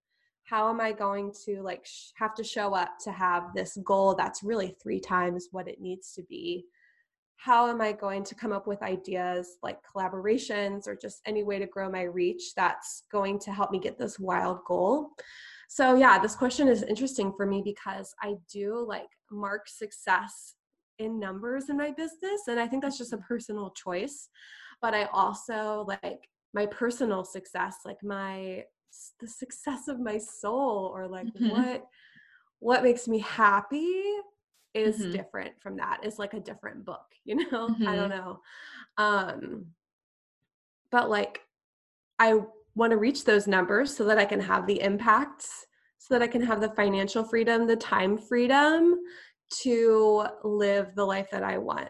How 0.44 0.70
am 0.70 0.82
I 0.82 0.92
going 0.92 1.34
to 1.46 1.62
like 1.62 1.86
sh- 1.86 2.12
have 2.16 2.34
to 2.36 2.44
show 2.44 2.74
up 2.74 2.98
to 3.04 3.12
have 3.12 3.54
this 3.54 3.78
goal 3.84 4.16
that's 4.16 4.44
really 4.44 4.76
three 4.82 5.00
times 5.00 5.50
what 5.52 5.68
it 5.68 5.80
needs 5.80 6.14
to 6.14 6.24
be? 6.24 6.66
How 7.38 7.70
am 7.70 7.80
I 7.80 7.94
going 7.94 8.24
to 8.26 8.36
come 8.36 8.52
up 8.52 8.68
with 8.68 8.82
ideas 8.82 9.58
like 9.64 9.80
collaborations 9.84 10.88
or 10.88 10.96
just 10.96 11.22
any 11.26 11.44
way 11.44 11.58
to 11.60 11.66
grow 11.68 11.90
my 11.90 12.02
reach 12.02 12.54
that's 12.56 13.04
going 13.12 13.40
to 13.40 13.52
help 13.54 13.72
me 13.72 13.80
get 13.80 13.98
this 13.98 14.20
wild 14.20 14.60
goal? 14.66 15.12
So, 15.70 15.96
yeah, 15.96 16.20
this 16.20 16.36
question 16.36 16.68
is 16.68 16.84
interesting 16.84 17.32
for 17.38 17.46
me 17.46 17.62
because 17.64 18.14
I 18.22 18.36
do 18.52 18.84
like 18.86 19.08
mark 19.32 19.68
success 19.68 20.56
in 21.00 21.20
numbers 21.20 21.70
in 21.70 21.78
my 21.78 21.92
business 21.92 22.42
and 22.48 22.60
i 22.60 22.68
think 22.68 22.84
that's 22.84 22.98
just 22.98 23.14
a 23.14 23.18
personal 23.18 23.72
choice 23.72 24.30
but 24.82 24.94
i 24.94 25.06
also 25.06 25.86
like 25.88 26.30
my 26.54 26.66
personal 26.66 27.24
success 27.24 27.78
like 27.86 28.02
my 28.04 28.64
the 29.20 29.28
success 29.28 29.88
of 29.88 30.00
my 30.00 30.18
soul 30.18 30.92
or 30.94 31.08
like 31.08 31.28
Mhm. 31.36 31.50
what 31.50 31.86
what 32.60 32.84
makes 32.84 33.08
me 33.08 33.20
happy 33.20 34.04
is 34.74 34.98
Mhm. 34.98 35.12
different 35.12 35.60
from 35.62 35.78
that 35.78 36.00
it's 36.04 36.20
like 36.20 36.34
a 36.34 36.40
different 36.40 36.84
book 36.86 37.06
you 37.26 37.36
know 37.36 37.68
i 37.88 37.96
Mhm. 37.96 37.96
don't 37.96 38.10
know 38.10 38.40
um 38.98 39.66
but 40.92 41.10
like 41.10 41.42
i 42.20 42.34
want 42.76 42.92
to 42.92 42.98
reach 42.98 43.26
those 43.26 43.48
numbers 43.48 43.96
so 43.96 44.06
that 44.06 44.18
i 44.18 44.26
can 44.26 44.40
have 44.40 44.66
the 44.68 44.82
impacts 44.82 45.66
so 46.00 46.14
that 46.14 46.24
i 46.24 46.28
can 46.28 46.42
have 46.42 46.60
the 46.60 46.70
financial 46.70 47.24
freedom 47.24 47.68
the 47.68 47.76
time 47.76 48.18
freedom 48.18 48.96
to 49.50 50.26
live 50.44 50.94
the 50.96 51.06
life 51.06 51.30
that 51.32 51.44
I 51.44 51.58
want. 51.58 51.90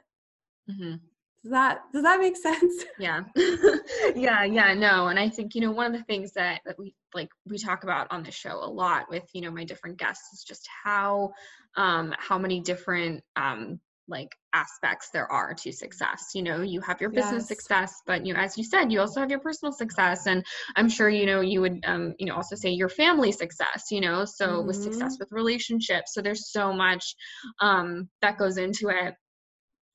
Mhm. 0.70 1.00
Does 1.44 1.52
that 1.52 1.80
does 1.94 2.04
that 2.04 2.20
make 2.20 2.36
sense? 2.36 2.86
yeah 3.00 3.22
yeah 4.16 4.44
yeah 4.44 4.74
no 4.74 5.08
and 5.08 5.18
i 5.18 5.30
think 5.30 5.56
you 5.56 5.62
know 5.62 5.72
one 5.72 5.86
of 5.86 5.94
the 5.94 6.04
things 6.04 6.34
that, 6.34 6.60
that 6.66 6.78
we 6.78 6.94
like 7.14 7.30
we 7.46 7.58
talk 7.58 7.84
about 7.84 8.08
on 8.12 8.24
the 8.24 8.32
show 8.32 8.62
a 8.62 8.70
lot 8.70 9.10
with 9.10 9.24
you 9.34 9.42
know 9.42 9.52
my 9.52 9.64
different 9.64 9.98
guests 9.98 10.34
is 10.34 10.44
just 10.44 10.68
how 10.84 11.32
um 11.78 12.14
how 12.18 12.38
many 12.38 12.60
different 12.60 13.24
um 13.38 13.80
like 14.10 14.36
aspects 14.54 15.10
there 15.14 15.32
are 15.32 15.54
to 15.54 15.72
success. 15.72 16.32
You 16.34 16.44
know 16.44 16.62
you 16.62 16.82
have 16.82 17.00
your 17.02 17.10
business 17.12 17.48
Yes. 17.48 17.48
success 17.48 17.94
but 18.06 18.26
you 18.26 18.34
know 18.34 18.40
as 18.40 18.58
you 18.58 18.64
said 18.64 18.92
you 18.92 19.00
also 19.00 19.20
have 19.20 19.30
your 19.30 19.40
personal 19.40 19.72
success 19.72 20.26
and 20.28 20.44
i'm 20.76 20.90
sure 20.90 21.10
you 21.10 21.26
know 21.26 21.42
you 21.42 21.62
would 21.62 21.80
um 21.86 22.14
you 22.20 22.26
know 22.26 22.36
also 22.36 22.56
say 22.56 22.70
your 22.70 22.90
family 22.90 23.32
success 23.32 23.86
you 23.92 24.02
know 24.02 24.26
so 24.26 24.62
with 24.62 24.76
success 24.76 25.18
with 25.20 25.32
relationships 25.32 26.14
so 26.14 26.22
there's 26.22 26.52
so 26.52 26.74
much 26.74 27.16
um 27.60 28.10
that 28.22 28.38
goes 28.38 28.58
into 28.58 28.90
it 28.90 29.14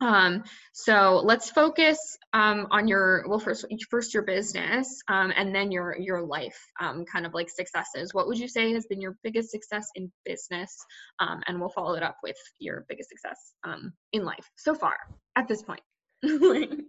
um, 0.04 0.44
so 0.74 1.22
let's 1.24 1.50
focus 1.50 2.18
um, 2.34 2.66
on 2.70 2.86
your 2.86 3.24
well 3.26 3.38
first 3.38 3.64
first 3.88 4.12
your 4.12 4.22
business 4.22 5.02
um, 5.08 5.32
and 5.34 5.54
then 5.54 5.72
your 5.72 5.96
your 5.98 6.20
life 6.20 6.58
um, 6.78 7.06
kind 7.06 7.24
of 7.24 7.32
like 7.32 7.48
successes. 7.48 8.12
What 8.12 8.26
would 8.26 8.38
you 8.38 8.48
say 8.48 8.72
has 8.74 8.86
been 8.86 9.00
your 9.00 9.16
biggest 9.22 9.50
success 9.50 9.88
in 9.94 10.12
business? 10.26 10.76
Um, 11.20 11.40
and 11.46 11.58
we'll 11.58 11.70
follow 11.70 11.94
it 11.94 12.02
up 12.02 12.16
with 12.22 12.36
your 12.58 12.84
biggest 12.86 13.08
success 13.08 13.54
um, 13.64 13.94
in 14.12 14.26
life 14.26 14.50
so 14.56 14.74
far 14.74 14.96
at 15.36 15.48
this 15.48 15.62
point. 15.62 15.80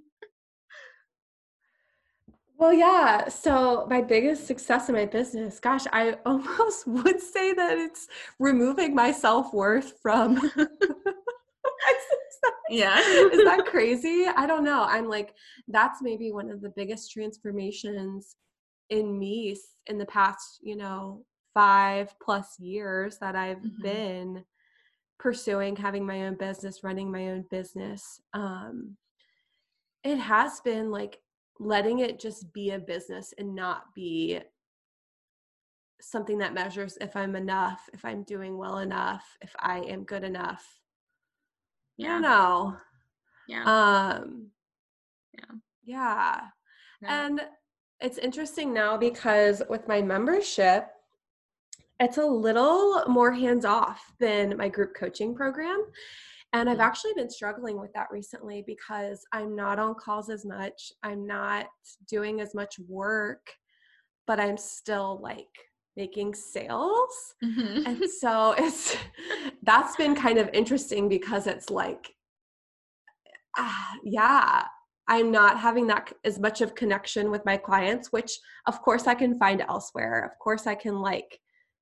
Well, 2.58 2.72
yeah. 2.72 3.28
So 3.28 3.86
my 3.90 4.02
biggest 4.02 4.48
success 4.48 4.88
in 4.88 4.96
my 4.96 5.06
business, 5.06 5.60
gosh, 5.60 5.84
I 5.92 6.16
almost 6.26 6.88
would 6.88 7.20
say 7.20 7.52
that 7.52 7.78
it's 7.78 8.08
removing 8.40 8.96
my 8.96 9.12
self 9.12 9.54
worth 9.54 10.00
from. 10.02 10.40
yeah. 12.70 13.00
Is 13.32 13.44
that 13.44 13.66
crazy? 13.70 14.26
I 14.36 14.46
don't 14.46 14.64
know. 14.64 14.84
I'm 14.84 15.08
like, 15.08 15.34
that's 15.68 16.02
maybe 16.02 16.32
one 16.32 16.50
of 16.50 16.62
the 16.62 16.74
biggest 16.76 17.12
transformations 17.12 18.36
in 18.90 19.18
me 19.18 19.56
in 19.88 19.98
the 19.98 20.06
past, 20.06 20.60
you 20.62 20.76
know, 20.76 21.24
five 21.54 22.14
plus 22.22 22.60
years 22.60 23.18
that 23.20 23.36
I've 23.36 23.60
Mhm. 23.60 23.82
been 23.82 24.46
pursuing 25.18 25.76
having 25.76 26.06
my 26.06 26.28
own 26.28 26.36
business, 26.36 26.84
running 26.84 27.12
my 27.12 27.30
own 27.30 27.44
business. 27.50 28.22
Um, 28.34 28.98
it 30.04 30.18
has 30.18 30.60
been 30.62 30.92
like 30.92 31.22
letting 31.60 32.00
it 32.00 32.20
just 32.20 32.52
be 32.54 32.72
a 32.72 32.80
business 32.80 33.34
and 33.38 33.56
not 33.56 33.94
be 33.96 34.40
something 36.02 36.38
that 36.40 36.54
measures 36.54 36.98
if 37.02 37.16
I'm 37.16 37.36
enough, 37.36 37.90
if 37.94 38.04
I'm 38.06 38.24
doing 38.24 38.58
well 38.58 38.80
enough, 38.80 39.26
if 39.42 39.56
I 39.60 39.80
am 39.80 40.04
good 40.04 40.24
enough. 40.24 40.64
I 42.00 42.04
yeah. 42.04 42.08
don't 42.10 42.22
know. 42.22 42.78
Yeah. 43.48 43.64
Um, 43.64 44.48
Yeah. 45.34 45.46
yeah. 45.84 46.42
yeah. 47.02 47.26
And 47.26 47.42
it's 48.02 48.18
interesting 48.18 48.74
now 48.74 48.98
because 48.98 49.62
with 49.70 49.88
my 49.88 50.02
membership, 50.02 50.88
it's 52.00 52.18
a 52.18 52.26
little 52.26 53.06
more 53.08 53.32
hands 53.32 53.64
off 53.64 54.12
than 54.20 54.58
my 54.58 54.68
group 54.68 54.94
coaching 54.96 55.34
program. 55.34 55.86
And 56.52 56.70
I've 56.70 56.78
Mhm. 56.78 56.82
actually 56.86 57.14
been 57.14 57.30
struggling 57.30 57.80
with 57.80 57.94
that 57.94 58.08
recently 58.12 58.62
because 58.62 59.26
I'm 59.32 59.56
not 59.56 59.80
on 59.80 59.96
calls 59.96 60.30
as 60.30 60.46
much. 60.46 60.92
I'm 61.04 61.26
not 61.26 61.68
doing 62.08 62.42
as 62.42 62.54
much 62.54 62.78
work, 62.80 63.54
but 64.26 64.40
I'm 64.40 64.58
still 64.58 65.20
like 65.22 65.72
making 65.96 66.34
sales. 66.36 67.36
Mhm. 67.44 67.86
And 67.86 68.10
so 68.10 68.54
it's 68.58 68.96
that's 69.64 69.96
been 69.96 70.16
kind 70.16 70.38
of 70.38 70.50
interesting 70.54 71.08
because 71.10 71.48
it's 71.48 71.70
like 71.70 72.16
ah, 73.58 73.94
yeah, 74.04 74.64
I'm 75.08 75.32
not 75.32 75.60
having 75.60 75.88
that 75.88 76.12
as 76.24 76.40
much 76.40 76.62
of 76.62 76.76
connection 76.76 77.30
with 77.32 77.46
my 77.46 77.58
clients, 77.58 78.12
which 78.12 78.40
of 78.68 78.82
course 78.82 79.08
I 79.08 79.16
can 79.16 79.38
find 79.38 79.62
elsewhere. 79.62 80.26
Of 80.26 80.38
course 80.40 80.68
I 80.68 80.76
can 80.76 81.00
like, 81.00 81.40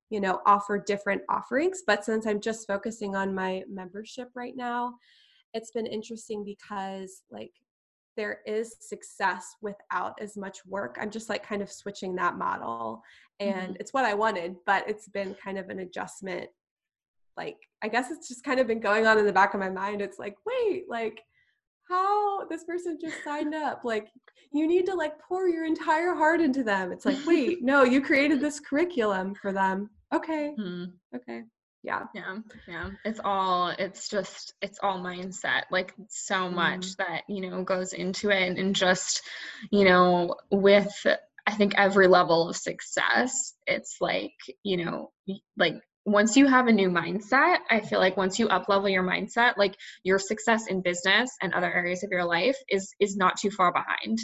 you 0.09 0.19
know, 0.19 0.41
offer 0.45 0.77
different 0.77 1.21
offerings, 1.29 1.81
but 1.87 2.03
since 2.03 2.27
I'm 2.27 2.41
just 2.41 2.67
focusing 2.67 3.15
on 3.15 3.33
my 3.33 3.63
membership 3.69 4.29
right 4.35 4.55
now, 4.55 4.95
it's 5.53 5.71
been 5.71 5.87
interesting 5.87 6.43
because 6.43 7.23
like 7.31 7.51
there 8.15 8.39
is 8.45 8.75
success 8.79 9.55
without 9.61 10.13
as 10.21 10.37
much 10.37 10.65
work. 10.65 10.97
I'm 10.99 11.09
just 11.11 11.29
like 11.29 11.45
kind 11.45 11.61
of 11.61 11.71
switching 11.71 12.15
that 12.15 12.37
model 12.37 13.03
and 13.39 13.73
Mhm. 13.73 13.77
it's 13.79 13.93
what 13.93 14.05
I 14.05 14.13
wanted, 14.13 14.55
but 14.65 14.87
it's 14.87 15.07
been 15.07 15.33
kind 15.35 15.57
of 15.57 15.69
an 15.69 15.79
adjustment. 15.79 16.49
Like 17.35 17.57
I 17.81 17.87
guess 17.87 18.11
it's 18.11 18.27
just 18.27 18.43
kind 18.43 18.59
of 18.59 18.67
been 18.67 18.79
going 18.79 19.07
on 19.07 19.17
in 19.17 19.25
the 19.25 19.33
back 19.33 19.53
of 19.53 19.59
my 19.59 19.69
mind. 19.69 20.01
It's 20.01 20.19
like, 20.19 20.35
wait, 20.45 20.87
like 20.87 21.19
how 21.89 22.45
this 22.45 22.63
person 22.63 22.97
just 22.99 23.21
signed 23.25 23.53
up 23.53 23.81
like 23.83 24.07
you 24.53 24.65
need 24.67 24.85
to 24.85 24.95
like 24.95 25.19
pour 25.19 25.49
your 25.49 25.65
entire 25.65 26.13
heart 26.15 26.39
into 26.39 26.63
them 26.63 26.93
it's 26.93 27.05
like 27.05 27.17
wait 27.27 27.57
no 27.61 27.83
you 27.83 28.01
created 28.01 28.39
this 28.39 28.57
curriculum 28.61 29.35
for 29.35 29.51
them 29.51 29.89
okay 30.13 30.55
Mhm. 30.57 30.93
okay 31.13 31.43
Yeah. 31.83 32.03
Yeah. 32.15 32.37
Yeah. 32.67 32.89
It's 33.03 33.19
all, 33.23 33.69
it's 33.77 34.07
just, 34.07 34.53
it's 34.61 34.79
all 34.81 34.99
mindset. 34.99 35.63
Like 35.69 35.93
so 36.09 36.49
much 36.49 36.87
mm. 36.87 36.97
that, 36.97 37.23
you 37.27 37.41
know, 37.41 37.63
goes 37.63 37.93
into 37.93 38.29
it. 38.29 38.57
And 38.57 38.75
just, 38.75 39.21
you 39.71 39.83
know, 39.83 40.35
with, 40.49 40.91
I 41.45 41.51
think 41.51 41.73
every 41.77 42.07
level 42.07 42.49
of 42.49 42.55
success, 42.55 43.53
it's 43.67 43.97
like, 43.99 44.33
you 44.63 44.77
know, 44.77 45.11
like 45.57 45.75
once 46.05 46.35
you 46.35 46.47
have 46.47 46.67
a 46.67 46.71
new 46.71 46.89
mindset, 46.89 47.57
I 47.69 47.79
feel 47.79 47.99
like 47.99 48.17
once 48.17 48.39
you 48.39 48.47
up 48.47 48.67
level 48.69 48.89
your 48.89 49.03
mindset, 49.03 49.57
like 49.57 49.75
your 50.03 50.19
success 50.19 50.67
in 50.67 50.81
business 50.81 51.29
and 51.41 51.53
other 51.53 51.71
areas 51.71 52.03
of 52.03 52.11
your 52.11 52.25
life 52.25 52.57
is 52.69 52.93
is 52.99 53.15
not 53.15 53.37
too 53.37 53.51
far 53.51 53.71
behind. 53.71 54.19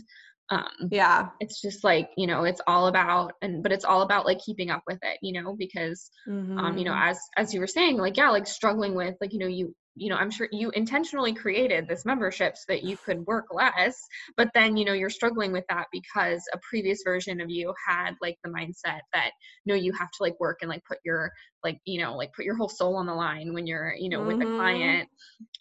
Um, 0.52 0.90
yeah, 0.92 1.30
it's 1.40 1.62
just 1.62 1.84
like 1.84 2.10
you 2.18 2.26
know, 2.28 2.44
it's 2.44 2.62
all 2.66 2.88
about 2.88 3.34
and 3.42 3.62
but 3.62 3.72
it's 3.72 3.86
all 3.86 4.02
about 4.02 4.26
like 4.26 4.40
keeping 4.40 4.72
up 4.72 4.84
with 4.88 5.00
it, 5.04 5.20
you 5.22 5.40
know, 5.40 5.56
because 5.56 6.10
mm-hmm. 6.28 6.58
um, 6.58 6.78
you 6.78 6.86
know, 6.86 6.92
mm-hmm. 6.92 7.10
as 7.10 7.20
as 7.38 7.54
you 7.54 7.60
were 7.60 7.68
saying, 7.68 7.98
like 7.98 8.18
yeah, 8.18 8.30
like 8.30 8.48
struggling 8.48 8.96
with 8.96 9.16
like 9.22 9.34
you 9.34 9.40
know 9.40 9.48
you 9.48 9.76
you 10.00 10.10
know 10.10 10.16
i'm 10.16 10.32
sure 10.32 10.48
you 10.52 10.72
intentionally 10.72 11.34
created 11.34 11.88
this 11.88 12.06
membership 12.06 12.56
so 12.56 12.64
that 12.70 12.84
you 12.84 12.98
could 12.98 13.26
work 13.26 13.46
less 13.52 13.96
but 14.38 14.50
then 14.54 14.78
you 14.78 14.86
know 14.86 14.94
you're 14.94 15.10
struggling 15.10 15.52
with 15.52 15.66
that 15.70 15.88
because 15.92 16.42
a 16.54 16.60
previous 16.70 17.02
version 17.04 17.42
of 17.42 17.50
you 17.50 17.74
had 17.88 18.12
like 18.22 18.38
the 18.44 18.50
mindset 18.50 19.02
that 19.14 19.32
no 19.66 19.76
you 19.76 19.92
have 19.92 20.10
to 20.12 20.22
like 20.24 20.40
work 20.40 20.60
and 20.62 20.70
like 20.70 20.84
put 20.88 21.00
your 21.04 21.32
like 21.64 21.80
you 21.86 22.02
know 22.02 22.16
like 22.16 22.34
put 22.34 22.46
your 22.46 22.56
whole 22.56 22.70
soul 22.70 22.96
on 22.96 23.06
the 23.06 23.14
line 23.14 23.54
when 23.54 23.68
you're 23.68 23.94
you 23.98 24.10
know 24.10 24.20
mm-hmm. 24.20 24.40
with 24.40 24.48
a 24.48 24.56
client 24.56 25.10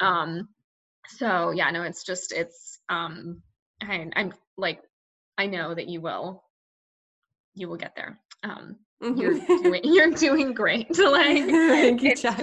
um 0.01 0.49
so 1.09 1.51
yeah 1.51 1.71
no 1.71 1.83
it's 1.83 2.05
just 2.05 2.33
it's 2.33 2.79
um 2.89 3.43
I, 3.83 4.09
i'm 4.17 4.33
like 4.57 4.81
i 5.37 5.47
know 5.47 5.75
that 5.75 5.89
you 5.89 6.01
will 6.01 6.43
you 7.55 7.69
will 7.69 7.77
get 7.77 7.95
there 7.97 8.21
um 8.45 8.77
you're 9.01 9.35
mm-hmm. 9.35 9.63
doing 9.63 9.81
you're 9.85 10.11
doing 10.11 10.55
great 10.55 10.99
like 10.99 11.47
Thank 11.47 12.03
you, 12.03 12.17
just 12.17 12.43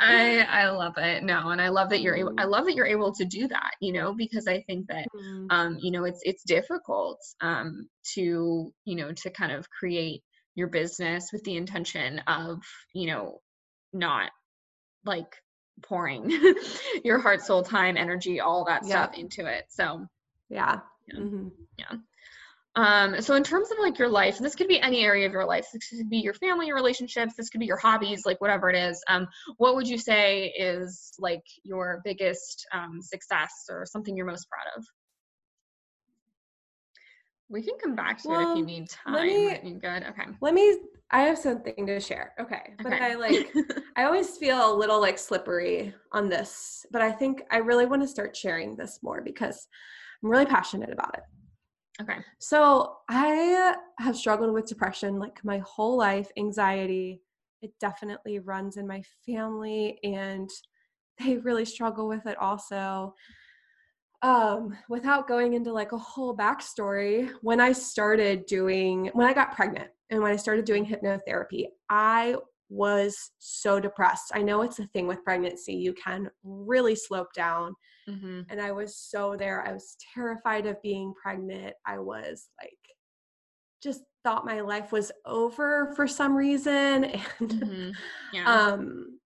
i 0.00 0.40
i 0.48 0.70
love 0.70 0.94
it 0.98 1.24
no 1.24 1.50
and 1.50 1.60
i 1.60 1.68
love 1.68 1.90
that 1.90 2.00
you're 2.00 2.16
able 2.16 2.30
i 2.38 2.42
mm-hmm. 2.42 2.50
love 2.50 2.66
that 2.66 2.74
you're 2.74 2.86
able 2.86 3.12
to 3.14 3.24
do 3.24 3.48
that 3.48 3.72
you 3.80 3.92
know 3.92 4.14
because 4.14 4.46
i 4.46 4.62
think 4.62 4.86
that 4.88 5.06
mm. 5.14 5.46
um 5.50 5.78
you 5.80 5.90
know 5.90 6.04
it's 6.04 6.20
it's 6.22 6.44
difficult 6.44 7.18
um 7.40 7.88
to 8.14 8.72
you 8.84 8.96
know 8.96 9.12
to 9.12 9.30
kind 9.30 9.52
of 9.52 9.68
create 9.70 10.22
your 10.54 10.68
business 10.68 11.30
with 11.32 11.42
the 11.44 11.56
intention 11.56 12.20
of 12.26 12.62
you 12.92 13.06
know 13.06 13.40
not 13.92 14.30
like 15.04 15.36
pouring 15.82 16.32
your 17.04 17.18
heart 17.18 17.42
soul 17.42 17.62
time 17.62 17.96
energy 17.96 18.40
all 18.40 18.64
that 18.64 18.82
yeah. 18.84 19.04
stuff 19.04 19.18
into 19.18 19.44
it 19.44 19.64
so 19.68 20.06
yeah 20.48 20.80
yeah, 21.08 21.20
mm-hmm. 21.20 21.48
yeah. 21.78 21.92
Um, 22.76 23.22
so 23.22 23.34
in 23.34 23.42
terms 23.42 23.70
of 23.70 23.78
like 23.78 23.98
your 23.98 24.08
life, 24.08 24.38
this 24.38 24.54
could 24.54 24.68
be 24.68 24.80
any 24.80 25.02
area 25.02 25.26
of 25.26 25.32
your 25.32 25.46
life. 25.46 25.66
This 25.72 25.88
could 25.88 26.10
be 26.10 26.18
your 26.18 26.34
family, 26.34 26.66
your 26.66 26.76
relationships. 26.76 27.32
This 27.34 27.48
could 27.48 27.60
be 27.60 27.66
your 27.66 27.78
hobbies, 27.78 28.26
like 28.26 28.38
whatever 28.40 28.68
it 28.68 28.76
is. 28.76 29.02
Um, 29.08 29.26
what 29.56 29.76
would 29.76 29.88
you 29.88 29.96
say 29.96 30.48
is 30.58 31.12
like 31.18 31.42
your 31.64 32.02
biggest 32.04 32.66
um, 32.74 33.00
success 33.00 33.50
or 33.70 33.86
something 33.86 34.14
you're 34.14 34.26
most 34.26 34.46
proud 34.50 34.76
of? 34.76 34.84
We 37.48 37.62
can 37.62 37.78
come 37.82 37.94
back 37.94 38.20
to 38.22 38.28
well, 38.28 38.40
it 38.40 38.52
if 38.52 38.58
you 38.58 38.66
need 38.66 38.90
time. 38.90 39.14
Let 39.14 39.64
me, 39.64 39.72
good. 39.80 40.02
Okay. 40.02 40.24
Let 40.42 40.52
me. 40.52 40.78
I 41.12 41.22
have 41.22 41.38
something 41.38 41.86
to 41.86 42.00
share. 42.00 42.34
Okay, 42.38 42.74
but 42.82 42.92
okay. 42.92 43.12
I 43.12 43.14
like. 43.14 43.54
I 43.96 44.04
always 44.04 44.36
feel 44.36 44.70
a 44.70 44.76
little 44.76 45.00
like 45.00 45.16
slippery 45.16 45.94
on 46.12 46.28
this, 46.28 46.84
but 46.90 47.00
I 47.00 47.12
think 47.12 47.42
I 47.50 47.58
really 47.58 47.86
want 47.86 48.02
to 48.02 48.08
start 48.08 48.36
sharing 48.36 48.76
this 48.76 48.98
more 49.00 49.22
because 49.22 49.66
I'm 50.26 50.32
really 50.32 50.46
passionate 50.46 50.90
about 50.92 51.16
it. 51.16 52.02
Okay. 52.02 52.18
So 52.40 52.96
I 53.08 53.76
have 54.00 54.16
struggled 54.16 54.52
with 54.52 54.66
depression 54.66 55.20
like 55.20 55.38
my 55.44 55.58
whole 55.58 55.96
life, 55.96 56.28
anxiety. 56.36 57.22
It 57.62 57.70
definitely 57.80 58.40
runs 58.40 58.76
in 58.76 58.88
my 58.88 59.04
family 59.24 60.00
and 60.02 60.50
they 61.20 61.36
really 61.36 61.64
struggle 61.64 62.08
with 62.08 62.26
it 62.26 62.36
also. 62.38 63.14
Um, 64.22 64.76
without 64.88 65.28
going 65.28 65.54
into 65.54 65.72
like 65.72 65.92
a 65.92 65.98
whole 65.98 66.36
backstory, 66.36 67.30
when 67.42 67.60
I 67.60 67.70
started 67.70 68.46
doing, 68.46 69.10
when 69.12 69.28
I 69.28 69.32
got 69.32 69.54
pregnant 69.54 69.90
and 70.10 70.20
when 70.20 70.32
I 70.32 70.36
started 70.36 70.64
doing 70.64 70.84
hypnotherapy, 70.84 71.66
I 71.88 72.34
was 72.68 73.30
so 73.38 73.78
depressed. 73.78 74.32
I 74.34 74.42
know 74.42 74.62
it's 74.62 74.80
a 74.80 74.88
thing 74.88 75.06
with 75.06 75.22
pregnancy. 75.22 75.74
You 75.74 75.92
can 75.92 76.30
really 76.42 76.96
slope 76.96 77.32
down. 77.32 77.76
Mm-hmm. 78.08 78.42
And 78.50 78.60
I 78.60 78.72
was 78.72 78.96
so 78.96 79.36
there. 79.36 79.66
I 79.66 79.72
was 79.72 79.96
terrified 80.14 80.66
of 80.66 80.80
being 80.82 81.12
pregnant. 81.20 81.74
I 81.84 81.98
was 81.98 82.48
like, 82.62 82.78
just 83.82 84.02
thought 84.24 84.44
my 84.44 84.60
life 84.60 84.92
was 84.92 85.12
over 85.24 85.92
for 85.94 86.06
some 86.06 86.34
reason. 86.34 87.04
And 87.40 87.50
mm-hmm. 87.50 87.90
yeah. 88.32 88.44
um, 88.52 89.18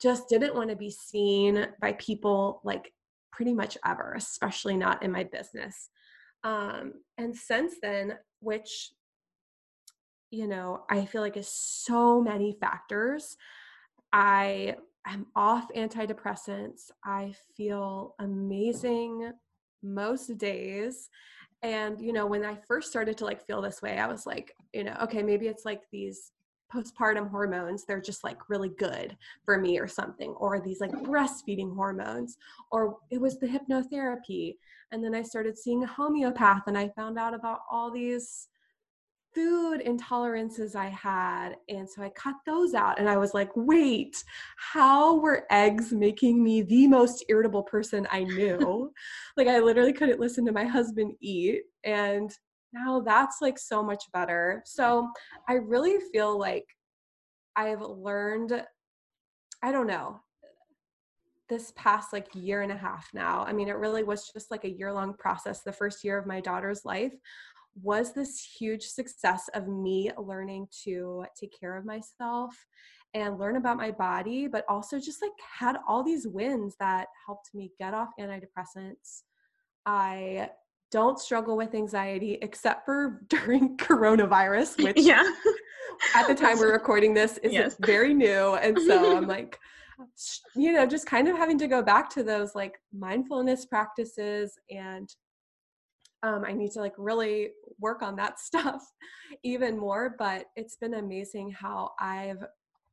just 0.00 0.28
didn't 0.28 0.54
want 0.54 0.70
to 0.70 0.76
be 0.76 0.90
seen 0.90 1.66
by 1.80 1.92
people 1.94 2.60
like 2.64 2.92
pretty 3.30 3.54
much 3.54 3.78
ever, 3.86 4.14
especially 4.16 4.76
not 4.76 5.02
in 5.02 5.12
my 5.12 5.24
business. 5.24 5.88
Um, 6.44 6.94
and 7.18 7.36
since 7.36 7.74
then, 7.80 8.18
which 8.40 8.90
you 10.32 10.48
know, 10.48 10.82
I 10.88 11.04
feel 11.04 11.20
like 11.20 11.36
is 11.36 11.46
so 11.46 12.20
many 12.20 12.56
factors. 12.58 13.36
I 14.12 14.76
am 15.06 15.26
off 15.34 15.68
antidepressants. 15.76 16.90
I 17.04 17.34
feel 17.56 18.14
amazing 18.18 19.32
most 19.82 20.36
days. 20.38 21.08
And, 21.62 22.00
you 22.00 22.12
know, 22.12 22.26
when 22.26 22.44
I 22.44 22.56
first 22.66 22.90
started 22.90 23.16
to 23.18 23.24
like 23.24 23.46
feel 23.46 23.62
this 23.62 23.82
way, 23.82 23.98
I 23.98 24.06
was 24.06 24.26
like, 24.26 24.54
you 24.72 24.84
know, 24.84 24.96
okay, 25.02 25.22
maybe 25.22 25.46
it's 25.46 25.64
like 25.64 25.82
these 25.92 26.32
postpartum 26.72 27.30
hormones 27.30 27.84
they're 27.84 28.00
just 28.00 28.24
like 28.24 28.48
really 28.48 28.70
good 28.70 29.16
for 29.44 29.58
me 29.58 29.78
or 29.78 29.86
something 29.86 30.30
or 30.30 30.60
these 30.60 30.80
like 30.80 30.92
breastfeeding 30.92 31.74
hormones 31.74 32.38
or 32.70 32.96
it 33.10 33.20
was 33.20 33.38
the 33.38 33.46
hypnotherapy 33.46 34.56
and 34.90 35.04
then 35.04 35.14
i 35.14 35.22
started 35.22 35.58
seeing 35.58 35.84
a 35.84 35.86
homeopath 35.86 36.62
and 36.66 36.78
i 36.78 36.88
found 36.96 37.18
out 37.18 37.34
about 37.34 37.60
all 37.70 37.90
these 37.90 38.48
food 39.34 39.80
intolerances 39.80 40.76
I 40.76 40.88
had. 40.88 41.56
And 41.68 41.88
so 41.88 42.02
I 42.02 42.10
cut 42.10 42.34
those 42.46 42.74
out 42.74 42.98
and 42.98 43.08
I 43.08 43.16
was 43.16 43.34
like, 43.34 43.50
wait, 43.54 44.22
how 44.56 45.16
were 45.18 45.46
eggs 45.50 45.92
making 45.92 46.42
me 46.42 46.62
the 46.62 46.86
most 46.86 47.24
irritable 47.28 47.62
person 47.62 48.06
I 48.10 48.24
knew? 48.24 48.92
like, 49.36 49.48
I 49.48 49.58
literally 49.58 49.92
couldn't 49.92 50.20
listen 50.20 50.44
to 50.46 50.52
my 50.52 50.64
husband 50.64 51.14
eat. 51.20 51.62
And 51.84 52.30
now 52.72 53.00
that's 53.00 53.38
like 53.40 53.58
so 53.58 53.82
much 53.82 54.04
better. 54.12 54.62
So 54.66 55.08
I 55.48 55.54
really 55.54 55.98
feel 56.12 56.38
like 56.38 56.66
I've 57.56 57.82
learned, 57.82 58.64
I 59.62 59.72
don't 59.72 59.86
know, 59.86 60.20
this 61.48 61.72
past 61.76 62.14
like 62.14 62.28
year 62.32 62.62
and 62.62 62.72
a 62.72 62.76
half 62.76 63.10
now. 63.12 63.44
I 63.44 63.52
mean, 63.52 63.68
it 63.68 63.76
really 63.76 64.02
was 64.02 64.30
just 64.32 64.50
like 64.50 64.64
a 64.64 64.70
year 64.70 64.90
long 64.90 65.12
process, 65.18 65.60
the 65.60 65.72
first 65.72 66.02
year 66.02 66.16
of 66.16 66.26
my 66.26 66.40
daughter's 66.40 66.86
life 66.86 67.12
was 67.80 68.12
this 68.12 68.44
huge 68.58 68.84
success 68.84 69.48
of 69.54 69.68
me 69.68 70.10
learning 70.18 70.68
to 70.84 71.24
take 71.38 71.58
care 71.58 71.76
of 71.76 71.84
myself 71.84 72.54
and 73.14 73.38
learn 73.38 73.56
about 73.56 73.76
my 73.76 73.90
body, 73.90 74.46
but 74.46 74.64
also 74.68 74.98
just 74.98 75.22
like 75.22 75.32
had 75.58 75.76
all 75.86 76.02
these 76.02 76.26
wins 76.26 76.74
that 76.80 77.08
helped 77.26 77.50
me 77.54 77.72
get 77.78 77.94
off 77.94 78.08
antidepressants. 78.18 79.22
I 79.84 80.50
don't 80.90 81.18
struggle 81.18 81.56
with 81.56 81.74
anxiety 81.74 82.38
except 82.42 82.84
for 82.84 83.22
during 83.28 83.76
coronavirus, 83.76 84.82
which 84.84 85.00
yeah. 85.00 85.30
at 86.14 86.26
the 86.26 86.34
time 86.34 86.58
we're 86.58 86.72
recording 86.80 87.14
this 87.14 87.38
is 87.38 87.52
yes. 87.52 87.76
very 87.80 88.14
new. 88.14 88.54
And 88.54 88.78
so 88.78 89.16
I'm 89.16 89.26
like, 89.26 89.58
you 90.56 90.72
know, 90.72 90.86
just 90.86 91.06
kind 91.06 91.28
of 91.28 91.36
having 91.36 91.58
to 91.58 91.68
go 91.68 91.82
back 91.82 92.10
to 92.10 92.22
those 92.22 92.54
like 92.54 92.78
mindfulness 92.92 93.66
practices 93.66 94.58
and 94.70 95.08
um, 96.22 96.44
I 96.46 96.52
need 96.52 96.70
to 96.72 96.80
like 96.80 96.94
really 96.96 97.50
work 97.80 98.02
on 98.02 98.16
that 98.16 98.38
stuff 98.40 98.82
even 99.42 99.78
more. 99.78 100.14
But 100.18 100.46
it's 100.56 100.76
been 100.76 100.94
amazing 100.94 101.50
how 101.50 101.92
I've 102.00 102.44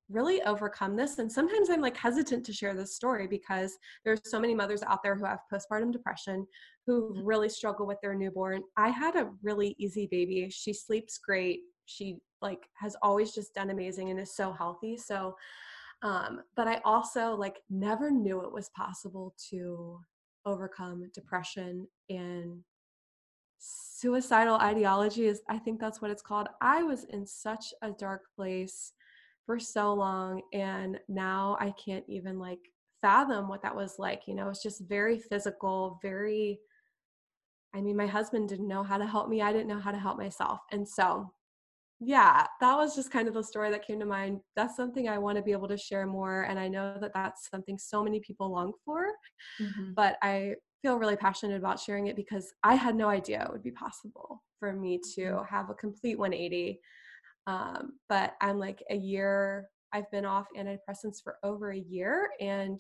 really 0.10 0.42
overcome 0.42 0.96
this. 0.96 1.20
And 1.20 1.32
sometimes 1.32 1.70
I'm 1.70 1.82
like 1.82 1.96
hesitant 1.96 2.46
to 2.46 2.54
share 2.54 2.74
this 2.74 2.96
story 2.96 3.28
because 3.28 3.78
there's 4.04 4.22
so 4.24 4.40
many 4.40 4.56
mothers 4.56 4.82
out 4.84 5.04
there 5.04 5.16
who 5.16 5.26
have 5.26 5.40
postpartum 5.54 5.92
depression 5.92 6.48
who 6.88 7.14
mm-hmm. 7.14 7.26
really 7.26 7.50
struggle 7.50 7.86
with 7.86 8.00
their 8.02 8.16
newborn. 8.16 8.64
I 8.76 8.90
had 8.90 9.16
a 9.16 9.30
really 9.44 9.76
easy 9.78 10.08
baby. 10.10 10.50
She 10.50 10.74
sleeps 10.74 11.20
great. 11.20 11.60
She 11.86 12.18
like 12.42 12.66
has 12.76 12.96
always 13.02 13.34
just 13.34 13.54
done 13.54 13.70
amazing 13.70 14.10
and 14.10 14.20
is 14.20 14.36
so 14.36 14.52
healthy. 14.52 14.98
So 14.98 15.36
um 16.02 16.42
but 16.56 16.68
I 16.68 16.80
also 16.86 17.36
like 17.36 17.60
never 17.70 18.10
knew 18.10 18.42
it 18.42 18.54
was 18.54 18.70
possible 18.76 19.36
to 19.50 20.00
overcome 20.46 21.04
depression 21.14 21.88
and 22.10 22.64
suicidal 24.00 24.56
ideology 24.56 25.26
is 25.26 25.42
i 25.50 25.58
think 25.58 25.80
that's 25.80 26.02
what 26.02 26.12
it's 26.12 26.22
called 26.22 26.48
i 26.62 26.82
was 26.84 27.04
in 27.06 27.26
such 27.26 27.74
a 27.82 27.92
dark 27.92 28.22
place 28.36 28.94
for 29.46 29.60
so 29.60 29.94
long 29.94 30.42
and 30.54 31.00
now 31.08 31.58
i 31.60 31.74
can't 31.84 32.06
even 32.08 32.40
like 32.40 32.60
fathom 33.02 33.48
what 33.48 33.62
that 33.62 33.76
was 33.76 33.96
like 33.98 34.22
you 34.28 34.36
know 34.36 34.50
it's 34.50 34.64
just 34.64 34.88
very 34.88 35.18
physical 35.18 36.00
very 36.02 36.60
i 37.74 37.82
mean 37.82 37.98
my 37.98 38.08
husband 38.08 38.48
didn't 38.48 38.68
know 38.68 38.84
how 38.84 38.98
to 38.98 39.06
help 39.06 39.28
me 39.28 39.42
i 39.42 39.52
didn't 39.52 39.68
know 39.68 39.80
how 39.80 39.92
to 39.92 40.00
help 40.00 40.18
myself 40.18 40.60
and 40.72 40.88
so 40.88 41.30
yeah, 42.02 42.46
that 42.62 42.76
was 42.76 42.96
just 42.96 43.12
kind 43.12 43.28
of 43.28 43.34
the 43.34 43.44
story 43.44 43.70
that 43.72 43.86
came 43.86 44.00
to 44.00 44.06
mind. 44.06 44.40
That's 44.56 44.78
something 44.78 45.10
I 45.10 45.18
want 45.18 45.36
to 45.38 45.44
be 45.44 45.52
able 45.52 45.68
to 45.68 45.78
share 45.78 46.06
more. 46.06 46.44
And 46.44 46.58
I 46.58 46.70
know 46.70 46.98
that 47.02 47.14
that's 47.14 47.50
something 47.50 47.78
so 47.78 48.02
many 48.04 48.22
people 48.22 48.50
long 48.50 48.72
for. 48.86 49.08
Mm-hmm. 49.62 49.94
But 49.96 50.18
I 50.22 50.56
feel 50.82 50.98
really 50.98 51.16
passionate 51.16 51.58
about 51.58 51.80
sharing 51.80 52.08
it 52.08 52.16
because 52.16 52.54
I 52.64 52.76
had 52.76 52.96
no 52.96 53.10
idea 53.10 53.44
it 53.44 53.52
would 53.52 53.64
be 53.64 53.72
possible 53.72 54.44
for 54.60 54.74
me 54.74 55.00
to 55.16 55.22
mm-hmm. 55.22 55.56
have 55.56 55.70
a 55.70 55.74
complete 55.74 56.18
180. 56.18 56.80
Um, 57.48 57.94
but 58.08 58.34
I'm 58.42 58.60
like 58.60 58.84
a 58.90 58.96
year, 58.96 59.68
I've 59.94 60.10
been 60.12 60.26
off 60.26 60.48
antidepressants 60.58 61.22
for 61.24 61.38
over 61.44 61.72
a 61.72 61.80
year. 61.80 62.30
And 62.40 62.80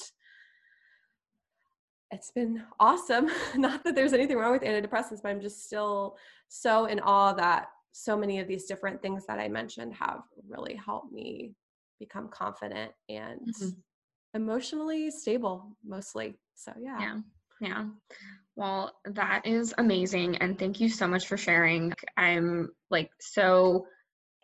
it's 2.12 2.32
been 2.32 2.64
awesome. 2.80 3.30
Not 3.56 3.84
that 3.84 3.96
there's 3.96 4.14
anything 4.14 4.38
wrong 4.38 4.52
with 4.52 4.62
antidepressants, 4.64 5.22
but 5.22 5.30
I'm 5.30 5.42
just 5.42 5.66
still 5.66 6.18
so 6.48 6.86
in 6.86 7.00
awe 7.00 7.34
that 7.34 7.68
so 7.92 8.16
many 8.16 8.40
of 8.40 8.48
these 8.48 8.66
different 8.66 9.02
things 9.02 9.26
that 9.28 9.40
I 9.40 9.48
mentioned 9.48 9.94
have 9.96 10.22
really 10.48 10.76
helped 10.76 11.12
me 11.12 11.54
become 12.00 12.30
confident 12.30 12.92
and 13.10 13.42
mm-hmm. 13.42 13.70
emotionally 14.36 15.12
stable 15.12 15.76
mostly. 15.84 16.38
So, 16.56 16.72
yeah. 16.80 17.00
Yeah. 17.00 17.18
Yeah. 17.60 17.86
Well, 18.56 18.94
that 19.06 19.46
is 19.46 19.74
amazing. 19.78 20.38
And 20.38 20.58
thank 20.58 20.80
you 20.80 20.90
so 20.90 21.08
much 21.08 21.28
for 21.28 21.38
sharing. 21.38 21.94
I'm 22.18 22.70
like 22.90 23.12
so 23.20 23.86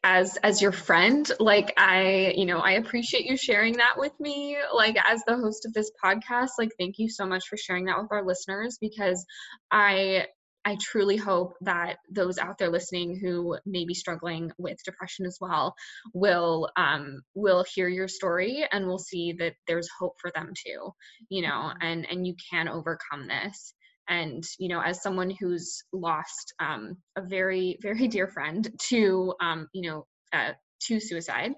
as 0.03 0.37
as 0.43 0.61
your 0.61 0.71
friend 0.71 1.31
like 1.39 1.73
i 1.77 2.31
you 2.37 2.45
know 2.45 2.59
i 2.59 2.73
appreciate 2.73 3.25
you 3.25 3.35
sharing 3.35 3.73
that 3.77 3.95
with 3.97 4.13
me 4.19 4.55
like 4.73 4.95
as 5.03 5.23
the 5.25 5.35
host 5.35 5.65
of 5.65 5.73
this 5.73 5.91
podcast 6.03 6.49
like 6.59 6.69
thank 6.79 6.99
you 6.99 7.09
so 7.09 7.25
much 7.25 7.47
for 7.47 7.57
sharing 7.57 7.85
that 7.85 7.99
with 7.99 8.11
our 8.11 8.23
listeners 8.23 8.77
because 8.79 9.25
i 9.71 10.25
I 10.65 10.77
truly 10.81 11.15
hope 11.15 11.53
that 11.61 11.97
those 12.09 12.39
out 12.39 12.57
there 12.57 12.71
listening 12.71 13.19
who 13.19 13.57
may 13.65 13.85
be 13.85 13.93
struggling 13.93 14.51
with 14.57 14.83
depression 14.83 15.27
as 15.27 15.37
well 15.39 15.75
will 16.13 16.69
um, 16.75 17.21
will 17.35 17.63
hear 17.75 17.87
your 17.87 18.07
story 18.07 18.65
and 18.71 18.87
will 18.87 18.97
see 18.97 19.33
that 19.33 19.53
there's 19.67 19.87
hope 19.99 20.15
for 20.19 20.31
them 20.33 20.53
too. 20.65 20.91
You 21.29 21.43
know, 21.43 21.49
mm-hmm. 21.49 21.85
and 21.85 22.07
and 22.09 22.27
you 22.27 22.35
can 22.51 22.67
overcome 22.67 23.27
this. 23.27 23.73
And 24.09 24.43
you 24.57 24.69
know, 24.69 24.81
as 24.81 25.01
someone 25.03 25.31
who's 25.39 25.83
lost 25.93 26.53
um, 26.59 26.97
a 27.15 27.21
very 27.21 27.77
very 27.81 28.07
dear 28.07 28.27
friend 28.27 28.67
to 28.89 29.33
um, 29.41 29.67
you 29.71 29.89
know 29.89 30.07
uh, 30.33 30.53
to 30.87 30.99
suicide, 30.99 31.53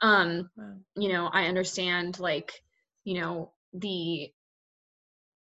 um, 0.00 0.48
wow. 0.56 0.74
you 0.96 1.12
know, 1.12 1.26
I 1.26 1.46
understand 1.46 2.20
like 2.20 2.52
you 3.04 3.20
know 3.20 3.52
the 3.72 4.30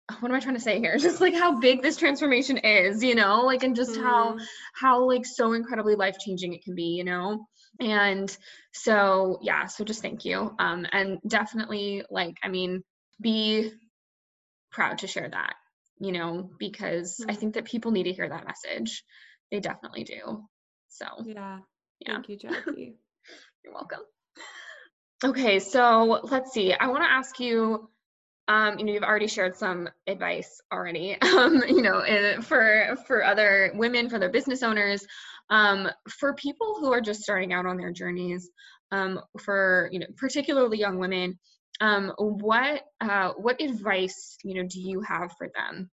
what 0.19 0.29
am 0.29 0.35
I 0.35 0.39
trying 0.39 0.55
to 0.55 0.61
say 0.61 0.79
here? 0.79 0.97
Just 0.99 1.21
like 1.21 1.33
how 1.33 1.59
big 1.59 1.81
this 1.81 1.97
transformation 1.97 2.57
is, 2.57 3.03
you 3.03 3.15
know, 3.15 3.41
like 3.41 3.63
and 3.63 3.75
just 3.75 3.91
mm. 3.91 4.03
how 4.03 4.31
mm-hmm. 4.31 4.43
how 4.73 5.03
like 5.05 5.25
so 5.25 5.53
incredibly 5.53 5.95
life 5.95 6.17
changing 6.19 6.53
it 6.53 6.63
can 6.63 6.75
be, 6.75 6.95
you 6.95 7.03
know. 7.03 7.45
And 7.79 8.35
so 8.73 9.39
yeah, 9.41 9.65
so 9.65 9.83
just 9.83 10.01
thank 10.01 10.25
you. 10.25 10.55
Um 10.59 10.85
and 10.91 11.19
definitely 11.27 12.03
like 12.09 12.37
I 12.43 12.49
mean 12.49 12.83
be 13.19 13.71
proud 14.71 14.99
to 14.99 15.07
share 15.07 15.29
that, 15.29 15.55
you 15.99 16.11
know, 16.11 16.49
because 16.59 17.19
mm. 17.19 17.31
I 17.31 17.35
think 17.35 17.55
that 17.55 17.65
people 17.65 17.91
need 17.91 18.03
to 18.03 18.13
hear 18.13 18.29
that 18.29 18.45
message. 18.45 19.03
They 19.51 19.59
definitely 19.59 20.03
do. 20.03 20.43
So 20.89 21.05
yeah. 21.25 21.59
Yeah. 21.99 22.13
Thank 22.13 22.29
you, 22.29 22.37
Jackie. 22.37 22.95
You're 23.63 23.73
welcome. 23.73 24.01
Okay, 25.23 25.59
so 25.59 26.19
let's 26.23 26.51
see. 26.51 26.73
I 26.73 26.87
want 26.87 27.03
to 27.03 27.11
ask 27.11 27.39
you 27.39 27.89
um, 28.47 28.77
you 28.77 28.85
know, 28.85 28.93
you've 28.93 29.03
already 29.03 29.27
shared 29.27 29.55
some 29.55 29.89
advice 30.07 30.61
already, 30.71 31.19
um, 31.21 31.63
you 31.67 31.81
know, 31.81 31.99
eh, 31.99 32.39
for 32.41 32.95
for 33.07 33.23
other 33.23 33.71
women, 33.75 34.09
for 34.09 34.19
their 34.19 34.29
business 34.29 34.61
owners, 34.63 35.05
um, 35.49 35.89
for 36.09 36.33
people 36.35 36.77
who 36.79 36.93
are 36.93 37.01
just 37.01 37.21
starting 37.21 37.53
out 37.53 37.65
on 37.65 37.77
their 37.77 37.91
journeys, 37.91 38.49
um, 38.91 39.19
for 39.39 39.89
you 39.91 39.99
know, 39.99 40.07
particularly 40.17 40.77
young 40.77 40.99
women. 40.99 41.37
Um, 41.81 42.13
what 42.17 42.83
uh, 43.01 43.31
what 43.37 43.59
advice 43.59 44.37
you 44.43 44.55
know 44.55 44.67
do 44.67 44.79
you 44.79 45.01
have 45.01 45.33
for 45.37 45.49
them? 45.55 45.89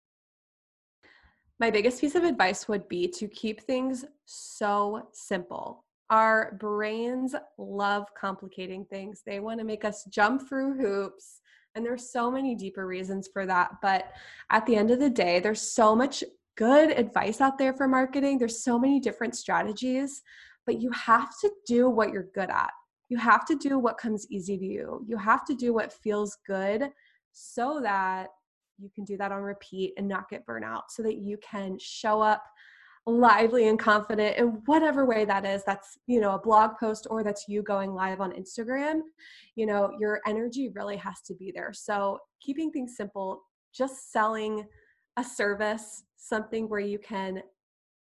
My 1.59 1.71
biggest 1.71 2.01
piece 2.01 2.15
of 2.15 2.23
advice 2.23 2.69
would 2.69 2.87
be 2.89 3.09
to 3.09 3.29
keep 3.29 3.63
things 3.63 4.05
so 4.27 5.09
simple. 5.13 5.85
Our 6.11 6.57
brains 6.61 7.35
love 7.59 8.07
complicating 8.19 8.85
things. 8.85 9.23
They 9.27 9.41
want 9.41 9.59
to 9.59 9.65
make 9.65 9.85
us 9.85 10.05
jump 10.05 10.49
through 10.49 10.77
hoops 10.77 11.41
and 11.77 11.85
there's 11.85 12.11
so 12.11 12.31
many 12.31 12.55
deeper 12.55 12.87
reasons 12.87 13.29
for 13.29 13.47
that. 13.47 13.71
But 13.83 14.13
at 14.51 14.65
the 14.67 14.75
end 14.75 14.91
of 14.91 14.99
the 14.99 15.11
day, 15.11 15.39
there's 15.39 15.61
so 15.61 15.95
much 15.95 16.25
good 16.57 16.91
advice 16.91 17.41
out 17.43 17.59
there 17.59 17.75
for 17.75 17.87
marketing. 17.87 18.39
There's 18.39 18.65
so 18.65 18.79
many 18.79 18.99
different 18.99 19.37
strategies, 19.37 20.23
but 20.65 20.81
you 20.81 20.91
have 20.93 21.39
to 21.41 21.51
do 21.67 21.91
what 21.91 22.13
you're 22.13 22.31
good 22.35 22.51
at. 22.51 22.71
You 23.11 23.19
have 23.19 23.45
to 23.47 23.57
do 23.57 23.79
what 23.79 23.99
comes 23.99 24.27
easy 24.31 24.57
to 24.59 24.65
you. 24.65 25.05
You 25.07 25.19
have 25.19 25.45
to 25.45 25.55
do 25.55 25.75
what 25.75 25.93
feels 25.93 26.39
good 26.47 26.91
so 27.33 27.81
that 27.83 28.29
you 28.79 28.91
can 28.95 29.05
do 29.05 29.19
that 29.19 29.31
on 29.31 29.43
repeat 29.43 29.93
and 29.99 30.09
not 30.09 30.31
get 30.31 30.47
burnout 30.47 30.85
so 30.89 31.03
that 31.03 31.17
you 31.17 31.39
can 31.39 31.79
show 31.79 32.21
up 32.21 32.43
lively 33.07 33.69
and 33.69 33.79
confident 33.79 34.37
in 34.37 34.49
whatever 34.67 35.07
way 35.07 35.25
that 35.25 35.47
is 35.47 35.63
that's 35.65 35.97
you 36.09 36.21
know 36.21 36.33
a 36.33 36.39
blog 36.39 36.73
post 36.81 37.07
or 37.09 37.23
that's 37.23 37.45
you 37.47 37.63
going 37.63 37.95
live 37.95 38.21
on 38.21 38.33
instagram 38.33 39.01
you 39.57 39.65
know 39.65 39.91
your 39.99 40.21
energy 40.27 40.69
really 40.75 40.97
has 40.97 41.21
to 41.23 41.35
be 41.35 41.51
there. 41.51 41.73
So 41.73 42.21
keeping 42.41 42.71
things 42.71 42.97
simple 42.97 43.43
just 43.75 44.13
selling 44.13 44.67
a 45.17 45.25
service 45.25 46.05
something 46.17 46.69
where 46.69 46.81
you 46.81 46.99
can 46.99 47.43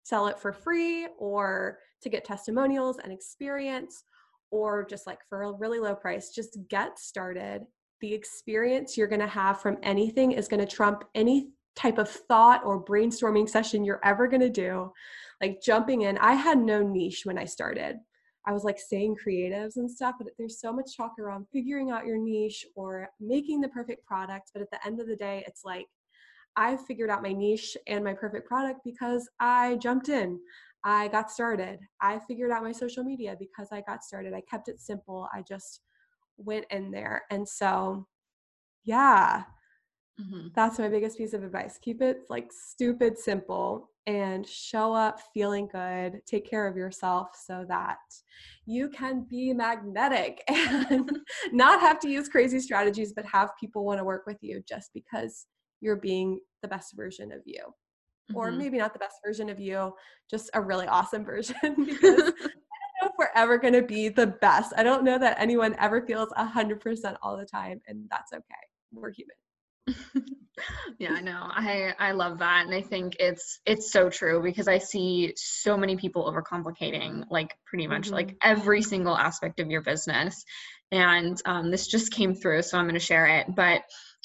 sell 0.03 0.27
it 0.27 0.39
for 0.39 0.53
free 0.53 1.07
or 1.17 1.79
to 2.01 2.09
get 2.09 2.23
testimonials 2.23 2.97
and 3.03 3.11
experience 3.11 4.05
or 4.51 4.85
just 4.85 5.07
like 5.07 5.19
for 5.27 5.43
a 5.43 5.51
really 5.51 5.79
low 5.79 5.95
price 5.95 6.29
just 6.29 6.57
get 6.69 6.97
started. 6.99 7.61
The 8.01 8.13
experience 8.13 8.97
you're 8.97 9.07
going 9.07 9.21
to 9.21 9.27
have 9.27 9.61
from 9.61 9.77
anything 9.83 10.31
is 10.31 10.47
going 10.47 10.59
to 10.59 10.75
trump 10.75 11.03
any 11.13 11.49
type 11.75 11.97
of 11.97 12.09
thought 12.09 12.63
or 12.65 12.83
brainstorming 12.83 13.47
session 13.47 13.83
you're 13.83 14.01
ever 14.03 14.27
going 14.27 14.41
to 14.41 14.49
do 14.49 14.91
like 15.41 15.61
jumping 15.61 16.01
in 16.01 16.17
i 16.17 16.33
had 16.33 16.57
no 16.57 16.81
niche 16.81 17.21
when 17.25 17.37
i 17.37 17.45
started. 17.45 17.97
I 18.47 18.53
was 18.53 18.63
like 18.63 18.79
saying 18.79 19.17
creatives 19.23 19.75
and 19.75 19.89
stuff 19.89 20.15
but 20.17 20.27
there's 20.37 20.59
so 20.59 20.73
much 20.73 20.97
talk 20.97 21.13
around 21.19 21.45
figuring 21.53 21.91
out 21.91 22.07
your 22.07 22.17
niche 22.17 22.65
or 22.75 23.07
making 23.19 23.61
the 23.61 23.69
perfect 23.69 24.05
product 24.05 24.49
but 24.53 24.63
at 24.63 24.71
the 24.71 24.85
end 24.85 24.99
of 24.99 25.07
the 25.07 25.15
day 25.15 25.43
it's 25.47 25.61
like 25.63 25.85
i 26.55 26.75
figured 26.75 27.11
out 27.11 27.21
my 27.21 27.31
niche 27.31 27.77
and 27.87 28.03
my 28.03 28.13
perfect 28.13 28.47
product 28.47 28.79
because 28.83 29.29
i 29.39 29.75
jumped 29.75 30.09
in. 30.09 30.39
I 30.83 31.09
got 31.09 31.29
started. 31.29 31.79
I 32.01 32.19
figured 32.27 32.49
out 32.49 32.63
my 32.63 32.71
social 32.71 33.03
media 33.03 33.35
because 33.37 33.67
i 33.71 33.81
got 33.81 34.03
started. 34.03 34.33
I 34.33 34.41
kept 34.49 34.67
it 34.67 34.81
simple. 34.81 35.29
I 35.31 35.43
just 35.47 35.81
went 36.37 36.65
in 36.71 36.89
there. 36.91 37.23
And 37.29 37.47
so 37.47 38.07
yeah 38.83 39.43
Mm-hmm. 40.21 40.47
That's 40.55 40.79
my 40.79 40.89
biggest 40.89 41.17
piece 41.17 41.33
of 41.33 41.43
advice. 41.43 41.79
Keep 41.81 42.01
it 42.01 42.23
like 42.29 42.51
stupid 42.51 43.17
simple 43.17 43.89
and 44.07 44.47
show 44.47 44.93
up 44.93 45.19
feeling 45.33 45.67
good. 45.71 46.21
Take 46.25 46.49
care 46.49 46.67
of 46.67 46.75
yourself 46.75 47.29
so 47.33 47.65
that 47.67 47.97
you 48.65 48.89
can 48.89 49.25
be 49.29 49.53
magnetic 49.53 50.43
and 50.47 51.19
not 51.51 51.79
have 51.79 51.99
to 51.99 52.09
use 52.09 52.29
crazy 52.29 52.59
strategies, 52.59 53.13
but 53.13 53.25
have 53.25 53.51
people 53.59 53.85
want 53.85 53.99
to 53.99 54.03
work 54.03 54.23
with 54.25 54.37
you 54.41 54.61
just 54.67 54.91
because 54.93 55.45
you're 55.81 55.97
being 55.97 56.39
the 56.61 56.67
best 56.67 56.95
version 56.95 57.31
of 57.31 57.41
you. 57.45 57.61
Mm-hmm. 57.63 58.37
Or 58.37 58.51
maybe 58.51 58.77
not 58.77 58.93
the 58.93 58.99
best 58.99 59.17
version 59.25 59.49
of 59.49 59.59
you, 59.59 59.93
just 60.29 60.49
a 60.53 60.61
really 60.61 60.87
awesome 60.87 61.23
version 61.25 61.55
because 61.85 62.19
I 62.19 62.21
don't 62.21 63.01
know 63.01 63.07
if 63.07 63.11
we're 63.17 63.29
ever 63.35 63.57
going 63.57 63.73
to 63.73 63.81
be 63.81 64.09
the 64.09 64.27
best. 64.27 64.73
I 64.77 64.83
don't 64.83 65.03
know 65.03 65.17
that 65.17 65.39
anyone 65.39 65.75
ever 65.79 66.05
feels 66.05 66.29
100% 66.37 67.17
all 67.21 67.37
the 67.37 67.45
time, 67.45 67.81
and 67.87 68.07
that's 68.09 68.33
okay. 68.33 68.43
We're 68.93 69.11
human. 69.11 69.35
yeah, 70.99 71.13
I 71.13 71.21
know. 71.21 71.47
I 71.49 71.93
I 71.99 72.11
love 72.11 72.39
that, 72.39 72.65
and 72.65 72.75
I 72.75 72.81
think 72.81 73.15
it's 73.19 73.59
it's 73.65 73.91
so 73.91 74.09
true 74.09 74.41
because 74.41 74.67
I 74.67 74.77
see 74.77 75.33
so 75.35 75.77
many 75.77 75.95
people 75.95 76.31
overcomplicating 76.31 77.25
like 77.29 77.55
pretty 77.65 77.87
much 77.87 78.05
mm-hmm. 78.05 78.15
like 78.15 78.37
every 78.43 78.81
single 78.81 79.17
aspect 79.17 79.59
of 79.59 79.69
your 79.69 79.81
business, 79.81 80.43
and 80.91 81.41
um, 81.45 81.71
this 81.71 81.87
just 81.87 82.11
came 82.11 82.35
through, 82.35 82.61
so 82.61 82.77
I'm 82.77 82.85
going 82.85 82.93
to 82.93 82.99
share 82.99 83.27
it. 83.27 83.47
But 83.55 83.81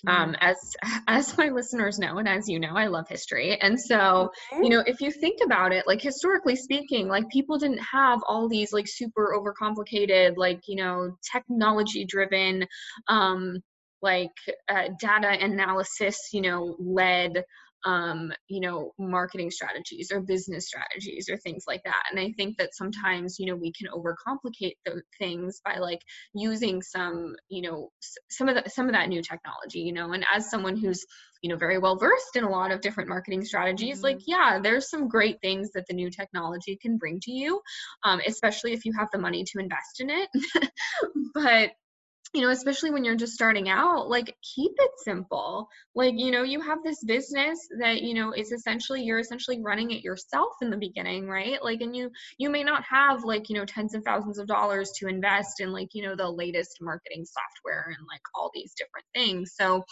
um, 0.07 0.33
mm-hmm. 0.33 0.35
as 0.40 0.57
as 1.09 1.38
my 1.38 1.48
listeners 1.48 1.98
know, 1.98 2.19
and 2.19 2.29
as 2.29 2.48
you 2.48 2.61
know, 2.61 2.75
I 2.75 2.87
love 2.87 3.09
history, 3.09 3.59
and 3.61 3.81
so 3.81 4.31
okay. 4.52 4.63
you 4.63 4.69
know, 4.69 4.83
if 4.87 5.00
you 5.00 5.11
think 5.11 5.40
about 5.44 5.73
it, 5.73 5.87
like 5.87 6.02
historically 6.02 6.57
speaking, 6.57 7.09
like 7.09 7.29
people 7.31 7.59
didn't 7.59 7.79
have 7.79 8.21
all 8.29 8.48
these 8.48 8.73
like 8.73 8.87
super 8.88 9.35
overcomplicated, 9.37 10.37
like 10.37 10.61
you 10.67 10.77
know, 10.77 11.17
technology 11.33 12.04
driven. 12.04 12.67
Um, 13.09 13.63
like 14.03 14.33
uh, 14.69 14.88
data 15.01 15.31
analysis, 15.40 16.29
you 16.33 16.42
know, 16.42 16.77
led 16.79 17.44
um, 17.87 18.33
you 18.49 18.61
know, 18.61 18.92
marketing 18.99 19.51
strategies 19.51 20.11
or 20.13 20.21
business 20.21 20.67
strategies 20.67 21.29
or 21.31 21.37
things 21.37 21.65
like 21.69 21.83
that. 21.85 22.03
And 22.11 22.19
I 22.19 22.33
think 22.37 22.59
that 22.59 22.75
sometimes, 22.75 23.38
you 23.38 23.47
know, 23.47 23.55
we 23.55 23.73
can 23.73 23.87
overcomplicate 23.94 24.75
the 24.85 25.03
things 25.21 25.61
by 25.65 25.79
like 25.79 26.01
using 26.35 26.83
some, 26.83 27.37
you 27.49 27.63
know, 27.63 27.90
some 28.29 28.49
of 28.49 28.57
the 28.57 28.69
some 28.69 28.87
of 28.87 28.92
that 28.92 29.09
new 29.09 29.23
technology, 29.23 29.81
you 29.81 29.92
know, 29.92 30.13
and 30.13 30.25
as 30.35 30.51
someone 30.51 30.77
who's 30.77 31.05
you 31.42 31.51
know 31.51 31.57
very 31.57 31.79
well 31.79 31.97
versed 31.97 32.35
in 32.35 32.44
a 32.44 32.51
lot 32.51 32.73
of 32.73 32.81
different 32.81 33.11
marketing 33.11 33.44
strategies 33.44 33.97
mm-hmm. 33.97 34.05
like 34.05 34.19
yeah 34.27 34.59
there's 34.61 34.88
some 34.88 35.07
great 35.07 35.38
things 35.42 35.71
that 35.75 35.85
the 35.87 35.94
new 35.94 36.11
technology 36.11 36.79
can 36.81 36.97
bring 36.97 37.21
to 37.21 37.31
you 37.31 37.61
um, 38.05 38.21
especially 38.27 38.73
if 38.73 38.87
you 38.87 38.92
have 38.99 39.09
the 39.13 39.19
money 39.19 39.44
to 39.44 39.61
invest 39.61 40.01
in 40.01 40.09
it 40.09 40.29
but 41.35 41.73
you 42.37 42.42
know, 42.42 42.50
especially 42.50 42.90
when 42.90 43.02
you're 43.02 43.16
just 43.16 43.32
starting 43.32 43.70
out, 43.70 44.10
like 44.10 44.37
keep 44.54 44.72
it 44.76 44.90
simple. 44.98 45.68
Like, 45.94 46.12
you 46.18 46.30
know, 46.30 46.42
you 46.42 46.60
have 46.60 46.84
this 46.84 47.02
business 47.02 47.58
that, 47.80 48.02
you 48.02 48.12
know, 48.12 48.32
is 48.32 48.52
essentially 48.52 49.02
you're 49.02 49.18
essentially 49.18 49.62
running 49.62 49.90
it 49.90 50.04
yourself 50.04 50.52
in 50.60 50.68
the 50.68 50.76
beginning, 50.76 51.26
right? 51.28 51.64
Like 51.64 51.80
and 51.80 51.96
you 51.96 52.10
you 52.37 52.50
may 52.50 52.62
not 52.62 52.84
have 52.84 53.24
like, 53.24 53.48
you 53.48 53.56
know, 53.56 53.64
tens 53.64 53.94
of 53.94 54.04
thousands 54.04 54.38
of 54.38 54.46
dollars 54.46 54.92
to 54.98 55.08
invest 55.08 55.60
in 55.60 55.72
like, 55.72 55.88
you 55.94 56.02
know, 56.02 56.14
the 56.14 56.28
latest 56.28 56.76
marketing 56.82 57.24
software 57.24 57.87
and 57.96 58.06
like 58.06 58.20
all 58.34 58.50
these 58.52 58.74
different 58.74 59.06
things. 59.14 59.54
So, 59.58 59.82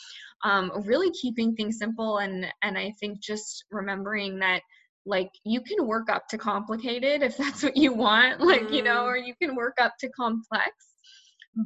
um 0.45 0.71
really 0.85 1.13
keeping 1.13 1.55
things 1.55 1.79
simple 1.79 2.19
and 2.19 2.47
and 2.63 2.77
I 2.77 2.93
think 3.01 3.23
just 3.23 3.65
remembering 3.71 4.41
that 4.41 4.61
like 5.07 5.31
you 5.45 5.63
can 5.63 5.87
work 5.87 6.11
up 6.11 6.29
to 6.29 6.37
complicated 6.37 7.23
if 7.23 7.39
that's 7.39 7.63
what 7.63 7.77
you 7.79 7.95
want, 7.95 8.41
like, 8.43 8.71
you 8.71 8.83
know, 8.83 9.05
mm. 9.05 9.07
or 9.07 9.17
you 9.17 9.35
can 9.41 9.57
work 9.57 9.77
up 9.81 9.95
to 10.01 10.11
complex 10.11 10.73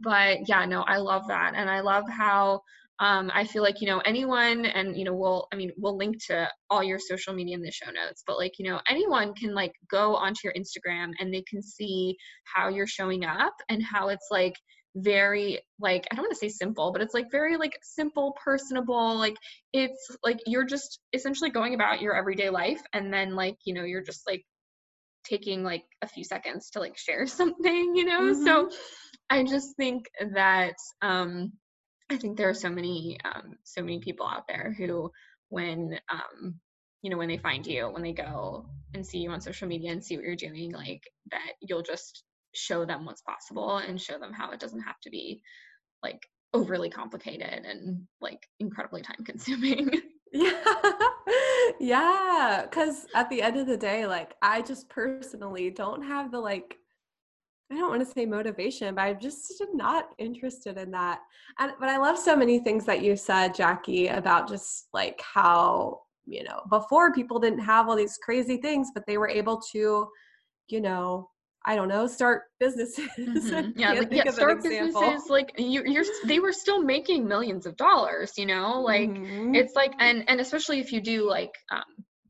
but 0.03 0.49
yeah 0.49 0.65
no 0.65 0.83
i 0.83 0.99
love 0.99 1.27
that 1.29 1.53
and 1.57 1.69
i 1.71 1.81
love 1.81 2.05
how 2.09 2.61
um, 3.01 3.31
i 3.33 3.45
feel 3.45 3.63
like 3.63 3.81
you 3.81 3.87
know 3.87 4.01
anyone 4.05 4.65
and 4.65 4.97
you 4.97 5.05
know 5.05 5.15
we'll 5.15 5.47
i 5.53 5.57
mean 5.57 5.71
we'll 5.77 5.97
link 5.97 6.17
to 6.27 6.49
all 6.69 6.83
your 6.83 6.99
social 6.99 7.33
media 7.33 7.55
in 7.55 7.63
the 7.63 7.71
show 7.71 7.91
notes 7.91 8.23
but 8.27 8.37
like 8.39 8.59
you 8.59 8.69
know 8.69 8.81
anyone 8.89 9.35
can 9.35 9.55
like 9.55 9.73
go 9.91 10.17
onto 10.17 10.41
your 10.45 10.53
instagram 10.55 11.13
and 11.19 11.33
they 11.33 11.43
can 11.49 11.63
see 11.63 12.17
how 12.45 12.69
you're 12.69 12.87
showing 12.87 13.25
up 13.25 13.55
and 13.69 13.83
how 13.83 14.09
it's 14.09 14.29
like 14.31 14.55
very 14.97 15.61
like 15.79 16.07
i 16.11 16.15
don't 16.15 16.25
want 16.25 16.33
to 16.33 16.39
say 16.39 16.49
simple 16.49 16.93
but 16.93 17.01
it's 17.03 17.15
like 17.15 17.31
very 17.31 17.57
like 17.57 17.79
simple 17.83 18.35
personable 18.43 19.17
like 19.17 19.37
it's 19.73 20.17
like 20.25 20.39
you're 20.47 20.65
just 20.65 20.99
essentially 21.13 21.51
going 21.51 21.75
about 21.75 22.01
your 22.01 22.15
everyday 22.15 22.51
life 22.51 22.81
and 22.93 23.13
then 23.13 23.35
like 23.37 23.57
you 23.65 23.75
know 23.75 23.85
you're 23.85 24.03
just 24.03 24.27
like 24.27 24.43
taking 25.25 25.63
like 25.63 25.85
a 26.03 26.09
few 26.09 26.25
seconds 26.25 26.71
to 26.71 26.81
like 26.81 26.97
share 26.97 27.27
something 27.27 27.95
you 27.95 28.05
know 28.05 28.33
mm-hmm. 28.33 28.45
so 28.45 28.71
I 29.31 29.45
just 29.45 29.77
think 29.77 30.11
that 30.35 30.77
um, 31.03 31.53
I 32.11 32.17
think 32.17 32.37
there 32.37 32.49
are 32.49 32.55
so 32.55 32.71
many 32.71 33.19
um, 33.25 33.57
so 33.65 33.83
many 33.83 34.01
people 34.01 34.27
out 34.27 34.49
there 34.49 34.75
who, 34.77 35.11
when 35.49 35.99
um, 36.11 36.55
you 37.03 37.11
know, 37.11 37.19
when 37.19 37.29
they 37.29 37.39
find 37.39 37.67
you, 37.67 37.89
when 37.89 38.03
they 38.03 38.13
go 38.13 38.67
and 38.95 39.07
see 39.07 39.19
you 39.19 39.31
on 39.31 39.41
social 39.41 39.69
media 39.69 39.93
and 39.93 40.05
see 40.05 40.17
what 40.17 40.25
you're 40.25 40.37
doing, 40.37 40.73
like 40.73 41.03
that, 41.31 41.53
you'll 41.61 41.83
just 41.83 42.25
show 42.55 42.85
them 42.85 43.05
what's 43.05 43.23
possible 43.23 43.77
and 43.77 44.01
show 44.01 44.19
them 44.19 44.33
how 44.33 44.51
it 44.51 44.61
doesn't 44.61 44.81
have 44.81 44.99
to 45.03 45.11
be 45.11 45.43
like 46.03 46.27
overly 46.55 46.89
complicated 46.89 47.65
and 47.67 48.07
like 48.21 48.47
incredibly 48.59 49.03
time 49.03 49.25
consuming. 49.25 49.91
yeah 50.33 50.63
yeah 51.81 52.67
because 52.69 53.07
at 53.15 53.31
the 53.31 53.41
end 53.41 53.57
of 53.57 53.67
the 53.67 53.79
day 53.79 54.07
like 54.07 54.35
i 54.43 54.61
just 54.61 54.87
personally 54.91 55.71
don't 55.71 56.03
have 56.03 56.31
the 56.31 56.39
like 56.39 56.77
I 57.71 57.75
don't 57.75 57.91
want 57.91 58.07
to 58.07 58.11
say 58.11 58.25
motivation, 58.25 58.95
but 58.95 59.03
I'm 59.03 59.21
just 59.21 59.63
not 59.75 60.11
interested 60.19 60.79
in 60.79 60.91
that. 60.93 61.21
And 61.59 61.73
but 61.79 61.89
I 61.89 61.99
love 61.99 62.19
so 62.19 62.35
many 62.35 62.61
things 62.61 62.87
that 62.87 63.03
you 63.03 63.15
said, 63.15 63.55
Jackie, 63.55 64.09
about 64.09 64.49
just 64.49 64.89
like 64.95 65.21
how, 65.21 66.01
you 66.27 66.45
know, 66.45 66.63
before 66.71 67.13
people 67.13 67.39
didn't 67.39 67.61
have 67.61 67.89
all 67.89 67.97
these 67.97 68.19
crazy 68.23 68.57
things, 68.57 68.89
but 68.95 69.05
they 69.07 69.19
were 69.19 69.29
able 69.29 69.61
to, 69.73 70.09
you 70.69 70.81
know, 70.81 71.29
I 71.67 71.77
don't 71.77 71.89
know, 71.89 72.07
start 72.07 72.45
businesses. 72.59 73.09
Mm-hmm. 73.19 73.79
Yeah, 73.79 73.93
like, 73.93 74.13
yeah, 74.13 74.31
start 74.31 74.63
businesses. 74.63 75.29
Like 75.29 75.53
you, 75.59 75.83
you're, 75.85 76.05
they 76.25 76.39
were 76.39 76.53
still 76.53 76.83
making 76.83 77.29
millions 77.29 77.67
of 77.67 77.77
dollars. 77.77 78.33
You 78.39 78.47
know, 78.47 78.81
like 78.81 79.11
mm-hmm. 79.11 79.55
it's 79.55 79.75
like, 79.75 79.93
and 79.99 80.25
and 80.29 80.41
especially 80.41 80.81
if 80.81 80.93
you 80.93 81.03
do 81.03 81.29
like 81.29 81.53
um, 81.71 81.83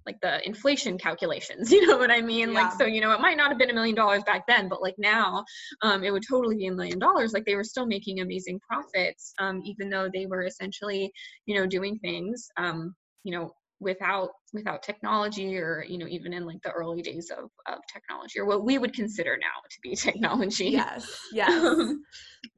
like 0.09 0.21
the 0.23 0.35
inflation 0.47 0.97
calculations 0.97 1.71
you 1.77 1.87
know 1.87 1.99
what 1.99 2.11
i 2.11 2.21
mean? 2.21 2.53
Yeah. 2.53 2.63
like 2.63 2.73
so 2.73 2.85
you 2.87 3.01
know 3.01 3.13
it 3.13 3.21
might 3.21 3.37
not 3.37 3.49
have 3.51 3.59
been 3.59 3.71
a 3.71 3.75
million 3.75 3.95
dollars 3.95 4.23
back 4.25 4.43
then 4.49 4.69
but 4.69 4.81
like 4.81 4.99
now 4.99 5.45
um, 5.83 6.05
it 6.05 6.13
would 6.13 6.25
totally 6.29 6.57
be 6.57 6.67
a 6.67 6.73
million 6.73 6.99
dollars. 6.99 7.33
Like 7.33 7.45
they 7.45 7.57
were 7.57 7.65
still 7.65 7.87
making 7.87 8.21
amazing 8.21 8.61
profits 8.61 9.33
um, 9.39 9.61
even 9.65 9.91
though 9.91 10.09
they 10.13 10.27
were 10.27 10.45
essentially 10.45 11.13
you 11.47 11.55
know 11.55 11.67
doing 11.67 11.99
things 11.99 12.49
um, 12.57 12.95
you 13.25 13.33
know 13.33 13.53
without 13.81 14.31
without 14.53 14.83
technology 14.83 15.57
or 15.57 15.85
you 15.89 15.99
know 15.99 16.07
even 16.09 16.33
in 16.33 16.45
like 16.45 16.61
the 16.65 16.71
early 16.71 17.01
days 17.03 17.31
of, 17.31 17.49
of 17.73 17.79
technology 17.93 18.41
or 18.41 18.47
what 18.47 18.65
we 18.65 18.77
would 18.79 18.93
consider 18.93 19.37
now 19.41 19.47
to 19.71 19.79
be 19.83 19.95
technology. 20.09 20.71
Yes 20.71 21.19
yes. 21.33 21.95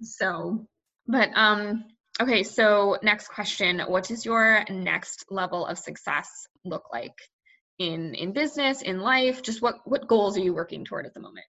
So 0.02 0.66
but 1.06 1.30
um 1.34 1.84
okay 2.20 2.42
so 2.42 2.96
next 3.02 3.28
question. 3.28 3.80
What 3.80 4.04
does 4.04 4.24
your 4.24 4.64
next 4.70 5.26
level 5.30 5.66
of 5.66 5.78
success 5.78 6.28
look 6.64 6.84
like 6.92 7.14
in 7.80 8.14
in 8.14 8.30
business 8.32 8.82
in 8.82 9.00
life 9.00 9.42
just 9.42 9.62
what 9.62 9.76
what 9.84 10.06
goals 10.06 10.36
are 10.36 10.42
you 10.42 10.54
working 10.54 10.84
toward 10.84 11.06
at 11.06 11.14
the 11.14 11.20
moment? 11.20 11.46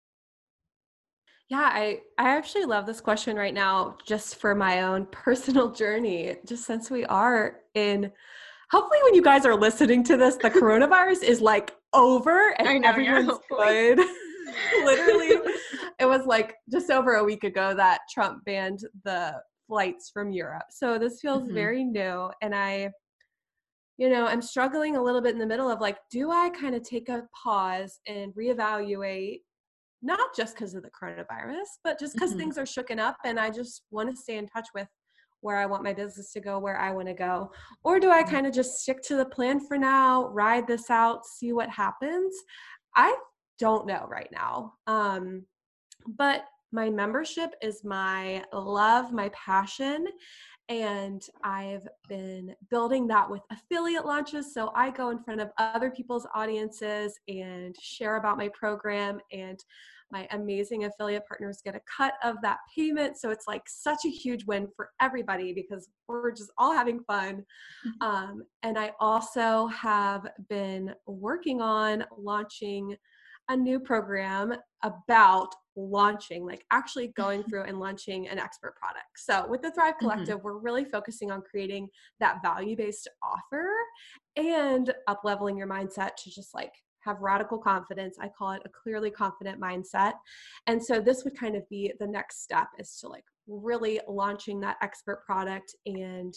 Yeah 1.49 1.69
i 1.71 1.99
i 2.17 2.29
actually 2.29 2.63
love 2.63 2.85
this 2.85 3.01
question 3.01 3.35
right 3.35 3.53
now 3.53 3.97
just 4.05 4.37
for 4.37 4.55
my 4.55 4.83
own 4.83 5.05
personal 5.11 5.71
journey 5.71 6.37
just 6.47 6.65
since 6.65 6.89
we 6.89 7.05
are 7.05 7.57
in 7.75 8.09
hopefully 8.71 8.99
when 9.03 9.13
you 9.13 9.21
guys 9.21 9.45
are 9.45 9.55
listening 9.55 10.03
to 10.05 10.15
this 10.15 10.37
the 10.37 10.49
coronavirus 10.49 11.23
is 11.23 11.41
like 11.41 11.73
over 11.93 12.55
and 12.57 12.81
know, 12.81 12.89
everyone's 12.89 13.27
yeah, 13.27 13.95
good. 13.95 13.99
Literally 14.85 15.51
it 15.99 16.05
was 16.05 16.25
like 16.25 16.55
just 16.71 16.89
over 16.89 17.15
a 17.15 17.23
week 17.23 17.43
ago 17.43 17.73
that 17.73 17.99
trump 18.13 18.45
banned 18.45 18.79
the 19.03 19.33
flights 19.67 20.09
from 20.13 20.31
europe. 20.31 20.63
So 20.69 20.97
this 20.97 21.19
feels 21.19 21.43
mm-hmm. 21.43 21.53
very 21.53 21.83
new 21.83 22.29
and 22.41 22.55
i 22.55 22.89
you 24.01 24.09
know, 24.09 24.25
I'm 24.25 24.41
struggling 24.41 24.95
a 24.95 25.03
little 25.03 25.21
bit 25.21 25.33
in 25.33 25.37
the 25.37 25.45
middle 25.45 25.69
of 25.69 25.79
like, 25.79 25.99
do 26.09 26.31
I 26.31 26.49
kind 26.59 26.73
of 26.73 26.81
take 26.81 27.07
a 27.07 27.21
pause 27.43 27.99
and 28.07 28.33
reevaluate, 28.33 29.41
not 30.01 30.35
just 30.35 30.55
because 30.55 30.73
of 30.73 30.81
the 30.81 30.89
coronavirus, 30.89 31.67
but 31.83 31.99
just 31.99 32.15
because 32.15 32.31
mm-hmm. 32.31 32.39
things 32.39 32.57
are 32.57 32.63
shooken 32.63 32.97
up 32.97 33.17
and 33.23 33.39
I 33.39 33.51
just 33.51 33.83
want 33.91 34.09
to 34.09 34.17
stay 34.17 34.39
in 34.39 34.47
touch 34.47 34.65
with 34.73 34.87
where 35.41 35.57
I 35.57 35.67
want 35.67 35.83
my 35.83 35.93
business 35.93 36.31
to 36.31 36.39
go, 36.39 36.57
where 36.57 36.79
I 36.79 36.91
want 36.91 37.09
to 37.09 37.13
go? 37.13 37.51
Or 37.83 37.99
do 37.99 38.09
I 38.09 38.23
mm-hmm. 38.23 38.31
kind 38.31 38.47
of 38.47 38.53
just 38.53 38.79
stick 38.79 39.03
to 39.03 39.17
the 39.17 39.25
plan 39.25 39.59
for 39.59 39.77
now, 39.77 40.29
ride 40.29 40.65
this 40.65 40.89
out, 40.89 41.23
see 41.23 41.53
what 41.53 41.69
happens? 41.69 42.35
I 42.95 43.15
don't 43.59 43.85
know 43.85 44.07
right 44.09 44.29
now. 44.31 44.73
Um, 44.87 45.45
but 46.07 46.45
my 46.71 46.89
membership 46.89 47.53
is 47.61 47.83
my 47.83 48.43
love, 48.51 49.11
my 49.11 49.29
passion. 49.29 50.07
And 50.71 51.21
I've 51.43 51.85
been 52.07 52.55
building 52.69 53.05
that 53.07 53.29
with 53.29 53.41
affiliate 53.51 54.05
launches. 54.05 54.53
So 54.53 54.71
I 54.73 54.89
go 54.89 55.09
in 55.09 55.21
front 55.21 55.41
of 55.41 55.49
other 55.57 55.91
people's 55.91 56.25
audiences 56.33 57.19
and 57.27 57.75
share 57.77 58.15
about 58.15 58.37
my 58.37 58.47
program. 58.47 59.19
And 59.33 59.61
my 60.13 60.29
amazing 60.31 60.85
affiliate 60.85 61.27
partners 61.27 61.59
get 61.61 61.75
a 61.75 61.81
cut 61.97 62.13
of 62.23 62.37
that 62.43 62.59
payment. 62.73 63.17
So 63.17 63.31
it's 63.31 63.49
like 63.49 63.63
such 63.67 64.05
a 64.05 64.09
huge 64.09 64.45
win 64.45 64.69
for 64.73 64.91
everybody 65.01 65.51
because 65.51 65.89
we're 66.07 66.31
just 66.31 66.51
all 66.57 66.71
having 66.71 67.01
fun. 67.03 67.43
Mm-hmm. 67.85 68.07
Um, 68.07 68.43
and 68.63 68.79
I 68.79 68.93
also 69.01 69.67
have 69.67 70.25
been 70.47 70.93
working 71.05 71.59
on 71.59 72.05
launching 72.17 72.95
a 73.51 73.55
new 73.57 73.79
program 73.79 74.55
about 74.81 75.53
launching, 75.75 76.45
like 76.45 76.65
actually 76.71 77.09
going 77.17 77.43
through 77.43 77.63
and 77.63 77.79
launching 77.79 78.27
an 78.29 78.39
expert 78.39 78.75
product. 78.75 79.07
So 79.17 79.45
with 79.49 79.61
the 79.61 79.71
Thrive 79.71 79.95
mm-hmm. 79.95 80.09
Collective, 80.09 80.37
mm-hmm. 80.37 80.45
we're 80.45 80.57
really 80.57 80.85
focusing 80.85 81.31
on 81.31 81.41
creating 81.41 81.89
that 82.19 82.41
value-based 82.41 83.09
offer 83.21 83.69
and 84.37 84.93
up 85.07 85.21
leveling 85.23 85.57
your 85.57 85.67
mindset 85.67 86.15
to 86.23 86.31
just 86.31 86.53
like 86.53 86.71
have 87.01 87.19
radical 87.19 87.57
confidence. 87.57 88.17
I 88.21 88.29
call 88.29 88.51
it 88.51 88.61
a 88.63 88.69
clearly 88.69 89.11
confident 89.11 89.59
mindset. 89.59 90.13
And 90.67 90.83
so 90.83 91.01
this 91.01 91.23
would 91.25 91.37
kind 91.37 91.55
of 91.55 91.67
be 91.67 91.91
the 91.99 92.07
next 92.07 92.43
step 92.43 92.67
is 92.79 92.97
to 93.01 93.09
like 93.09 93.25
really 93.47 93.99
launching 94.07 94.61
that 94.61 94.77
expert 94.81 95.25
product 95.25 95.75
and 95.85 96.33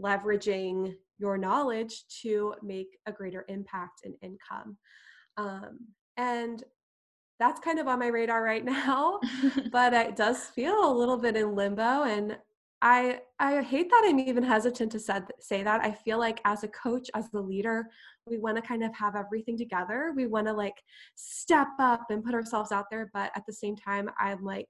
leveraging 0.00 0.94
your 1.18 1.36
knowledge 1.36 2.04
to 2.22 2.54
make 2.62 2.98
a 3.06 3.12
greater 3.12 3.44
impact 3.48 4.00
and 4.04 4.14
income. 4.22 4.78
Um, 5.36 5.78
and 6.16 6.62
that's 7.40 7.60
kind 7.60 7.78
of 7.78 7.88
on 7.88 7.98
my 7.98 8.06
radar 8.08 8.42
right 8.42 8.64
now, 8.86 9.20
but 9.72 9.92
it 9.92 10.16
does 10.16 10.44
feel 10.44 10.90
a 10.90 10.92
little 10.92 11.16
bit 11.16 11.36
in 11.36 11.54
limbo. 11.54 12.04
And 12.04 12.36
I 12.82 13.20
I 13.38 13.62
hate 13.62 13.88
that 13.90 14.04
I'm 14.06 14.20
even 14.20 14.42
hesitant 14.42 14.92
to 14.92 15.00
said, 15.00 15.26
say 15.40 15.62
that. 15.62 15.80
I 15.82 15.90
feel 15.90 16.18
like 16.18 16.40
as 16.44 16.64
a 16.64 16.68
coach, 16.68 17.08
as 17.14 17.30
the 17.30 17.40
leader, 17.40 17.86
we 18.26 18.38
want 18.38 18.56
to 18.56 18.62
kind 18.62 18.84
of 18.84 18.94
have 18.94 19.16
everything 19.16 19.56
together. 19.56 20.12
We 20.14 20.26
want 20.26 20.46
to 20.48 20.52
like 20.52 20.82
step 21.14 21.68
up 21.78 22.02
and 22.10 22.22
put 22.22 22.34
ourselves 22.34 22.72
out 22.72 22.86
there, 22.90 23.10
but 23.14 23.30
at 23.34 23.44
the 23.46 23.52
same 23.52 23.76
time, 23.76 24.10
I'm 24.18 24.44
like 24.44 24.68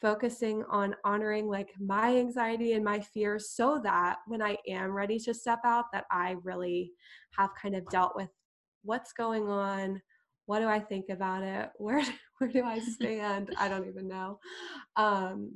focusing 0.00 0.62
on 0.70 0.94
honoring 1.04 1.48
like 1.48 1.70
my 1.80 2.16
anxiety 2.16 2.74
and 2.74 2.84
my 2.84 3.00
fears 3.00 3.50
so 3.50 3.80
that 3.82 4.18
when 4.26 4.42
I 4.42 4.56
am 4.68 4.92
ready 4.92 5.18
to 5.20 5.34
step 5.34 5.60
out 5.64 5.86
that 5.92 6.04
I 6.10 6.36
really 6.42 6.92
have 7.36 7.50
kind 7.60 7.74
of 7.74 7.88
dealt 7.88 8.14
with 8.14 8.28
what's 8.82 9.12
going 9.12 9.48
on 9.48 10.00
what 10.46 10.60
do 10.60 10.66
I 10.68 10.80
think 10.80 11.08
about 11.10 11.42
it? 11.42 11.70
Where 11.78 12.02
where 12.38 12.50
do 12.50 12.64
I 12.64 12.78
stand? 12.96 13.54
I 13.58 13.68
don't 13.68 13.86
even 13.88 14.08
know. 14.08 14.38
Um 14.96 15.52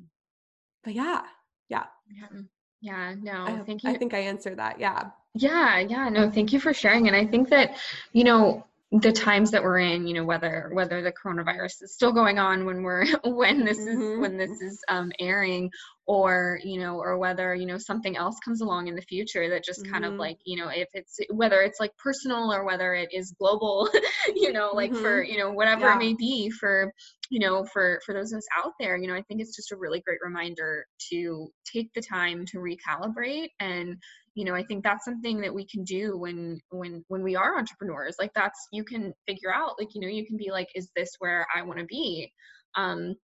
but 0.84 0.95
yeah 0.95 1.22
yeah. 1.68 1.84
Yeah 2.11 2.41
yeah 2.80 3.14
no 3.20 3.45
I, 3.47 3.59
thank 3.59 3.84
you. 3.84 3.91
I 3.91 3.95
think 3.95 4.14
I 4.14 4.20
answered 4.20 4.59
that 4.59 4.80
yeah. 4.80 5.11
Yeah 5.34 5.78
yeah 5.78 6.09
no 6.09 6.30
thank 6.30 6.53
you 6.53 6.61
for 6.61 6.72
sharing 6.74 7.07
and 7.07 7.16
I 7.16 7.26
think 7.26 7.49
that 7.51 7.76
you 8.12 8.24
know 8.24 8.66
the 8.93 9.12
times 9.12 9.53
that 9.53 9.62
we're 9.62 9.78
in 9.78 10.05
you 10.05 10.14
know 10.14 10.24
whether 10.24 10.68
whether 10.72 11.01
the 11.01 11.12
coronavirus 11.12 11.82
is 11.82 11.95
still 11.95 12.12
going 12.12 12.41
on 12.41 12.64
when 12.66 12.82
we're 12.82 13.07
when 13.24 13.64
this 13.64 13.78
mm-hmm. 13.78 14.03
is 14.03 14.18
when 14.18 14.36
this 14.36 14.61
is 14.61 14.82
um, 14.88 15.12
airing 15.20 15.70
or 16.07 16.59
you 16.64 16.80
know 16.80 16.97
or 16.97 17.16
whether 17.16 17.55
you 17.55 17.66
know 17.66 17.78
something 17.78 18.16
else 18.16 18.36
comes 18.45 18.62
along 18.62 18.88
in 18.88 18.97
the 18.97 19.03
future 19.03 19.49
that 19.49 19.62
just 19.62 19.82
mm-hmm. 19.82 19.93
kind 19.93 20.05
of 20.05 20.12
mm-hmm. 20.12 20.20
like 20.20 20.38
you 20.45 20.57
know 20.57 20.68
if 20.68 20.88
it's 20.93 21.20
whether 21.30 21.62
it's 21.62 21.78
like 21.78 21.97
personal 21.99 22.53
or 22.53 22.64
whether 22.64 22.95
it 22.95 23.09
is 23.12 23.32
global 23.38 23.88
you 24.34 24.53
know 24.53 24.70
like 24.74 24.91
mm-hmm. 24.91 25.03
for 25.03 25.22
you 25.22 25.38
know 25.38 25.53
whatever 25.53 25.86
yeah. 25.86 25.95
it 25.95 25.99
may 25.99 26.14
be 26.14 26.51
for 26.51 26.93
you 27.30 27.38
know 27.38 27.64
for 27.64 28.01
for 28.05 28.12
those 28.12 28.32
of 28.32 28.38
us 28.38 28.47
out 28.59 28.72
there 28.80 28.97
you 28.97 29.07
know 29.07 29.14
i 29.14 29.22
think 29.22 29.41
it's 29.41 29.55
just 29.55 29.70
a 29.70 29.76
really 29.76 30.01
great 30.01 30.18
reminder 30.20 30.84
to 30.99 31.49
take 31.64 31.93
the 31.95 32.03
time 32.03 32.45
to 32.45 32.59
recalibrate 32.59 33.51
and 33.61 33.97
you 34.35 34.45
know 34.45 34.55
i 34.55 34.62
think 34.62 34.85
that's 34.85 35.05
something 35.05 35.41
that 35.41 35.55
we 35.55 35.66
can 35.66 35.85
do 35.85 36.16
when 36.16 36.59
when 36.70 37.05
when 37.09 37.22
we 37.22 37.37
are 37.37 37.59
entrepreneurs 37.59 38.16
like 38.18 38.33
that's 38.35 38.68
you 38.72 38.85
can 38.85 39.12
figure 39.26 39.53
out 39.53 39.74
like 39.78 39.89
you 39.95 40.01
know 40.01 40.09
you 40.09 40.26
can 40.26 40.37
be 40.37 40.51
like 40.51 40.68
is 40.74 40.91
this 40.95 41.11
where 41.18 41.47
i 41.55 41.62
want 41.62 41.78
to 41.78 41.85
be? 41.87 42.33
Um 42.76 43.14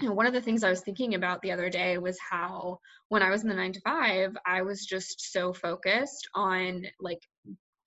you 0.00 0.08
know, 0.08 0.14
one 0.14 0.26
of 0.26 0.32
the 0.32 0.40
things 0.40 0.64
I 0.64 0.70
was 0.70 0.80
thinking 0.80 1.14
about 1.14 1.42
the 1.42 1.52
other 1.52 1.70
day 1.70 1.96
was 1.98 2.18
how 2.28 2.78
when 3.08 3.22
I 3.22 3.30
was 3.30 3.42
in 3.42 3.48
the 3.48 3.54
nine 3.54 3.72
to 3.72 3.80
five, 3.82 4.36
I 4.44 4.62
was 4.62 4.84
just 4.84 5.32
so 5.32 5.52
focused 5.52 6.28
on 6.34 6.84
like 7.00 7.20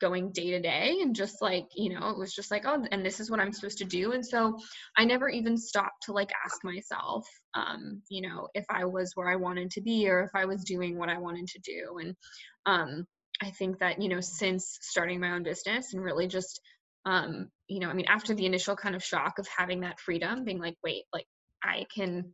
going 0.06 0.32
day 0.32 0.52
to 0.52 0.62
day 0.62 0.98
and 1.02 1.16
just 1.16 1.42
like, 1.42 1.66
you 1.76 1.94
know, 1.94 2.10
it 2.10 2.18
was 2.18 2.34
just 2.34 2.52
like, 2.52 2.64
oh, 2.66 2.86
and 2.92 3.04
this 3.04 3.20
is 3.20 3.32
what 3.32 3.40
I'm 3.40 3.52
supposed 3.52 3.80
to 3.80 3.86
do. 3.86 4.12
And 4.12 4.26
so 4.26 4.58
I 4.98 5.06
never 5.06 5.30
even 5.30 5.58
stopped 5.58 6.04
to 6.04 6.14
like 6.14 6.32
ask 6.46 6.64
myself, 6.64 7.28
um, 7.56 8.02
you 8.10 8.22
know, 8.22 8.48
if 8.54 8.66
I 8.70 8.86
was 8.86 9.12
where 9.16 9.30
I 9.30 9.36
wanted 9.36 9.72
to 9.72 9.82
be 9.82 10.08
or 10.08 10.22
if 10.22 10.30
I 10.36 10.46
was 10.46 10.64
doing 10.64 10.98
what 10.98 11.10
I 11.10 11.18
wanted 11.18 11.48
to 11.48 11.60
do. 11.60 11.98
And 12.00 12.16
um, 12.68 13.06
I 13.42 13.50
think 13.50 13.80
that, 13.80 14.02
you 14.02 14.10
know, 14.10 14.22
since 14.22 14.78
starting 14.82 15.20
my 15.20 15.32
own 15.32 15.44
business 15.44 15.94
and 15.94 16.04
really 16.04 16.28
just, 16.28 16.62
um, 17.06 17.50
you 17.68 17.80
know, 17.80 17.90
I 17.90 17.94
mean, 17.94 18.08
after 18.08 18.36
the 18.36 18.46
initial 18.46 18.76
kind 18.76 18.96
of 18.96 19.04
shock 19.04 19.40
of 19.40 19.48
having 19.58 19.82
that 19.82 20.00
freedom, 20.00 20.44
being 20.44 20.60
like, 20.60 20.76
wait, 20.84 21.04
like, 21.12 21.26
I 21.64 21.86
can 21.96 22.34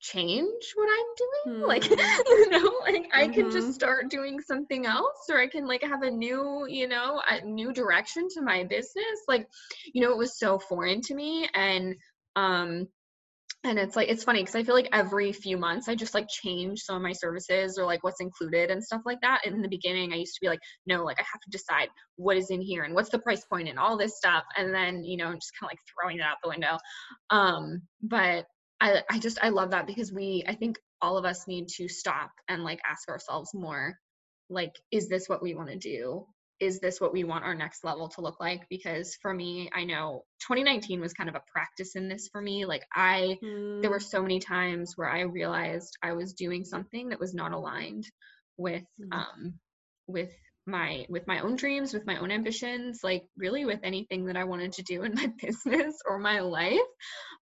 change 0.00 0.72
what 0.74 0.88
I'm 0.88 1.52
doing. 1.54 1.62
Mm. 1.62 1.66
Like, 1.66 1.84
hmm. 1.88 2.28
you 2.28 2.50
know, 2.50 2.72
like 2.82 3.08
I 3.14 3.28
can 3.28 3.50
just 3.50 3.68
mm-hmm. 3.68 3.72
start 3.72 4.10
doing 4.10 4.40
something 4.40 4.86
else 4.86 5.26
or 5.30 5.38
I 5.38 5.46
can 5.46 5.66
like 5.66 5.82
have 5.82 6.02
a 6.02 6.10
new, 6.10 6.66
you 6.68 6.88
know, 6.88 7.20
a 7.28 7.44
new 7.44 7.72
direction 7.72 8.28
to 8.34 8.42
my 8.42 8.64
business. 8.64 9.24
Like, 9.28 9.48
you 9.92 10.02
know, 10.02 10.12
it 10.12 10.18
was 10.18 10.38
so 10.38 10.58
foreign 10.58 11.00
to 11.02 11.14
me. 11.14 11.48
And 11.54 11.94
um 12.36 12.88
and 13.64 13.78
it's 13.80 13.96
like 13.96 14.08
it's 14.08 14.22
funny 14.22 14.42
because 14.42 14.54
I 14.54 14.62
feel 14.62 14.74
like 14.74 14.88
every 14.92 15.32
few 15.32 15.56
months 15.56 15.88
I 15.88 15.96
just 15.96 16.14
like 16.14 16.28
change 16.28 16.80
some 16.80 16.96
of 16.96 17.02
my 17.02 17.12
services 17.12 17.78
or 17.78 17.84
like 17.84 18.04
what's 18.04 18.20
included 18.20 18.70
and 18.70 18.84
stuff 18.84 19.02
like 19.04 19.20
that. 19.22 19.40
And 19.44 19.56
in 19.56 19.62
the 19.62 19.68
beginning 19.68 20.12
I 20.12 20.16
used 20.16 20.34
to 20.34 20.40
be 20.40 20.48
like, 20.48 20.60
no, 20.86 21.02
like 21.02 21.18
I 21.18 21.24
have 21.32 21.40
to 21.40 21.50
decide 21.50 21.88
what 22.14 22.36
is 22.36 22.50
in 22.50 22.60
here 22.60 22.84
and 22.84 22.94
what's 22.94 23.10
the 23.10 23.18
price 23.18 23.44
point 23.44 23.68
and 23.68 23.78
all 23.78 23.96
this 23.96 24.16
stuff. 24.16 24.44
And 24.56 24.72
then, 24.72 25.02
you 25.02 25.16
know, 25.16 25.32
just 25.32 25.52
kind 25.58 25.68
of 25.68 25.72
like 25.72 25.80
throwing 25.92 26.18
it 26.18 26.22
out 26.22 26.36
the 26.42 26.50
window. 26.50 26.78
Um, 27.30 27.82
but 28.02 28.46
I, 28.80 29.02
I 29.10 29.18
just 29.18 29.38
I 29.42 29.48
love 29.48 29.70
that 29.70 29.86
because 29.86 30.12
we 30.12 30.44
I 30.46 30.54
think 30.54 30.78
all 31.00 31.16
of 31.18 31.24
us 31.24 31.46
need 31.46 31.68
to 31.68 31.88
stop 31.88 32.30
and 32.48 32.64
like 32.64 32.80
ask 32.88 33.08
ourselves 33.08 33.50
more 33.54 33.96
like 34.48 34.72
is 34.90 35.08
this 35.08 35.28
what 35.28 35.42
we 35.42 35.54
want 35.54 35.70
to 35.70 35.78
do 35.78 36.26
is 36.58 36.80
this 36.80 37.00
what 37.00 37.12
we 37.12 37.24
want 37.24 37.44
our 37.44 37.54
next 37.54 37.84
level 37.84 38.08
to 38.08 38.22
look 38.22 38.40
like 38.40 38.62
because 38.70 39.16
for 39.20 39.32
me 39.32 39.68
i 39.74 39.84
know 39.84 40.24
2019 40.48 41.00
was 41.00 41.12
kind 41.12 41.28
of 41.28 41.34
a 41.34 41.42
practice 41.52 41.96
in 41.96 42.08
this 42.08 42.28
for 42.32 42.40
me 42.40 42.64
like 42.64 42.82
i 42.94 43.36
mm. 43.44 43.82
there 43.82 43.90
were 43.90 43.98
mm. 43.98 44.10
so 44.10 44.22
many 44.22 44.40
times 44.40 44.94
where 44.96 45.08
i 45.08 45.20
realized 45.20 45.96
i 46.02 46.12
was 46.12 46.32
doing 46.32 46.64
something 46.64 47.10
that 47.10 47.20
was 47.20 47.34
not 47.34 47.52
aligned 47.52 48.04
with 48.56 48.84
mm. 49.00 49.14
um 49.14 49.54
with 50.06 50.32
my 50.66 51.04
with 51.08 51.26
my 51.26 51.40
own 51.40 51.56
dreams 51.56 51.92
with 51.92 52.06
my 52.06 52.18
own 52.18 52.30
ambitions 52.30 53.00
like 53.04 53.24
really 53.36 53.64
with 53.64 53.80
anything 53.82 54.26
that 54.26 54.36
i 54.36 54.44
wanted 54.44 54.72
to 54.72 54.82
do 54.82 55.02
in 55.02 55.14
my 55.14 55.30
business 55.42 55.94
or 56.08 56.18
my 56.18 56.40
life 56.40 56.78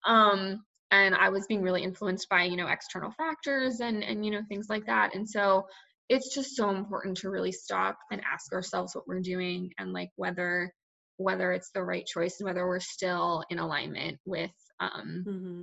um 0.06 0.64
and 0.92 1.16
i 1.16 1.30
was 1.30 1.48
being 1.48 1.62
really 1.62 1.84
influenced 1.84 2.30
by 2.30 2.44
you 2.44 2.56
know 2.56 2.68
external 2.68 3.12
factors 3.12 3.80
and 3.80 4.04
and 4.04 4.26
you 4.26 4.32
know 4.32 4.42
things 4.48 4.68
like 4.70 4.86
that 4.86 5.16
and 5.16 5.28
so 5.28 5.66
it's 6.10 6.34
just 6.36 6.56
so 6.58 6.70
important 6.70 7.16
to 7.16 7.30
really 7.30 7.54
stop 7.54 7.98
and 8.12 8.22
ask 8.32 8.52
ourselves 8.54 8.94
what 8.94 9.08
we're 9.08 9.22
doing 9.22 9.72
and 9.80 9.94
like 9.94 10.10
whether 10.18 10.74
whether 11.18 11.52
it's 11.54 11.72
the 11.72 11.84
right 11.84 12.06
choice 12.06 12.38
and 12.40 12.48
whether 12.48 12.68
we're 12.68 12.80
still 12.80 13.44
in 13.50 13.60
alignment 13.60 14.18
with 14.26 14.52
um 14.80 15.24
mm-hmm. 15.28 15.62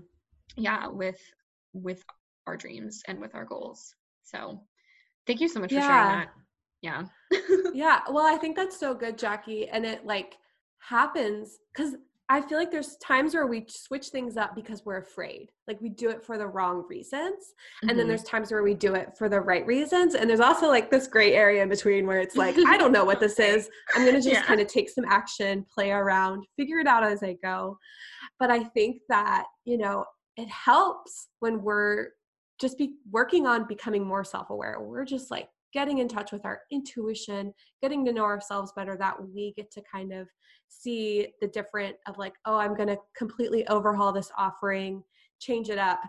yeah 0.57 0.89
with 0.89 1.21
with 1.73 2.03
our 2.47 2.57
dreams 2.57 3.03
and 3.09 3.21
with 3.21 3.35
our 3.35 3.45
goals 3.45 3.95
so 4.25 4.61
thank 5.27 5.41
you 5.41 5.49
so 5.49 5.61
much 5.61 5.73
yeah. 5.73 5.81
for 5.81 5.87
sharing 5.87 6.19
that 6.19 6.29
yeah 6.81 7.03
yeah 7.75 8.01
well 8.11 8.27
i 8.27 8.39
think 8.39 8.57
that's 8.57 8.79
so 8.79 8.95
good 8.95 9.19
jackie 9.19 9.69
and 9.69 9.85
it 9.85 10.07
like 10.07 10.37
happens 10.79 11.59
because 11.75 11.95
I 12.31 12.43
feel 12.43 12.59
like 12.59 12.71
there's 12.71 12.97
times 12.97 13.33
where 13.33 13.47
we 13.47 13.65
switch 13.69 14.09
things 14.09 14.37
up 14.37 14.55
because 14.55 14.85
we're 14.85 14.99
afraid. 14.99 15.51
Like 15.67 15.81
we 15.81 15.89
do 15.89 16.11
it 16.11 16.23
for 16.23 16.37
the 16.37 16.47
wrong 16.47 16.85
reasons. 16.89 17.33
Mm-hmm. 17.33 17.89
And 17.89 17.91
then 17.91 18.05
mm-hmm. 18.05 18.09
there's 18.09 18.23
times 18.25 18.51
where 18.51 18.63
we 18.63 18.75
do 18.75 18.95
it 18.95 19.17
for 19.17 19.31
the 19.31 19.41
right 19.41 19.67
reasons. 19.67 20.15
And 20.15 20.29
there's 20.29 20.41
also 20.41 20.69
like 20.69 20.91
this 20.91 21.07
gray 21.07 21.35
area 21.35 21.63
in 21.63 21.71
between 21.71 22.07
where 22.07 22.21
it's 22.21 22.37
like, 22.37 22.57
I 22.67 22.77
don't 22.77 22.93
know 22.93 23.05
what 23.05 23.21
this 23.21 23.39
is. 23.39 23.71
I'm 23.95 24.03
going 24.03 24.15
to 24.21 24.21
just 24.21 24.35
yeah. 24.35 24.43
kind 24.43 24.61
of 24.61 24.67
take 24.67 24.91
some 24.91 25.07
action, 25.07 25.65
play 25.73 25.91
around, 25.91 26.45
figure 26.57 26.79
it 26.79 26.87
out 26.87 27.03
as 27.03 27.23
I 27.23 27.37
go. 27.43 27.79
But 28.39 28.51
I 28.51 28.63
think 28.63 29.01
that, 29.09 29.45
you 29.65 29.79
know, 29.79 30.05
it 30.37 30.49
helps 30.49 31.29
when 31.41 31.63
we're 31.63 32.09
just 32.61 32.77
be 32.77 32.95
working 33.11 33.47
on 33.47 33.67
becoming 33.67 34.07
more 34.07 34.25
self-aware. 34.25 34.81
We're 34.81 35.05
just 35.05 35.31
like 35.31 35.49
getting 35.73 35.99
in 35.99 36.09
touch 36.09 36.33
with 36.33 36.45
our 36.45 36.61
intuition, 36.71 37.53
getting 37.83 38.05
to 38.05 38.13
know 38.13 38.25
ourselves 38.25 38.73
better, 38.75 38.97
that 38.97 39.17
we 39.21 39.53
get 39.57 39.71
to 39.73 39.83
kind 39.91 40.13
of 40.13 40.29
see 40.69 41.29
the 41.41 41.49
different 41.49 41.97
of 42.07 42.19
like, 42.19 42.35
oh, 42.45 42.57
I'm 42.57 42.77
going 42.77 42.89
to 42.89 42.99
completely 43.17 43.67
overhaul 43.69 44.13
this 44.13 44.31
offering, 44.37 45.03
change 45.39 45.71
it 45.71 45.79
up 45.79 46.01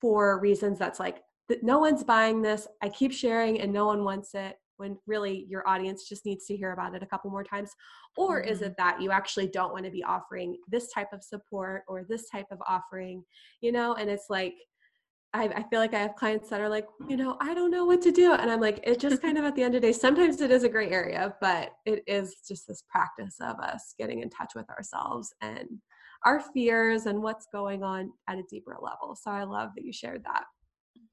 for 0.00 0.40
reasons 0.40 0.78
that's 0.78 1.00
like, 1.00 1.22
that 1.48 1.62
no 1.62 1.78
one's 1.78 2.04
buying 2.04 2.42
this. 2.42 2.68
I 2.82 2.88
keep 2.88 3.12
sharing 3.12 3.60
and 3.60 3.72
no 3.72 3.86
one 3.86 4.04
wants 4.04 4.34
it 4.34 4.56
when 4.78 4.96
really 5.06 5.44
your 5.48 5.68
audience 5.68 6.08
just 6.08 6.24
needs 6.24 6.46
to 6.46 6.56
hear 6.56 6.72
about 6.72 6.94
it 6.94 7.02
a 7.02 7.06
couple 7.06 7.30
more 7.30 7.44
times? 7.44 7.72
Or 8.16 8.40
mm-hmm. 8.40 8.50
is 8.50 8.62
it 8.62 8.74
that 8.78 9.02
you 9.02 9.10
actually 9.10 9.48
don't 9.48 9.72
want 9.72 9.84
to 9.84 9.90
be 9.90 10.04
offering 10.04 10.56
this 10.68 10.92
type 10.92 11.08
of 11.12 11.22
support 11.22 11.82
or 11.88 12.04
this 12.08 12.28
type 12.30 12.46
of 12.50 12.58
offering, 12.66 13.24
you 13.60 13.72
know? 13.72 13.94
And 13.94 14.08
it's 14.08 14.26
like, 14.30 14.54
I, 15.34 15.44
I, 15.44 15.62
feel 15.68 15.78
like 15.78 15.92
I 15.92 16.00
have 16.00 16.16
clients 16.16 16.48
that 16.48 16.60
are 16.60 16.70
like, 16.70 16.86
you 17.06 17.16
know, 17.16 17.36
I 17.40 17.52
don't 17.52 17.70
know 17.70 17.84
what 17.84 18.00
to 18.02 18.10
do. 18.10 18.32
And 18.32 18.50
I'm 18.50 18.60
like, 18.60 18.80
it 18.82 18.98
just 18.98 19.20
kind 19.20 19.36
of 19.36 19.44
at 19.44 19.54
the 19.54 19.62
end 19.62 19.74
of 19.74 19.82
the 19.82 19.88
day, 19.88 19.92
sometimes 19.92 20.40
it 20.40 20.50
is 20.50 20.64
a 20.64 20.68
gray 20.68 20.90
area, 20.90 21.34
but 21.40 21.72
it 21.84 22.02
is 22.06 22.36
just 22.48 22.66
this 22.66 22.82
practice 22.88 23.36
of 23.40 23.58
us 23.60 23.94
getting 23.98 24.22
in 24.22 24.30
touch 24.30 24.52
with 24.54 24.68
ourselves 24.70 25.34
and 25.42 25.68
our 26.24 26.40
fears 26.40 27.06
and 27.06 27.22
what's 27.22 27.46
going 27.52 27.82
on 27.82 28.10
at 28.28 28.38
a 28.38 28.42
deeper 28.50 28.76
level. 28.80 29.14
So 29.14 29.30
I 29.30 29.44
love 29.44 29.70
that 29.76 29.84
you 29.84 29.92
shared 29.92 30.24
that. 30.24 30.44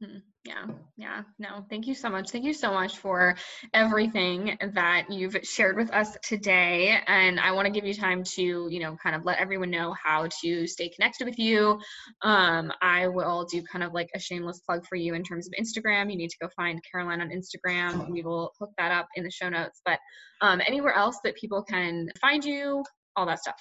Mm-hmm. 0.04 0.18
Yeah, 0.44 0.66
yeah. 0.98 1.24
No, 1.40 1.66
thank 1.70 1.88
you 1.88 1.96
so 1.96 2.10
much. 2.10 2.30
Thank 2.30 2.44
you 2.44 2.54
so 2.54 2.72
much 2.72 2.98
for 2.98 3.36
everything 3.74 4.58
that 4.74 5.10
you've 5.10 5.38
shared 5.44 5.76
with 5.76 5.92
us 5.92 6.16
today. 6.22 7.00
And 7.08 7.40
I 7.40 7.52
want 7.52 7.66
to 7.66 7.72
give 7.72 7.86
you 7.86 7.94
time 7.94 8.24
to, 8.36 8.68
you 8.70 8.80
know, 8.80 8.96
kind 9.02 9.16
of 9.16 9.26
let 9.26 9.40
everyone 9.40 9.72
know 9.72 9.96
how 10.02 10.28
to 10.42 10.68
stay 10.68 10.90
connected 10.90 11.26
with 11.26 11.40
you. 11.40 11.80
Um, 12.22 12.72
I 12.82 13.08
will 13.08 13.46
do 13.46 13.64
kind 13.64 13.84
of 13.84 13.94
like 13.94 14.10
a 14.14 14.20
shameless 14.20 14.60
plug 14.60 14.86
for 14.86 14.98
you 14.98 15.16
in 15.16 15.24
terms 15.24 15.48
of 15.48 15.54
Instagram. 15.60 16.12
You 16.12 16.18
need 16.18 16.30
to 16.30 16.38
go 16.42 16.50
find 16.56 16.80
Caroline 16.92 17.22
on 17.22 17.30
Instagram. 17.30 18.10
We 18.10 18.22
will 18.22 18.52
hook 18.60 18.72
that 18.78 18.92
up 18.92 19.08
in 19.16 19.24
the 19.24 19.32
show 19.32 19.50
notes. 19.50 19.82
But 19.86 20.00
um, 20.42 20.62
anywhere 20.68 20.94
else 20.94 21.18
that 21.24 21.36
people 21.38 21.64
can 21.64 22.10
find 22.22 22.44
you, 22.44 22.84
all 23.16 23.26
that 23.26 23.40
stuff. 23.40 23.56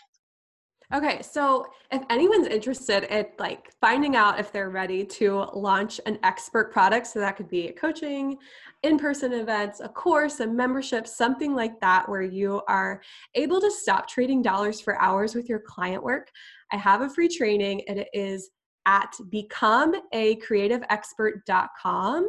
Okay, 0.94 1.20
so 1.22 1.66
if 1.90 2.02
anyone's 2.08 2.46
interested 2.46 3.02
in 3.12 3.26
like 3.40 3.72
finding 3.80 4.14
out 4.14 4.38
if 4.38 4.52
they're 4.52 4.70
ready 4.70 5.04
to 5.04 5.48
launch 5.52 6.00
an 6.06 6.20
expert 6.22 6.72
product, 6.72 7.08
so 7.08 7.18
that 7.18 7.36
could 7.36 7.48
be 7.48 7.66
a 7.66 7.72
coaching, 7.72 8.38
in-person 8.84 9.32
events, 9.32 9.80
a 9.80 9.88
course, 9.88 10.38
a 10.38 10.46
membership, 10.46 11.08
something 11.08 11.52
like 11.52 11.80
that 11.80 12.08
where 12.08 12.22
you 12.22 12.62
are 12.68 13.02
able 13.34 13.60
to 13.60 13.72
stop 13.72 14.06
trading 14.06 14.40
dollars 14.40 14.80
for 14.80 15.02
hours 15.02 15.34
with 15.34 15.48
your 15.48 15.58
client 15.58 16.00
work, 16.00 16.30
I 16.70 16.76
have 16.76 17.00
a 17.00 17.10
free 17.10 17.26
training 17.26 17.82
and 17.88 17.98
it 17.98 18.08
is 18.12 18.50
at 18.86 19.12
becomeacreativeexpert.com 19.32 22.26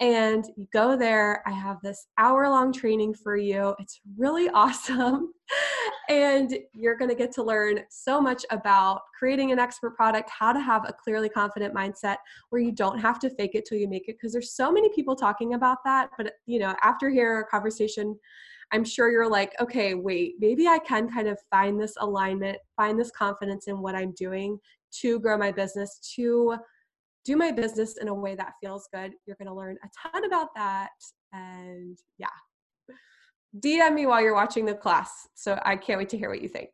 and 0.00 0.44
you 0.56 0.66
go 0.72 0.96
there 0.96 1.42
i 1.44 1.50
have 1.50 1.76
this 1.82 2.06
hour 2.18 2.48
long 2.48 2.72
training 2.72 3.12
for 3.12 3.36
you. 3.36 3.74
It's 3.80 4.00
really 4.16 4.48
awesome 4.54 5.32
and 6.08 6.58
you're 6.72 6.96
going 6.96 7.10
to 7.10 7.14
get 7.14 7.32
to 7.32 7.42
learn 7.42 7.80
so 7.90 8.20
much 8.20 8.44
about 8.50 9.02
creating 9.18 9.52
an 9.52 9.58
expert 9.58 9.94
product, 9.94 10.30
how 10.30 10.52
to 10.52 10.60
have 10.60 10.88
a 10.88 10.92
clearly 10.92 11.28
confident 11.28 11.74
mindset 11.74 12.16
where 12.48 12.62
you 12.62 12.72
don't 12.72 12.98
have 12.98 13.18
to 13.18 13.30
fake 13.30 13.54
it 13.54 13.66
till 13.66 13.78
you 13.78 13.88
make 13.88 14.08
it 14.08 14.16
because 14.18 14.32
there's 14.32 14.52
so 14.52 14.72
many 14.72 14.88
people 14.94 15.14
talking 15.14 15.54
about 15.54 15.78
that, 15.84 16.08
but 16.16 16.32
you 16.46 16.58
know, 16.58 16.74
after 16.82 17.10
hearing 17.10 17.36
our 17.36 17.44
conversation, 17.44 18.18
I'm 18.72 18.84
sure 18.84 19.10
you're 19.10 19.30
like, 19.30 19.54
okay, 19.60 19.94
wait, 19.94 20.34
maybe 20.40 20.66
I 20.66 20.78
can 20.78 21.10
kind 21.10 21.28
of 21.28 21.38
find 21.50 21.80
this 21.80 21.94
alignment, 22.00 22.58
find 22.76 22.98
this 22.98 23.10
confidence 23.10 23.66
in 23.66 23.80
what 23.80 23.94
I'm 23.94 24.12
doing 24.12 24.58
to 25.00 25.20
grow 25.20 25.36
my 25.36 25.52
business, 25.52 25.98
to 26.16 26.56
do 27.24 27.36
my 27.36 27.50
business 27.50 27.98
in 27.98 28.08
a 28.08 28.14
way 28.14 28.34
that 28.34 28.54
feels 28.62 28.88
good. 28.92 29.12
You're 29.26 29.36
going 29.36 29.48
to 29.48 29.54
learn 29.54 29.76
a 29.84 30.10
ton 30.10 30.24
about 30.24 30.48
that. 30.56 30.90
And 31.32 31.98
yeah, 32.18 32.28
DM 33.56 33.94
me 33.94 34.06
while 34.06 34.20
you're 34.20 34.34
watching 34.34 34.64
the 34.64 34.74
class. 34.74 35.28
So 35.34 35.58
I 35.64 35.76
can't 35.76 35.98
wait 35.98 36.10
to 36.10 36.18
hear 36.18 36.28
what 36.28 36.42
you 36.42 36.48
think. 36.48 36.70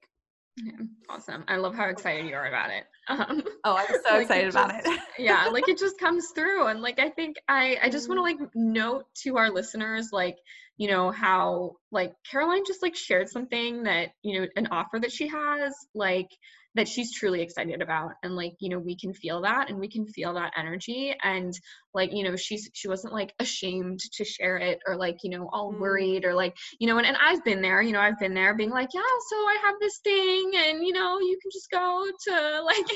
Yeah, 0.57 0.73
awesome. 1.09 1.45
I 1.49 1.57
love 1.57 1.75
how 1.75 1.87
excited 1.87 2.27
you 2.27 2.35
are 2.35 2.47
about 2.47 2.71
it. 2.71 2.85
Um, 3.07 3.43
oh, 3.65 3.77
I'm 3.77 3.87
so 3.87 4.13
like 4.15 4.23
excited 4.23 4.47
it 4.47 4.49
about 4.49 4.75
it. 4.87 5.01
yeah, 5.19 5.49
like 5.49 5.69
it 5.69 5.77
just 5.85 5.99
comes 5.99 6.29
through. 6.35 6.69
And 6.69 6.81
like, 6.81 6.99
I 6.99 7.11
think 7.11 7.37
I, 7.51 7.77
I 7.83 7.91
just 7.91 8.09
want 8.09 8.17
to 8.17 8.23
like 8.23 8.39
note 8.55 9.05
to 9.25 9.37
our 9.37 9.51
listeners, 9.51 10.09
like, 10.11 10.39
you 10.79 10.89
know, 10.89 11.11
how 11.11 11.73
like 11.93 12.15
Caroline 12.31 12.65
just 12.67 12.81
like 12.83 12.97
shared 12.97 13.29
something 13.29 13.83
that, 13.83 14.13
you 14.23 14.41
know, 14.41 14.47
an 14.57 14.69
offer 14.71 14.99
that 15.01 15.13
she 15.13 15.29
has, 15.29 15.75
like, 15.95 16.31
that 16.75 16.89
she's 16.89 17.13
truly 17.13 17.41
excited 17.41 17.81
about 17.81 18.13
and 18.23 18.35
like 18.35 18.55
you 18.59 18.69
know 18.69 18.79
we 18.79 18.97
can 18.97 19.13
feel 19.13 19.43
that 19.43 19.71
and 19.71 19.79
we 19.79 19.89
can 19.89 20.07
feel 20.07 20.35
that 20.35 20.53
energy 20.57 21.15
and 21.23 21.53
like 21.93 22.11
you 22.13 22.25
know 22.25 22.37
she's 22.37 22.69
she 22.73 22.89
wasn't 22.89 23.13
like 23.13 23.33
ashamed 23.39 24.01
to 24.13 24.25
share 24.25 24.57
it 24.57 24.81
or 24.87 24.97
like 24.97 25.17
you 25.23 25.31
know 25.31 25.49
all 25.53 25.73
mm. 25.73 25.79
worried 25.79 26.25
or 26.25 26.35
like 26.35 26.57
you 26.81 26.89
know 26.89 26.99
and, 26.99 27.07
and 27.07 27.17
i've 27.21 27.45
been 27.45 27.63
there 27.63 27.81
you 27.81 27.93
know 27.93 28.01
i've 28.01 28.19
been 28.19 28.35
there 28.35 28.55
being 28.55 28.71
like 28.71 28.89
yeah 28.93 29.01
so 29.29 29.37
i 29.37 29.59
have 29.65 29.75
this 29.81 29.99
thing 30.03 30.53
and 30.57 30.85
you 30.85 30.93
know 30.93 31.19
you 31.21 31.39
can 31.41 31.51
just 31.53 31.71
go 31.71 32.07
to 32.27 32.63
like 32.65 32.91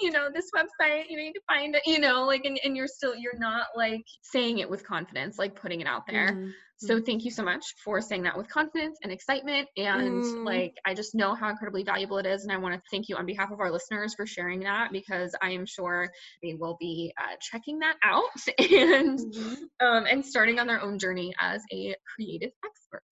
you 0.00 0.10
know 0.10 0.28
this 0.32 0.50
website 0.54 1.04
you 1.08 1.16
know 1.16 1.22
you 1.22 1.32
can 1.32 1.42
find 1.46 1.74
it 1.74 1.82
you 1.86 2.00
know 2.00 2.24
like 2.24 2.44
and, 2.44 2.58
and 2.64 2.76
you're 2.76 2.88
still 2.88 3.14
you're 3.14 3.38
not 3.38 3.66
like 3.76 4.04
saying 4.22 4.58
it 4.58 4.68
with 4.68 4.86
confidence 4.86 5.38
like 5.38 5.54
putting 5.54 5.80
it 5.80 5.86
out 5.86 6.06
there 6.06 6.32
mm. 6.32 6.50
So 6.82 6.98
mm. 6.98 7.04
thank 7.04 7.24
you 7.24 7.30
so 7.30 7.42
much 7.42 7.62
for 7.84 8.00
saying 8.00 8.22
that 8.22 8.36
with 8.36 8.48
confidence 8.48 8.98
and 9.02 9.12
excitement. 9.12 9.68
And 9.76 10.24
mm. 10.24 10.44
like, 10.46 10.74
I 10.86 10.94
just 10.94 11.14
know 11.14 11.34
how 11.34 11.50
incredibly 11.50 11.84
valuable 11.84 12.16
it 12.16 12.26
is. 12.26 12.42
And 12.42 12.52
I 12.52 12.56
want 12.56 12.74
to 12.74 12.80
thank 12.90 13.08
you 13.08 13.16
on 13.16 13.26
behalf 13.26 13.50
of 13.50 13.60
our 13.60 13.70
listeners 13.70 14.14
for 14.14 14.26
sharing 14.26 14.60
that 14.60 14.90
because 14.90 15.34
I 15.42 15.50
am 15.50 15.66
sure 15.66 16.10
they 16.42 16.54
will 16.54 16.78
be 16.80 17.12
uh, 17.20 17.36
checking 17.40 17.80
that 17.80 17.96
out 18.02 18.24
and, 18.58 19.18
mm-hmm. 19.18 19.86
um, 19.86 20.06
and 20.06 20.24
starting 20.24 20.58
on 20.58 20.66
their 20.66 20.80
own 20.80 20.98
journey 20.98 21.34
as 21.38 21.62
a 21.70 21.94
creative 22.14 22.52
expert. 22.64 23.02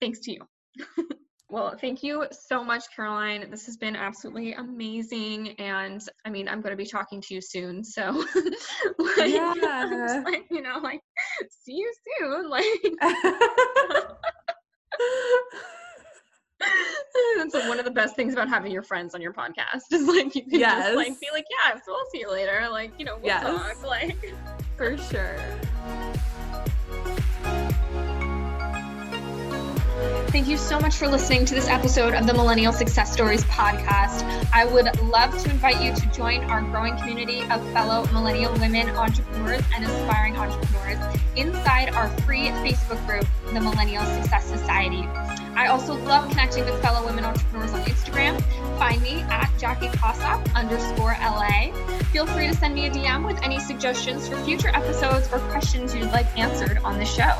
Thanks 0.00 0.20
to 0.20 0.32
you. 0.32 0.40
Well, 1.48 1.76
thank 1.80 2.02
you 2.02 2.26
so 2.32 2.64
much, 2.64 2.84
Caroline. 2.94 3.48
This 3.50 3.66
has 3.66 3.76
been 3.76 3.94
absolutely 3.94 4.54
amazing. 4.54 5.50
And 5.60 6.02
I 6.24 6.30
mean, 6.30 6.48
I'm 6.48 6.60
going 6.60 6.72
to 6.72 6.76
be 6.76 6.88
talking 6.88 7.20
to 7.20 7.34
you 7.34 7.40
soon. 7.40 7.84
So, 7.84 8.24
like, 8.98 9.16
yeah. 9.30 10.22
like, 10.24 10.46
you 10.50 10.60
know, 10.60 10.78
like, 10.82 11.00
see 11.50 11.74
you 11.74 11.92
soon. 12.18 12.50
Like, 16.58 17.04
that's 17.36 17.54
like 17.54 17.68
one 17.68 17.78
of 17.78 17.84
the 17.84 17.90
best 17.90 18.16
things 18.16 18.32
about 18.32 18.48
having 18.48 18.72
your 18.72 18.82
friends 18.82 19.14
on 19.14 19.20
your 19.20 19.32
podcast 19.32 19.92
is 19.92 20.08
like 20.08 20.34
you 20.34 20.42
can 20.42 20.58
yes. 20.58 20.86
just 20.86 20.96
like 20.96 21.20
be 21.20 21.28
like, 21.32 21.44
yeah, 21.50 21.74
so 21.74 21.82
we'll 21.88 22.06
see 22.10 22.20
you 22.20 22.30
later. 22.30 22.66
Like, 22.70 22.92
you 22.98 23.04
know, 23.04 23.16
we'll 23.16 23.26
yes. 23.26 23.42
talk. 23.42 23.84
Like, 23.84 24.34
for 24.76 24.96
sure. 24.96 25.38
Thank 30.36 30.48
you 30.48 30.58
so 30.58 30.78
much 30.78 30.96
for 30.96 31.08
listening 31.08 31.46
to 31.46 31.54
this 31.54 31.66
episode 31.66 32.12
of 32.12 32.26
the 32.26 32.34
Millennial 32.34 32.70
Success 32.70 33.10
Stories 33.10 33.42
podcast. 33.44 34.22
I 34.52 34.66
would 34.66 35.00
love 35.00 35.30
to 35.42 35.50
invite 35.50 35.82
you 35.82 35.94
to 35.94 36.06
join 36.12 36.44
our 36.50 36.60
growing 36.60 36.94
community 36.98 37.40
of 37.44 37.66
fellow 37.72 38.06
millennial 38.12 38.52
women 38.58 38.90
entrepreneurs 38.90 39.64
and 39.74 39.86
aspiring 39.86 40.36
entrepreneurs 40.36 41.18
inside 41.36 41.88
our 41.94 42.08
free 42.20 42.48
Facebook 42.48 43.04
group, 43.06 43.26
the 43.54 43.62
Millennial 43.62 44.04
Success 44.04 44.44
Society. 44.44 45.08
I 45.56 45.66
also 45.68 45.94
love 46.04 46.28
connecting 46.28 46.66
with 46.66 46.78
fellow 46.82 47.06
women 47.06 47.24
entrepreneurs 47.24 47.72
on 47.72 47.80
Instagram. 47.82 48.42
Find 48.78 49.00
me 49.02 49.22
at 49.22 49.50
Jackie 49.58 49.88
Kossoff 49.88 50.54
underscore 50.54 51.16
LA. 51.20 51.72
Feel 52.12 52.26
free 52.26 52.46
to 52.46 52.54
send 52.54 52.74
me 52.74 52.86
a 52.86 52.90
DM 52.90 53.26
with 53.26 53.42
any 53.42 53.58
suggestions 53.58 54.28
for 54.28 54.36
future 54.44 54.68
episodes 54.68 55.28
or 55.32 55.38
questions 55.50 55.94
you'd 55.94 56.12
like 56.12 56.26
answered 56.38 56.76
on 56.78 56.98
the 56.98 57.06
show. 57.06 57.32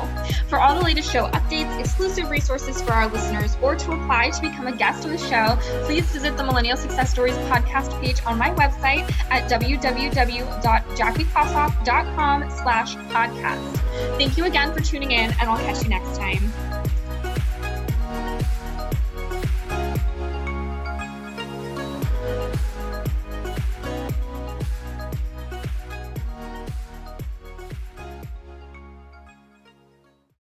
For 0.48 0.58
all 0.58 0.74
the 0.74 0.82
latest 0.82 1.12
show 1.12 1.28
updates, 1.28 1.78
exclusive 1.78 2.30
resources 2.30 2.80
for 2.80 2.92
our 2.92 3.06
listeners, 3.08 3.58
or 3.62 3.76
to 3.76 3.92
apply 3.92 4.30
to 4.30 4.40
become 4.40 4.66
a 4.66 4.72
guest 4.72 5.04
on 5.04 5.12
the 5.12 5.18
show, 5.18 5.58
please 5.84 6.10
visit 6.10 6.38
the 6.38 6.44
Millennial 6.44 6.76
Success 6.76 7.10
Stories 7.10 7.36
podcast 7.50 8.00
page 8.00 8.20
on 8.24 8.38
my 8.38 8.50
website 8.50 9.02
at 9.30 9.50
www.jackiekossoff.com 9.50 12.50
slash 12.50 12.96
podcast. 12.96 13.76
Thank 14.16 14.36
you 14.36 14.44
again 14.44 14.72
for 14.72 14.80
tuning 14.80 15.10
in, 15.10 15.32
and 15.38 15.42
I'll 15.42 15.58
catch 15.58 15.82
you 15.82 15.90
next 15.90 16.16
time. 16.16 16.52